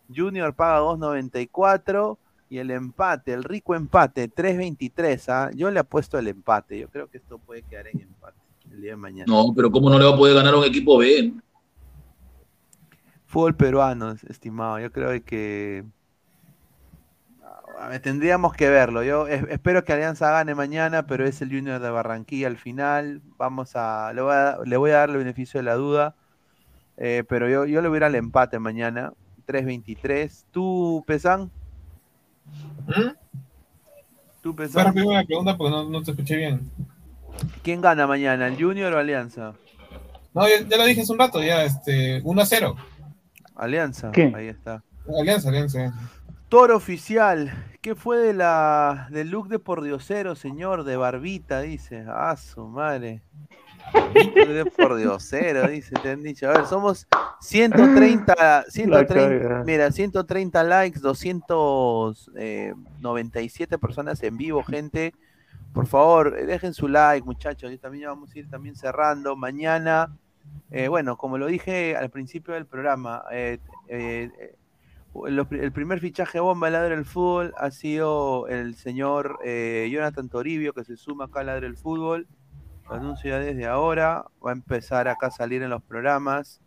[0.10, 2.18] Junior paga 2.94
[2.49, 5.30] y el empate, el rico empate, 3.23.
[5.30, 5.52] ¿ah?
[5.53, 8.20] Yo le apuesto el empate, yo creo que esto puede quedar en empate
[8.82, 9.32] el día de mañana.
[9.32, 11.32] No, pero ¿cómo no le va a poder ganar a un equipo B?
[13.26, 14.80] Fútbol peruano, estimado.
[14.80, 15.86] Yo creo que
[17.80, 19.03] a ver, tendríamos que verlo.
[19.03, 23.22] Yo es- espero que Alianza gane mañana, pero es el Junior de Barranquilla al final.
[23.38, 26.16] Vamos a le voy a, le voy a dar el beneficio de la duda,
[26.98, 29.14] eh, pero yo, yo le voy a ir al empate mañana,
[29.45, 30.45] 3-23.
[30.52, 31.52] ¿Tú, Pesan?
[34.41, 34.86] ¿Tú, Fue Pesan?
[34.86, 36.62] rápido la pregunta porque no, no te escuché bien.
[37.64, 39.53] ¿Quién gana mañana, el Junior o Alianza?
[40.34, 42.76] No, ya, ya lo dije hace un rato, ya, este, 1 a 0.
[43.56, 44.32] Alianza, ¿Qué?
[44.36, 44.84] ahí está.
[45.20, 45.94] Alianza, Alianza.
[46.49, 47.52] Toro oficial,
[47.82, 50.84] ¿qué fue de la del look de pordiosero, señor?
[50.84, 52.03] De barbita, dice.
[52.08, 53.22] Ah, su madre.
[54.14, 56.49] De pordiosero, dice, te han dicho.
[56.49, 57.08] A ver, somos
[57.41, 59.64] 130, 130, cagada.
[59.64, 65.14] mira, 130 likes, 297 personas en vivo, gente.
[65.73, 67.72] Por favor, eh, dejen su like, muchachos.
[67.72, 69.35] Y también vamos a ir también cerrando.
[69.35, 70.15] Mañana,
[70.69, 76.72] eh, bueno, como lo dije al principio del programa, eh, el primer fichaje bomba de
[76.72, 81.68] Ladre el Fútbol ha sido el señor Jonathan Toribio, que se suma acá a Ladre
[81.68, 82.27] el Fútbol.
[82.89, 84.26] Lo anuncio ya desde ahora.
[84.45, 86.61] Va a empezar acá a salir en los programas.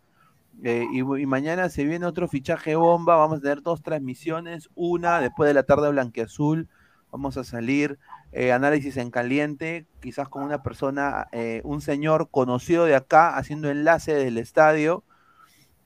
[0.63, 3.17] Y, y mañana se viene otro fichaje bomba.
[3.17, 4.71] Vamos a tener dos transmisiones.
[4.75, 6.69] Una después de la tarde blanqueazul.
[7.11, 7.99] Vamos a salir
[8.37, 13.71] eh, análisis en caliente, quizás con una persona, eh, un señor conocido de acá, haciendo
[13.71, 15.05] enlace del estadio.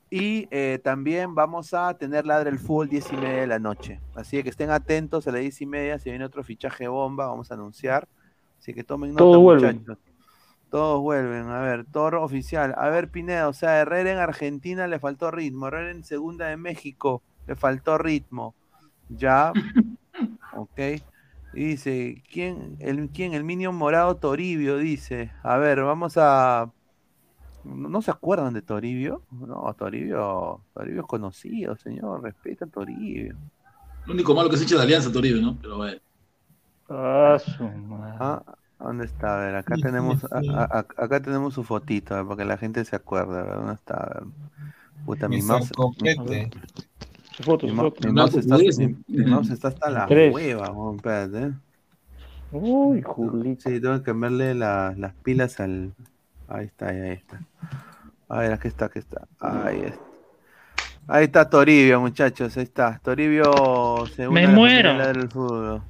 [0.09, 4.01] Y eh, también vamos a tener Ladre el Fútbol 10 y media de la noche.
[4.15, 5.99] Así que estén atentos a las 10 y media.
[5.99, 8.09] Si viene otro fichaje bomba, vamos a anunciar.
[8.59, 9.77] Así que tomen nota, Todos vuelven.
[9.81, 9.99] muchachos.
[10.71, 11.51] Todos vuelven.
[11.51, 12.75] A ver, Toro oficial.
[12.79, 15.69] A ver, Pineda, o sea, Herrera en Argentina le faltó ritmo.
[15.69, 18.55] Herrera en segunda de México le faltó ritmo.
[19.11, 19.53] Ya.
[20.57, 20.81] ok.
[21.59, 22.77] Y dice, ¿quién?
[22.79, 23.35] El, ¿quién?
[23.35, 25.33] El Minion Morado Toribio, dice.
[25.43, 26.71] A ver, vamos a.
[27.65, 29.23] ¿No, no se acuerdan de Toribio?
[29.33, 32.23] No, Toribio, Toribio es conocido, señor.
[32.23, 33.35] Respeta a Toribio.
[34.07, 35.59] Lo único malo que se echa de Alianza Toribio, ¿no?
[35.61, 35.99] Pero bueno.
[36.89, 38.17] Ah, su madre.
[38.21, 38.43] Ah,
[38.79, 39.39] ¿Dónde está?
[39.39, 42.45] A ver, acá tenemos, a- a- a- acá tenemos su fotito, a ver, para que
[42.45, 43.95] la gente se acuerde, a ver, ¿dónde está?
[43.95, 44.25] A ver.
[45.05, 45.73] Puta, mi mouse.
[47.39, 48.07] Su foto, mi, su mo- foto.
[48.09, 48.99] mi mouse está, portugués, mi- ¿no?
[49.07, 50.35] mi mouse está hasta la Tres.
[50.35, 51.39] hueva, espérate.
[51.47, 51.53] ¿eh?
[52.53, 53.69] Uy, Julito.
[53.71, 55.93] Sí, tengo que cambiarle la- las pilas al,
[56.49, 57.41] Ahí está, ahí está.
[58.29, 59.27] A ver, aquí está, aquí está.
[59.41, 60.01] Ahí está.
[61.07, 62.57] Ahí está Toribio, muchachos.
[62.57, 62.99] Ahí está.
[63.03, 65.07] Toribio se Me une a la muero.
[65.07, 65.83] del fútbol.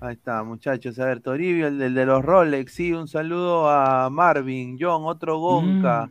[0.00, 0.98] Ahí está, muchachos.
[0.98, 2.72] A ver, Toribio, el, del de los Rolex.
[2.72, 6.10] Sí, un saludo a Marvin, John, otro Gonca.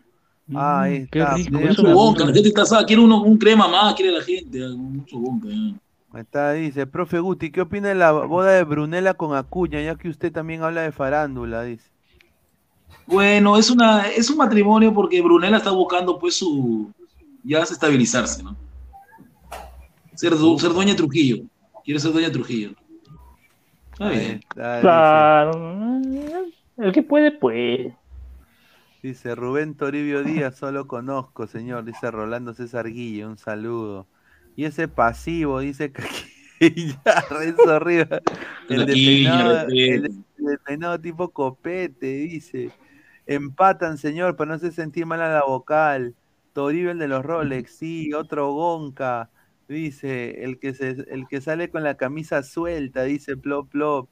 [0.54, 1.36] Ah, ahí Mm, qué está.
[1.36, 1.52] rico.
[1.58, 4.64] Mira, Mucho bonca, la gente está asada, quiere uno, un crema más, quiere la gente,
[4.66, 5.48] ah, mucho bonca.
[5.50, 5.80] ya.
[6.14, 9.82] Ahí está, dice, profe Guti, ¿qué opina de la boda de Brunella con Acuña?
[9.82, 11.90] Ya que usted también habla de farándula, dice.
[13.06, 16.92] Bueno, es una, es un matrimonio porque Brunella está buscando pues su
[17.44, 18.56] ya se estabilizarse, ¿no?
[20.16, 21.44] Ser, du- ser dueña de Trujillo.
[21.84, 22.72] Quiere ser dueña de Trujillo.
[23.94, 24.42] Está bien.
[24.54, 26.00] Claro.
[26.78, 27.94] El que puede, pues.
[29.02, 31.86] Dice Rubén Toribio Díaz, solo conozco, señor.
[31.86, 34.08] Dice Rolando César Guille, un saludo.
[34.56, 35.92] Y ese pasivo, dice
[36.60, 38.22] ya, Renzo Rivas.
[38.70, 39.66] El de Caquilla,
[40.94, 42.72] el tipo copete, dice.
[43.26, 46.16] Empatan, señor, para no se sentir mal a la vocal.
[46.54, 49.32] Toribio el de los Rolex, sí, otro Gonca.
[49.68, 54.10] Dice, el que, se, el que sale con la camisa suelta, dice Plop Plop.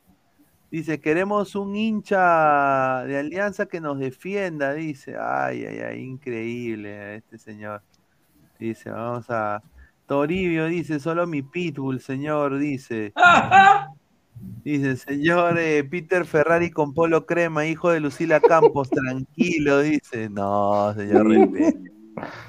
[0.71, 5.15] Dice, queremos un hincha de alianza que nos defienda, dice.
[5.19, 7.81] Ay, ay, ay, increíble este señor.
[8.59, 9.63] Dice, vamos a...
[10.05, 13.13] Toribio dice, solo mi pitbull, señor, dice.
[14.63, 20.29] Dice, señor eh, Peter Ferrari con polo crema, hijo de Lucila Campos, tranquilo, dice.
[20.29, 21.91] No, señor, respete.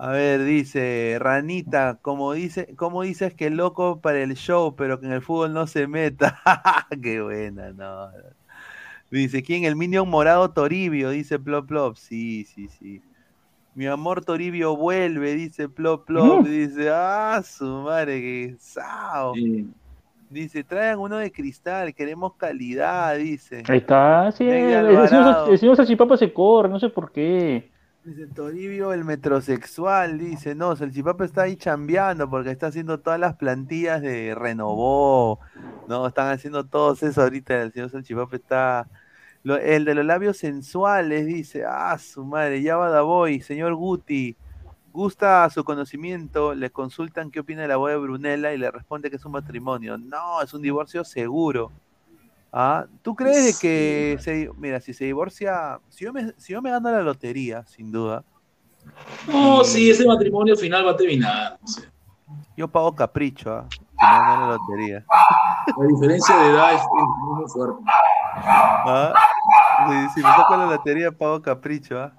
[0.00, 5.06] A ver, dice Ranita, como dice, ¿cómo dices que loco para el show, pero que
[5.06, 6.40] en el fútbol no se meta?
[7.02, 8.08] Qué buena, no.
[9.10, 9.64] Dice, ¿quién?
[9.64, 11.96] El Minion Morado Toribio, dice Plop Plop.
[11.96, 13.02] Sí, sí, sí.
[13.74, 16.46] Mi amor Toribio vuelve, dice Plop Plop.
[16.46, 19.32] Dice, ah, su madre, que sao.
[20.30, 23.64] Dice, traigan uno de cristal, queremos calidad, dice.
[23.66, 24.30] Ahí está.
[24.30, 25.50] Sí, el, señor, Alvarado.
[25.50, 27.70] el señor Salchipapa se corre, no sé por qué.
[28.08, 33.36] Dice Toribio el metrosexual, dice, no, Salchipapa está ahí chambeando porque está haciendo todas las
[33.36, 35.40] plantillas de Renovó,
[35.88, 38.88] no, están haciendo todos eso ahorita, el señor Salchipapa está,
[39.42, 44.36] lo- el de los labios sensuales, dice, ah, su madre, ya va Davoy, señor Guti,
[44.90, 49.16] gusta su conocimiento, le consultan qué opina la boda de Brunella y le responde que
[49.16, 51.72] es un matrimonio, no, es un divorcio seguro.
[52.52, 56.62] Ah, ¿tú crees de que se, mira, si se divorcia, si yo me, si yo
[56.62, 58.24] me gano la lotería, sin duda,
[59.26, 61.58] No, sí, ese matrimonio al final va a terminar.
[61.60, 61.82] no sé.
[62.56, 63.66] yo pago capricho, ¿ah?
[63.70, 65.04] Si me gano la lotería.
[65.76, 67.82] La diferencia de edad es, muy fuerte.
[67.86, 69.12] ¿Ah?
[69.88, 72.12] Si, si me saco la lotería, pago capricho, ¿ah?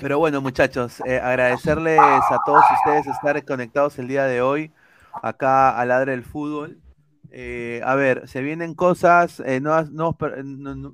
[0.00, 4.72] Pero bueno, muchachos, eh, agradecerles a todos ustedes estar conectados el día de hoy
[5.22, 6.78] acá a Ladre del Fútbol.
[7.30, 10.16] Eh, a ver, se vienen cosas, eh, nuevas- nuevos,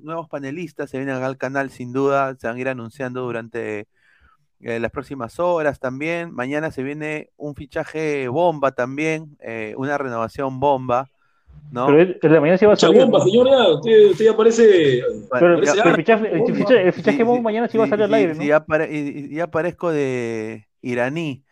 [0.03, 3.87] nuevos panelistas se vienen acá al canal sin duda, se van a ir anunciando durante
[4.61, 6.33] eh, las próximas horas también.
[6.33, 11.09] Mañana se viene un fichaje bomba también, eh, una renovación bomba,
[11.71, 11.87] ¿no?
[11.87, 12.99] Pero el, el de mañana sí va a salir.
[12.99, 15.03] Chabomba, señor, ya, usted, usted ya parece.
[15.31, 18.33] Pero, el fichaje, el fichaje, el fichaje bomba mañana sí, va a salir al aire,
[18.33, 18.41] ¿no?
[18.41, 21.43] sí, ya, pare- y- ya parezco de iraní,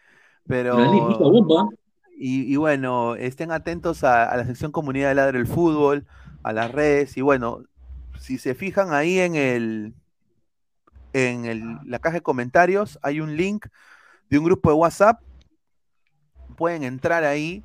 [0.47, 0.79] pero...
[0.79, 1.69] Iraní, bomba.
[2.15, 6.05] Y, bueno, estén atentos a, la sección comunidad de Ladre el Fútbol,
[6.43, 7.63] a las redes, y bueno,
[8.19, 9.93] si se fijan ahí en el
[11.13, 13.67] en el- la caja de comentarios hay un link
[14.29, 15.21] de un grupo de WhatsApp,
[16.57, 17.63] pueden entrar ahí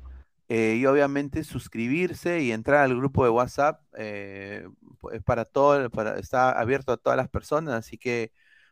[0.49, 4.67] eh, y obviamente suscribirse y entrar al grupo de WhatsApp, eh,
[5.13, 8.31] es para todo, para, está abierto a todas las personas, así que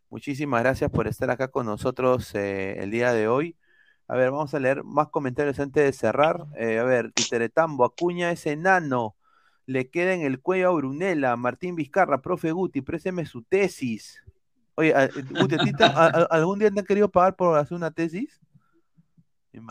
[0.10, 3.58] muchísimas gracias por estar acá con nosotros eh, el día de hoy.
[4.08, 6.46] A ver, vamos a leer más comentarios antes de cerrar.
[6.58, 9.16] Eh, a ver, Titeretambo, Acuña es enano.
[9.66, 11.36] Le queda en el cuello a Brunella.
[11.36, 14.24] Martín Vizcarra, profe Guti, présteme su tesis.
[14.76, 17.58] Oye, a- Guti, ¿a ti te- a- a- ¿algún día te han querido pagar por
[17.58, 18.40] hacer una tesis?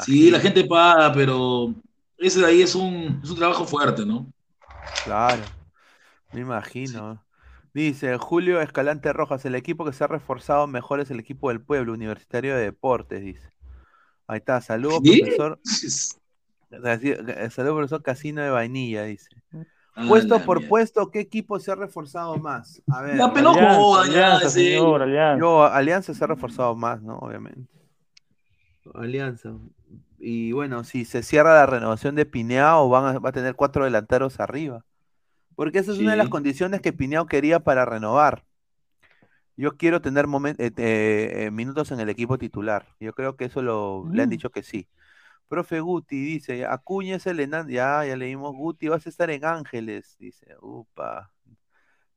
[0.01, 1.73] Sí, la gente paga, pero
[2.19, 4.27] ese de ahí es un, es un trabajo fuerte, ¿no?
[5.05, 5.43] Claro,
[6.33, 7.25] me imagino.
[7.73, 11.61] Dice Julio Escalante Rojas, el equipo que se ha reforzado mejor es el equipo del
[11.61, 13.56] pueblo, Universitario de Deportes, dice.
[14.29, 15.21] Ahí está, saludos, ¿Sí?
[15.21, 15.61] profesor.
[16.69, 19.29] Eh, Saludos, profesor Casino de Vainilla, dice.
[19.95, 22.83] Ah, Puesto la por puesto, ¿qué equipo se ha reforzado más?
[22.89, 23.17] A ver.
[23.17, 25.41] Ya, pero no Alianza, jodan, ya, Alianza, ese- señor, Alianza.
[25.41, 27.19] Yo, Alianza se ha reforzado más, ¿no?
[27.19, 27.71] Obviamente.
[28.95, 29.53] Alianza.
[30.19, 33.85] Y bueno, si se cierra la renovación de Pineao, van a, va a tener cuatro
[33.85, 34.85] delanteros arriba.
[35.55, 36.31] Porque esa es una de las Sí.
[36.33, 38.45] condiciones que Pineao quería para renovar.
[39.57, 40.27] Yo quiero tener
[40.59, 42.87] eh, eh, minutos en el equipo titular.
[43.01, 44.31] Yo creo que eso lo, le han Mm.
[44.31, 44.87] dicho que sí.
[45.49, 47.71] Profe Guti dice, Acuña es el enano.
[47.71, 48.55] Ya, ya leímos.
[48.55, 50.17] Guti, vas a estar en Ángeles.
[50.19, 51.31] Dice, upa.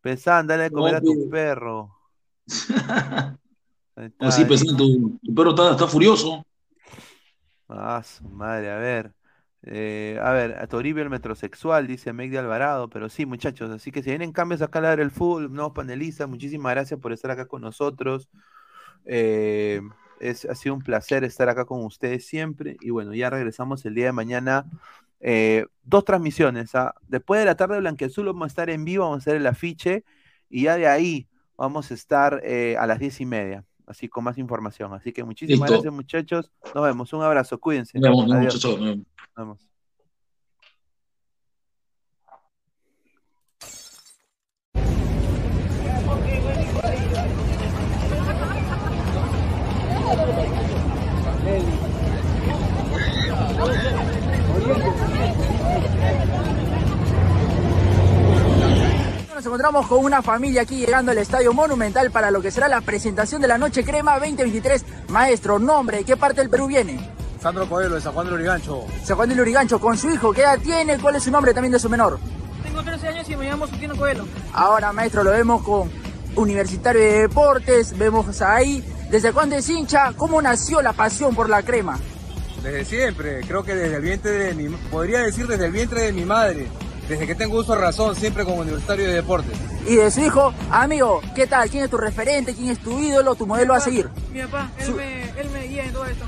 [0.02, 1.95] Pesán, dale de comer a tu perro.
[3.95, 4.48] Ahí está, No, sí, ahí.
[4.48, 6.45] Pesán, tu, tu perro está, está furioso.
[7.68, 9.14] Ah, su madre, a ver.
[9.64, 13.91] Eh, a ver, a Toribio el metrosexual, dice Meg de Alvarado, pero sí, muchachos, así
[13.91, 17.31] que si vienen cambios acá a la del fútbol, nuevos panelistas, muchísimas gracias por estar
[17.31, 18.30] acá con nosotros.
[19.06, 19.81] Eh,
[20.19, 22.77] es, ha sido un placer estar acá con ustedes siempre.
[22.81, 24.65] Y bueno, ya regresamos el día de mañana.
[25.19, 26.76] Eh, dos transmisiones.
[26.76, 26.94] ¿ah?
[27.07, 30.03] Después de la tarde Blanqueazul vamos a estar en vivo, vamos a hacer el afiche.
[30.49, 31.27] Y ya de ahí
[31.57, 33.65] vamos a estar eh, a las diez y media.
[33.90, 34.94] Así con más información.
[34.94, 35.74] Así que muchísimas Listo.
[35.74, 36.52] gracias, muchachos.
[36.76, 37.11] Nos vemos.
[37.11, 37.60] Un abrazo.
[37.60, 37.99] Cuídense.
[37.99, 39.03] Nos vemos, nos
[39.36, 39.69] vemos.
[59.40, 62.82] Nos encontramos con una familia aquí llegando al Estadio Monumental para lo que será la
[62.82, 64.84] presentación de la Noche Crema 2023.
[65.07, 66.99] Maestro, nombre, ¿de qué parte del Perú viene?
[67.41, 68.84] Sandro Coelho de San Juan del Urigancho.
[69.02, 70.99] San Juan del Urigancho, con su hijo, ¿qué edad tiene?
[70.99, 72.20] ¿Cuál es su nombre también de su menor?
[72.64, 74.26] Tengo 13 años y me llamo Sutino Coelho.
[74.52, 75.90] Ahora, maestro, lo vemos con
[76.36, 78.84] Universitario de Deportes, vemos ahí.
[79.10, 80.11] ¿Desde cuándo es hincha?
[80.18, 81.98] ¿Cómo nació la pasión por la crema?
[82.61, 86.11] Desde siempre, creo que desde el vientre de mi, podría decir desde el vientre de
[86.11, 86.68] mi madre,
[87.10, 89.57] desde que tengo uso de razón, siempre como universitario de deportes.
[89.88, 91.69] Y de su hijo, amigo, ¿qué tal?
[91.69, 92.53] ¿Quién es tu referente?
[92.53, 94.07] ¿Quién es tu ídolo, tu modelo a seguir?
[94.31, 96.23] Mi papá, él, Su- me, él me guía en todo esto.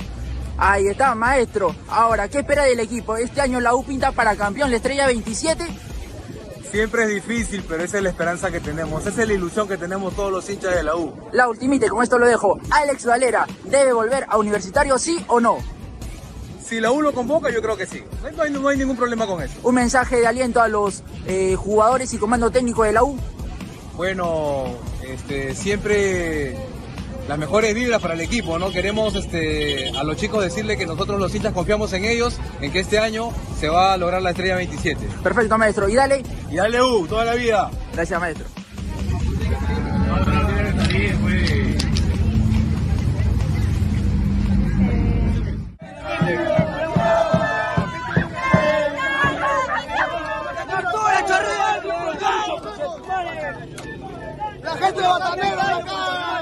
[0.58, 1.76] Ahí está, maestro.
[1.88, 3.16] Ahora, ¿qué espera del equipo?
[3.16, 5.66] Este año la U pinta para campeón, la estrella 27.
[6.72, 9.78] Siempre es difícil, pero esa es la esperanza que tenemos, esa es la ilusión que
[9.78, 11.14] tenemos todos los hinchas de la U.
[11.34, 12.60] La ultimite, con esto lo dejo.
[12.72, 15.58] Alex Valera, ¿debe volver a Universitario sí o no?
[16.72, 18.02] Si la U lo convoca, yo creo que sí.
[18.34, 19.56] No hay- No ningún problema con eso.
[19.62, 23.20] Un mensaje de aliento a los eh, jugadores y comando técnico de la U.
[23.98, 24.68] Bueno,
[25.06, 26.56] este, siempre
[27.28, 28.72] las mejores vibras para el equipo, ¿no?
[28.72, 32.80] Queremos este, a los chicos decirle que nosotros los hinchas confiamos en ellos, en que
[32.80, 35.06] este año se va a lograr la estrella 27.
[35.22, 35.90] Perfecto, maestro.
[35.90, 36.24] Y dale.
[36.50, 37.70] Y dale U, toda la vida.
[37.94, 38.46] Gracias, maestro.
[54.64, 56.42] La gente de Botanera acá.